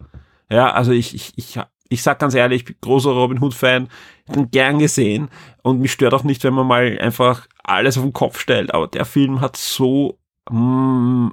ja, 0.50 0.70
also 0.70 0.92
ich, 0.92 1.14
ich, 1.14 1.32
ich, 1.36 1.58
ich 1.88 2.02
sag 2.02 2.18
ganz 2.18 2.34
ehrlich, 2.34 2.62
ich 2.62 2.64
bin 2.64 2.76
großer 2.80 3.10
Robin 3.10 3.40
Hood-Fan, 3.40 3.88
bin 4.32 4.50
gern 4.50 4.78
gesehen 4.78 5.28
und 5.62 5.80
mich 5.80 5.92
stört 5.92 6.14
auch 6.14 6.24
nicht, 6.24 6.44
wenn 6.44 6.54
man 6.54 6.66
mal 6.66 6.98
einfach 7.00 7.46
alles 7.62 7.98
auf 7.98 8.04
den 8.04 8.12
Kopf 8.12 8.40
stellt, 8.40 8.72
aber 8.72 8.86
der 8.86 9.04
Film 9.04 9.40
hat 9.40 9.56
so, 9.56 10.18
mm, 10.50 11.28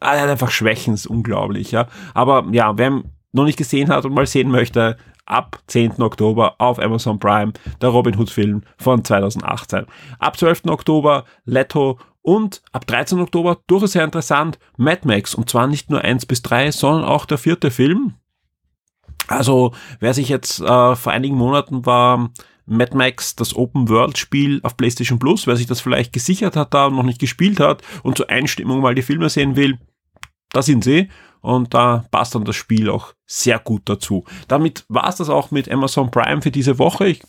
er 0.00 0.22
hat 0.22 0.30
einfach 0.30 0.50
Schwächen, 0.50 0.94
ist 0.94 1.06
unglaublich, 1.06 1.72
ja. 1.72 1.88
Aber 2.14 2.46
ja, 2.52 2.78
wer 2.78 3.02
noch 3.32 3.44
nicht 3.44 3.58
gesehen 3.58 3.90
hat 3.90 4.04
und 4.04 4.14
mal 4.14 4.26
sehen 4.26 4.50
möchte, 4.50 4.96
ab 5.30 5.60
10. 5.66 6.00
Oktober 6.02 6.56
auf 6.58 6.78
Amazon 6.78 7.18
Prime, 7.18 7.52
der 7.80 7.90
Robin 7.90 8.18
Hood 8.18 8.30
Film 8.30 8.62
von 8.78 9.04
2018. 9.04 9.86
Ab 10.18 10.38
12. 10.38 10.66
Oktober 10.66 11.24
Leto 11.44 11.98
und 12.22 12.62
ab 12.72 12.86
13. 12.86 13.20
Oktober 13.20 13.58
durchaus 13.66 13.92
sehr 13.92 14.04
interessant 14.04 14.58
Mad 14.76 15.02
Max 15.04 15.34
und 15.34 15.48
zwar 15.48 15.66
nicht 15.66 15.90
nur 15.90 16.02
1 16.02 16.26
bis 16.26 16.42
3, 16.42 16.72
sondern 16.72 17.04
auch 17.04 17.24
der 17.24 17.38
vierte 17.38 17.70
Film. 17.70 18.14
Also 19.28 19.72
wer 20.00 20.14
sich 20.14 20.28
jetzt 20.28 20.60
äh, 20.60 20.96
vor 20.96 21.12
einigen 21.12 21.36
Monaten 21.36 21.86
war 21.86 22.30
Mad 22.66 22.96
Max, 22.96 23.34
das 23.34 23.56
Open 23.56 23.88
World 23.88 24.18
Spiel 24.18 24.60
auf 24.62 24.76
PlayStation 24.76 25.18
Plus, 25.18 25.46
wer 25.46 25.56
sich 25.56 25.66
das 25.66 25.80
vielleicht 25.80 26.12
gesichert 26.12 26.56
hat 26.56 26.74
da 26.74 26.86
und 26.86 26.96
noch 26.96 27.02
nicht 27.02 27.20
gespielt 27.20 27.60
hat 27.60 27.82
und 28.02 28.16
zur 28.16 28.28
Einstimmung 28.28 28.80
mal 28.80 28.94
die 28.94 29.02
Filme 29.02 29.30
sehen 29.30 29.56
will, 29.56 29.78
da 30.50 30.62
sind 30.62 30.84
sie 30.84 31.08
und 31.48 31.72
da 31.72 32.04
passt 32.10 32.34
dann 32.34 32.44
das 32.44 32.56
Spiel 32.56 32.90
auch 32.90 33.14
sehr 33.24 33.58
gut 33.58 33.82
dazu. 33.86 34.24
Damit 34.48 34.84
war 34.88 35.08
es 35.08 35.16
das 35.16 35.30
auch 35.30 35.50
mit 35.50 35.70
Amazon 35.70 36.10
Prime 36.10 36.42
für 36.42 36.50
diese 36.50 36.78
Woche. 36.78 37.08
Ich 37.08 37.22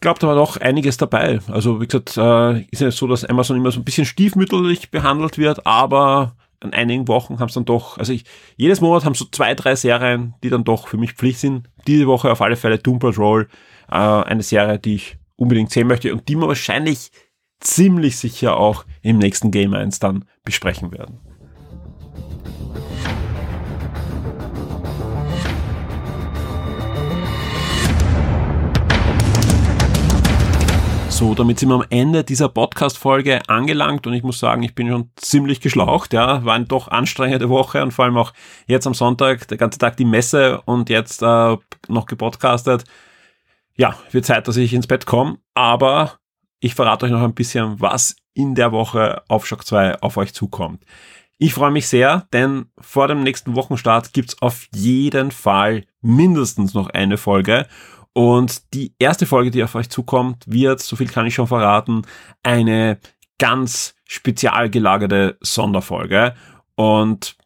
glaube, 0.00 0.20
da 0.20 0.28
war 0.28 0.36
doch 0.36 0.56
einiges 0.56 0.98
dabei. 0.98 1.40
Also 1.48 1.80
wie 1.80 1.86
gesagt, 1.86 2.16
äh, 2.16 2.60
ist 2.70 2.80
ja 2.80 2.92
so, 2.92 3.08
dass 3.08 3.24
Amazon 3.24 3.56
immer 3.56 3.72
so 3.72 3.80
ein 3.80 3.84
bisschen 3.84 4.04
stiefmütterlich 4.04 4.92
behandelt 4.92 5.36
wird, 5.36 5.66
aber 5.66 6.36
an 6.60 6.72
einigen 6.72 7.08
Wochen 7.08 7.40
haben 7.40 7.48
es 7.48 7.54
dann 7.54 7.64
doch, 7.64 7.98
also 7.98 8.12
ich, 8.12 8.24
jedes 8.56 8.80
Monat 8.80 9.04
haben 9.04 9.16
so 9.16 9.24
zwei, 9.24 9.56
drei 9.56 9.74
Serien, 9.74 10.34
die 10.44 10.50
dann 10.50 10.62
doch 10.62 10.86
für 10.86 10.96
mich 10.96 11.14
Pflicht 11.14 11.40
sind. 11.40 11.68
Diese 11.88 12.06
Woche 12.06 12.30
auf 12.30 12.40
alle 12.40 12.54
Fälle 12.54 12.78
Doom 12.78 13.00
Patrol, 13.00 13.48
äh, 13.90 13.94
eine 13.94 14.44
Serie, 14.44 14.78
die 14.78 14.94
ich 14.94 15.16
unbedingt 15.34 15.72
sehen 15.72 15.88
möchte 15.88 16.12
und 16.12 16.28
die 16.28 16.36
wir 16.36 16.46
wahrscheinlich 16.46 17.10
ziemlich 17.58 18.16
sicher 18.16 18.56
auch 18.56 18.84
im 19.02 19.18
nächsten 19.18 19.50
Game 19.50 19.74
1 19.74 19.98
dann 19.98 20.24
besprechen 20.44 20.92
werden. 20.92 21.18
So, 31.14 31.32
damit 31.32 31.60
sind 31.60 31.68
wir 31.68 31.76
am 31.76 31.84
Ende 31.90 32.24
dieser 32.24 32.48
Podcast-Folge 32.48 33.48
angelangt 33.48 34.04
und 34.08 34.14
ich 34.14 34.24
muss 34.24 34.40
sagen, 34.40 34.64
ich 34.64 34.74
bin 34.74 34.88
schon 34.88 35.10
ziemlich 35.14 35.60
geschlaucht, 35.60 36.12
ja, 36.12 36.44
war 36.44 36.54
eine 36.54 36.64
doch 36.64 36.88
anstrengende 36.88 37.48
Woche 37.48 37.84
und 37.84 37.92
vor 37.92 38.04
allem 38.04 38.16
auch 38.16 38.32
jetzt 38.66 38.88
am 38.88 38.94
Sonntag, 38.94 39.46
der 39.46 39.56
ganze 39.56 39.78
Tag 39.78 39.96
die 39.96 40.04
Messe 40.04 40.60
und 40.62 40.90
jetzt 40.90 41.22
äh, 41.22 41.56
noch 41.86 42.06
gepodcastet. 42.06 42.82
Ja, 43.76 43.96
wird 44.10 44.24
Zeit, 44.24 44.48
dass 44.48 44.56
ich 44.56 44.74
ins 44.74 44.88
Bett 44.88 45.06
komme, 45.06 45.38
aber 45.54 46.18
ich 46.58 46.74
verrate 46.74 47.06
euch 47.06 47.12
noch 47.12 47.22
ein 47.22 47.34
bisschen, 47.34 47.80
was 47.80 48.16
in 48.34 48.56
der 48.56 48.72
Woche 48.72 49.22
auf 49.28 49.46
Shock 49.46 49.64
2 49.64 50.00
auf 50.00 50.16
euch 50.16 50.34
zukommt. 50.34 50.82
Ich 51.38 51.54
freue 51.54 51.70
mich 51.70 51.86
sehr, 51.86 52.26
denn 52.32 52.66
vor 52.80 53.06
dem 53.06 53.22
nächsten 53.22 53.54
Wochenstart 53.54 54.14
gibt's 54.14 54.42
auf 54.42 54.66
jeden 54.74 55.30
Fall 55.30 55.84
mindestens 56.00 56.74
noch 56.74 56.90
eine 56.90 57.18
Folge 57.18 57.68
und 58.14 58.72
die 58.74 58.94
erste 58.98 59.26
Folge, 59.26 59.50
die 59.50 59.62
auf 59.62 59.74
euch 59.74 59.90
zukommt, 59.90 60.44
wird, 60.46 60.80
so 60.80 60.96
viel 60.96 61.08
kann 61.08 61.26
ich 61.26 61.34
schon 61.34 61.48
verraten, 61.48 62.02
eine 62.42 62.98
ganz 63.38 63.96
spezial 64.04 64.70
gelagerte 64.70 65.36
Sonderfolge. 65.40 66.34
Und 66.76 67.36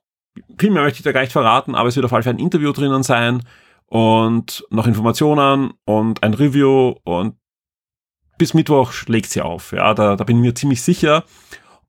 viel 0.59 0.71
mehr 0.71 0.83
möchte 0.83 0.99
ich 0.99 1.05
da 1.05 1.13
gar 1.13 1.23
nicht 1.23 1.33
verraten, 1.33 1.75
aber 1.75 1.89
es 1.89 1.97
wird 1.97 2.05
auf 2.05 2.13
jeden 2.13 2.23
Fall 2.23 2.35
ein 2.35 2.39
Interview 2.39 2.73
drinnen 2.73 3.03
sein 3.03 3.43
und 3.87 4.65
noch 4.69 4.87
Informationen 4.87 5.73
und 5.87 6.23
ein 6.23 6.35
Review 6.35 6.97
und 7.03 7.37
bis 8.37 8.53
Mittwoch 8.53 8.93
schlägt 8.93 9.31
sie 9.31 9.41
auf. 9.41 9.73
Ja, 9.73 9.95
da, 9.95 10.17
da 10.17 10.25
bin 10.25 10.37
ich 10.37 10.43
mir 10.43 10.55
ziemlich 10.55 10.83
sicher. 10.83 11.25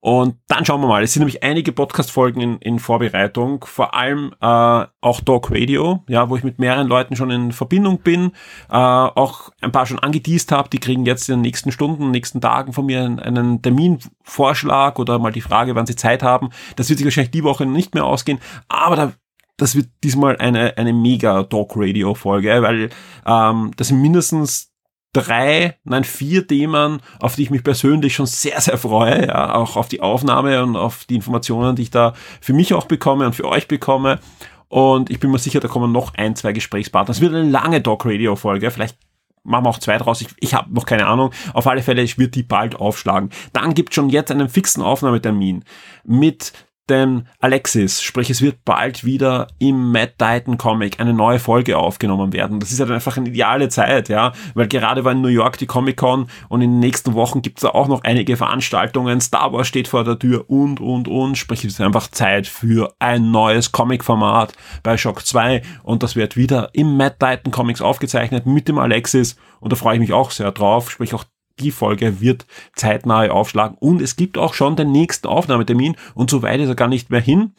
Und 0.01 0.35
dann 0.47 0.63
schauen 0.63 0.79
wir 0.81 0.87
mal. 0.87 1.03
Es 1.03 1.13
sind 1.13 1.21
nämlich 1.21 1.43
einige 1.43 1.73
Podcast-Folgen 1.73 2.39
in, 2.39 2.57
in 2.59 2.79
Vorbereitung, 2.79 3.65
vor 3.65 3.93
allem 3.93 4.33
äh, 4.39 4.85
auch 5.01 5.21
Talk 5.25 5.51
Radio, 5.51 6.03
ja, 6.07 6.29
wo 6.29 6.37
ich 6.37 6.43
mit 6.43 6.57
mehreren 6.57 6.87
Leuten 6.87 7.17
schon 7.17 7.31
in 7.31 7.51
Verbindung 7.51 7.99
bin, 7.99 8.31
äh, 8.69 8.75
auch 8.75 9.49
ein 9.59 9.73
paar 9.73 9.85
schon 9.85 9.99
angeteased 9.99 10.53
habe, 10.53 10.69
die 10.69 10.79
kriegen 10.79 11.05
jetzt 11.05 11.27
in 11.27 11.35
den 11.35 11.41
nächsten 11.41 11.73
Stunden, 11.73 12.11
nächsten 12.11 12.39
Tagen 12.39 12.71
von 12.71 12.85
mir 12.85 13.03
einen 13.03 13.61
Terminvorschlag 13.61 14.99
oder 14.99 15.19
mal 15.19 15.33
die 15.33 15.41
Frage, 15.41 15.75
wann 15.75 15.85
sie 15.85 15.97
Zeit 15.97 16.23
haben. 16.23 16.49
Das 16.77 16.87
wird 16.87 16.99
sich 16.99 17.05
wahrscheinlich 17.05 17.31
die 17.31 17.43
Woche 17.43 17.65
nicht 17.65 17.93
mehr 17.93 18.05
ausgehen, 18.05 18.39
aber 18.69 18.95
da 18.95 19.13
das 19.57 19.75
wird 19.75 19.89
diesmal 20.05 20.37
eine, 20.37 20.77
eine 20.77 20.93
mega 20.93 21.43
Talk 21.43 21.73
Radio 21.75 22.13
Folge, 22.15 22.61
weil 22.61 22.89
ähm, 23.25 23.71
das 23.75 23.89
sind 23.89 24.01
mindestens 24.01 24.68
drei, 25.13 25.77
nein, 25.83 26.03
vier 26.03 26.45
Themen, 26.47 27.01
auf 27.19 27.35
die 27.35 27.43
ich 27.43 27.49
mich 27.49 27.63
persönlich 27.63 28.15
schon 28.15 28.25
sehr, 28.25 28.61
sehr 28.61 28.77
freue, 28.77 29.27
ja, 29.27 29.55
auch 29.55 29.75
auf 29.75 29.87
die 29.87 30.01
Aufnahme 30.01 30.63
und 30.63 30.75
auf 30.75 31.05
die 31.05 31.15
Informationen, 31.15 31.75
die 31.75 31.83
ich 31.83 31.91
da 31.91 32.13
für 32.41 32.53
mich 32.53 32.73
auch 32.73 32.85
bekomme 32.85 33.25
und 33.25 33.33
für 33.33 33.47
euch 33.47 33.67
bekomme. 33.67 34.19
Und 34.67 35.09
ich 35.09 35.19
bin 35.19 35.31
mir 35.31 35.39
sicher, 35.39 35.59
da 35.59 35.67
kommen 35.67 35.91
noch 35.91 36.13
ein, 36.13 36.35
zwei 36.35 36.53
Gesprächspartner. 36.53 37.11
Es 37.11 37.21
wird 37.21 37.33
eine 37.33 37.49
lange 37.49 37.81
Talk-Radio-Folge, 37.81 38.69
vielleicht 38.69 38.97
machen 39.43 39.65
wir 39.65 39.69
auch 39.69 39.79
zwei 39.79 39.97
draus. 39.97 40.21
Ich, 40.21 40.27
ich 40.39 40.53
habe 40.53 40.71
noch 40.73 40.85
keine 40.85 41.07
Ahnung. 41.07 41.31
Auf 41.53 41.65
alle 41.65 41.81
Fälle, 41.81 42.03
ich 42.03 42.19
wird 42.19 42.35
die 42.35 42.43
bald 42.43 42.75
aufschlagen. 42.75 43.31
Dann 43.51 43.73
gibt 43.73 43.95
schon 43.95 44.09
jetzt 44.09 44.31
einen 44.31 44.49
fixen 44.49 44.83
Aufnahmetermin 44.83 45.63
mit 46.03 46.53
denn 46.89 47.27
Alexis, 47.39 48.01
sprich 48.01 48.29
es 48.29 48.41
wird 48.41 48.65
bald 48.65 49.03
wieder 49.03 49.47
im 49.59 49.91
Matt 49.91 50.17
Titan 50.17 50.57
Comic 50.57 50.99
eine 50.99 51.13
neue 51.13 51.39
Folge 51.39 51.77
aufgenommen 51.77 52.33
werden. 52.33 52.59
Das 52.59 52.71
ist 52.71 52.79
dann 52.79 52.91
einfach 52.91 53.17
eine 53.17 53.29
ideale 53.29 53.69
Zeit, 53.69 54.09
ja, 54.09 54.33
weil 54.53 54.67
gerade 54.67 55.03
war 55.05 55.11
in 55.11 55.21
New 55.21 55.27
York 55.27 55.57
die 55.57 55.65
Comic 55.65 55.97
Con 55.97 56.27
und 56.49 56.61
in 56.61 56.71
den 56.71 56.79
nächsten 56.79 57.13
Wochen 57.13 57.41
gibt 57.41 57.59
es 57.59 57.61
da 57.61 57.69
auch 57.69 57.87
noch 57.87 58.03
einige 58.03 58.37
Veranstaltungen. 58.37 59.21
Star 59.21 59.53
Wars 59.53 59.67
steht 59.67 59.87
vor 59.87 60.03
der 60.03 60.19
Tür 60.19 60.49
und, 60.49 60.79
und, 60.79 61.07
und, 61.07 61.37
sprich 61.37 61.63
es 61.63 61.73
ist 61.73 61.81
einfach 61.81 62.07
Zeit 62.07 62.47
für 62.47 62.93
ein 62.99 63.31
neues 63.31 63.71
Comic-Format 63.71 64.53
bei 64.83 64.97
Shock 64.97 65.25
2 65.25 65.61
und 65.83 66.03
das 66.03 66.15
wird 66.15 66.35
wieder 66.35 66.69
im 66.73 66.97
Matt 66.97 67.19
Titan 67.19 67.51
Comics 67.51 67.81
aufgezeichnet 67.81 68.45
mit 68.45 68.67
dem 68.67 68.77
Alexis. 68.77 69.37
Und 69.59 69.71
da 69.71 69.75
freue 69.75 69.95
ich 69.95 69.99
mich 69.99 70.13
auch 70.13 70.31
sehr 70.31 70.51
drauf, 70.51 70.89
sprich 70.89 71.13
auch 71.13 71.25
Folge 71.71 72.21
wird 72.21 72.45
zeitnah 72.75 73.29
aufschlagen 73.29 73.77
und 73.79 74.01
es 74.01 74.15
gibt 74.15 74.37
auch 74.37 74.53
schon 74.53 74.75
den 74.75 74.91
nächsten 74.91 75.27
Aufnahmetermin 75.27 75.95
und 76.15 76.29
so 76.29 76.41
weit 76.41 76.59
ist 76.59 76.69
er 76.69 76.75
gar 76.75 76.87
nicht 76.87 77.09
mehr 77.09 77.21
hin 77.21 77.53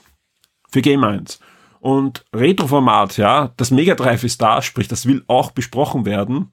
für 0.71 0.83
Game 0.83 1.05
1. 1.05 1.41
Und 1.81 2.27
Retro-Format, 2.35 3.17
ja, 3.17 3.53
das 3.57 3.71
Mega 3.71 3.95
Drive 3.95 4.25
ist 4.25 4.43
da, 4.43 4.61
sprich, 4.61 4.89
das 4.89 5.07
will 5.07 5.25
auch 5.29 5.51
besprochen 5.51 6.05
werden. 6.05 6.53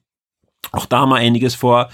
Auch 0.72 0.86
da 0.86 1.00
haben 1.00 1.10
wir 1.10 1.16
einiges 1.16 1.54
vor 1.54 1.90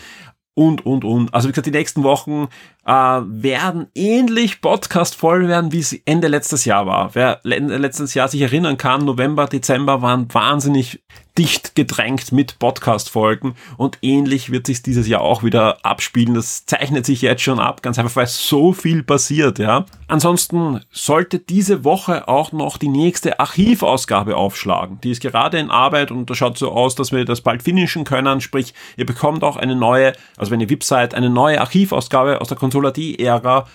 und, 0.54 0.86
und, 0.86 1.04
und. 1.04 1.34
Also 1.34 1.48
wie 1.48 1.52
gesagt, 1.52 1.66
die 1.66 1.72
nächsten 1.72 2.04
Wochen 2.04 2.48
äh, 2.86 2.90
werden 2.92 3.86
ähnlich 3.94 4.60
Podcast 4.60 5.14
voll 5.14 5.48
werden, 5.48 5.72
wie 5.72 5.80
es 5.80 5.92
Ende 6.04 6.28
letztes 6.28 6.64
Jahr 6.64 6.86
war. 6.86 7.14
Wer 7.14 7.40
letztes 7.42 8.14
Jahr 8.14 8.28
sich 8.28 8.42
erinnern 8.42 8.76
kann, 8.76 9.04
November, 9.04 9.46
Dezember 9.46 10.02
waren 10.02 10.32
wahnsinnig 10.32 11.02
dicht 11.36 11.74
gedrängt 11.74 12.30
mit 12.30 12.60
Podcast-Folgen 12.60 13.56
und 13.76 13.98
ähnlich 14.02 14.52
wird 14.52 14.68
sich 14.68 14.82
dieses 14.82 15.08
Jahr 15.08 15.20
auch 15.20 15.42
wieder 15.42 15.84
abspielen. 15.84 16.34
Das 16.34 16.64
zeichnet 16.64 17.04
sich 17.04 17.22
jetzt 17.22 17.42
schon 17.42 17.58
ab, 17.58 17.82
ganz 17.82 17.98
einfach, 17.98 18.14
weil 18.14 18.28
so 18.28 18.72
viel 18.72 19.02
passiert, 19.02 19.58
ja. 19.58 19.84
Ansonsten 20.06 20.80
sollte 20.92 21.40
diese 21.40 21.82
Woche 21.82 22.28
auch 22.28 22.52
noch 22.52 22.78
die 22.78 22.88
nächste 22.88 23.40
Archivausgabe 23.40 24.36
aufschlagen. 24.36 25.00
Die 25.02 25.10
ist 25.10 25.22
gerade 25.22 25.58
in 25.58 25.70
Arbeit 25.70 26.12
und 26.12 26.30
da 26.30 26.36
schaut 26.36 26.56
so 26.56 26.70
aus, 26.70 26.94
dass 26.94 27.10
wir 27.10 27.24
das 27.24 27.40
bald 27.40 27.64
finishen 27.64 28.04
können. 28.04 28.40
Sprich, 28.40 28.72
ihr 28.96 29.06
bekommt 29.06 29.42
auch 29.42 29.56
eine 29.56 29.74
neue, 29.74 30.12
also 30.36 30.52
wenn 30.52 30.60
ihr 30.60 30.70
VIP 30.70 30.84
seid, 30.84 31.14
eine 31.14 31.30
neue 31.30 31.60
Archivausgabe 31.60 32.40
aus 32.40 32.48
der 32.48 32.58
Consola 32.58 32.73
D-Ära 32.82 33.66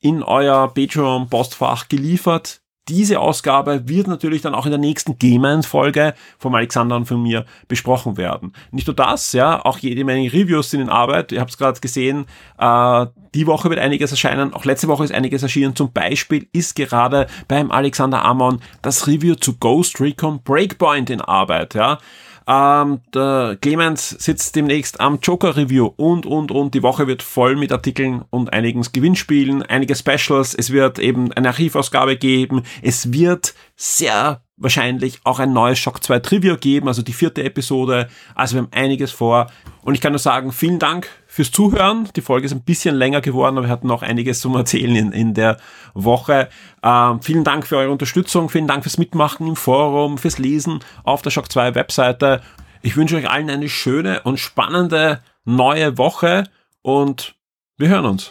in 0.00 0.22
euer 0.22 0.72
Patreon-Postfach 0.74 1.88
geliefert 1.88 2.62
diese 2.88 3.20
Ausgabe 3.20 3.88
wird 3.88 4.08
natürlich 4.08 4.42
dann 4.42 4.56
auch 4.56 4.66
in 4.66 4.72
der 4.72 4.80
nächsten 4.80 5.16
Game-Folge 5.16 6.14
vom 6.38 6.54
Alexander 6.54 6.96
und 6.96 7.06
von 7.06 7.22
mir 7.22 7.44
besprochen 7.68 8.16
werden. 8.16 8.54
Nicht 8.72 8.88
nur 8.88 8.96
das, 8.96 9.32
ja, 9.32 9.64
auch 9.64 9.78
jede 9.78 10.04
Menge 10.04 10.32
Reviews 10.32 10.70
sind 10.70 10.80
in 10.80 10.88
Arbeit. 10.88 11.30
Ihr 11.30 11.40
habt 11.40 11.50
es 11.50 11.58
gerade 11.58 11.78
gesehen, 11.78 12.26
äh, 12.58 13.06
die 13.34 13.46
Woche 13.46 13.70
wird 13.70 13.78
einiges 13.78 14.10
erscheinen, 14.10 14.52
auch 14.52 14.64
letzte 14.64 14.88
Woche 14.88 15.04
ist 15.04 15.12
einiges 15.14 15.42
erschienen. 15.42 15.76
Zum 15.76 15.92
Beispiel 15.92 16.48
ist 16.52 16.74
gerade 16.74 17.28
beim 17.46 17.70
Alexander 17.70 18.24
Amon 18.24 18.60
das 18.82 19.06
Review 19.06 19.36
zu 19.36 19.56
Ghost 19.58 20.00
Recon 20.00 20.42
Breakpoint 20.42 21.08
in 21.08 21.20
Arbeit, 21.20 21.74
ja. 21.74 21.98
Ähm, 22.46 23.00
der 23.14 23.56
Clemens 23.60 24.10
sitzt 24.10 24.56
demnächst 24.56 25.00
am 25.00 25.18
Joker 25.22 25.56
Review 25.56 25.90
und, 25.96 26.26
und, 26.26 26.50
und. 26.50 26.74
Die 26.74 26.82
Woche 26.82 27.06
wird 27.06 27.22
voll 27.22 27.56
mit 27.56 27.72
Artikeln 27.72 28.24
und 28.30 28.52
einigen 28.52 28.82
Gewinnspielen, 28.82 29.62
einige 29.62 29.94
Specials. 29.94 30.54
Es 30.54 30.70
wird 30.70 30.98
eben 30.98 31.32
eine 31.32 31.48
Archivausgabe 31.48 32.16
geben. 32.16 32.62
Es 32.82 33.12
wird 33.12 33.54
sehr 33.76 34.41
wahrscheinlich 34.56 35.20
auch 35.24 35.38
ein 35.38 35.52
neues 35.52 35.78
Shock 35.78 36.02
2 36.02 36.20
Trivia 36.20 36.56
geben, 36.56 36.88
also 36.88 37.02
die 37.02 37.12
vierte 37.12 37.42
Episode. 37.42 38.08
Also 38.34 38.54
wir 38.54 38.62
haben 38.62 38.72
einiges 38.72 39.10
vor. 39.10 39.50
Und 39.82 39.94
ich 39.94 40.00
kann 40.00 40.12
nur 40.12 40.18
sagen, 40.18 40.52
vielen 40.52 40.78
Dank 40.78 41.08
fürs 41.26 41.50
Zuhören. 41.50 42.08
Die 42.14 42.20
Folge 42.20 42.46
ist 42.46 42.52
ein 42.52 42.62
bisschen 42.62 42.94
länger 42.94 43.20
geworden, 43.20 43.56
aber 43.56 43.66
wir 43.66 43.72
hatten 43.72 43.88
noch 43.88 44.02
einiges 44.02 44.40
zum 44.40 44.54
Erzählen 44.54 44.94
in, 44.94 45.12
in 45.12 45.34
der 45.34 45.56
Woche. 45.94 46.48
Ähm, 46.82 47.20
vielen 47.22 47.44
Dank 47.44 47.66
für 47.66 47.78
eure 47.78 47.90
Unterstützung, 47.90 48.48
vielen 48.48 48.68
Dank 48.68 48.84
fürs 48.84 48.98
Mitmachen 48.98 49.46
im 49.46 49.56
Forum, 49.56 50.18
fürs 50.18 50.38
Lesen 50.38 50.80
auf 51.04 51.22
der 51.22 51.30
Shock 51.30 51.50
2 51.50 51.74
Webseite. 51.74 52.42
Ich 52.82 52.96
wünsche 52.96 53.16
euch 53.16 53.30
allen 53.30 53.50
eine 53.50 53.68
schöne 53.68 54.22
und 54.22 54.38
spannende 54.38 55.20
neue 55.44 55.98
Woche 55.98 56.44
und 56.82 57.34
wir 57.78 57.88
hören 57.88 58.06
uns. 58.06 58.30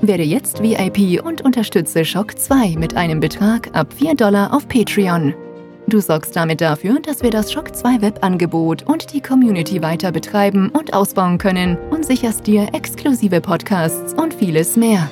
Werde 0.00 0.22
jetzt 0.22 0.62
VIP 0.62 1.24
und 1.24 1.40
unterstütze 1.40 2.04
Shock 2.04 2.38
2 2.38 2.76
mit 2.76 2.96
einem 2.96 3.18
Betrag 3.18 3.68
ab 3.72 3.92
4 3.92 4.14
Dollar 4.14 4.54
auf 4.54 4.68
Patreon. 4.68 5.34
Du 5.88 6.00
sorgst 6.00 6.36
damit 6.36 6.60
dafür, 6.60 7.00
dass 7.00 7.22
wir 7.22 7.30
das 7.30 7.50
Shock 7.50 7.74
2 7.74 8.02
Webangebot 8.02 8.84
und 8.84 9.12
die 9.12 9.20
Community 9.20 9.82
weiter 9.82 10.12
betreiben 10.12 10.68
und 10.68 10.92
ausbauen 10.92 11.38
können 11.38 11.76
und 11.90 12.04
sicherst 12.04 12.46
dir 12.46 12.68
exklusive 12.74 13.40
Podcasts 13.40 14.14
und 14.14 14.34
vieles 14.34 14.76
mehr. 14.76 15.10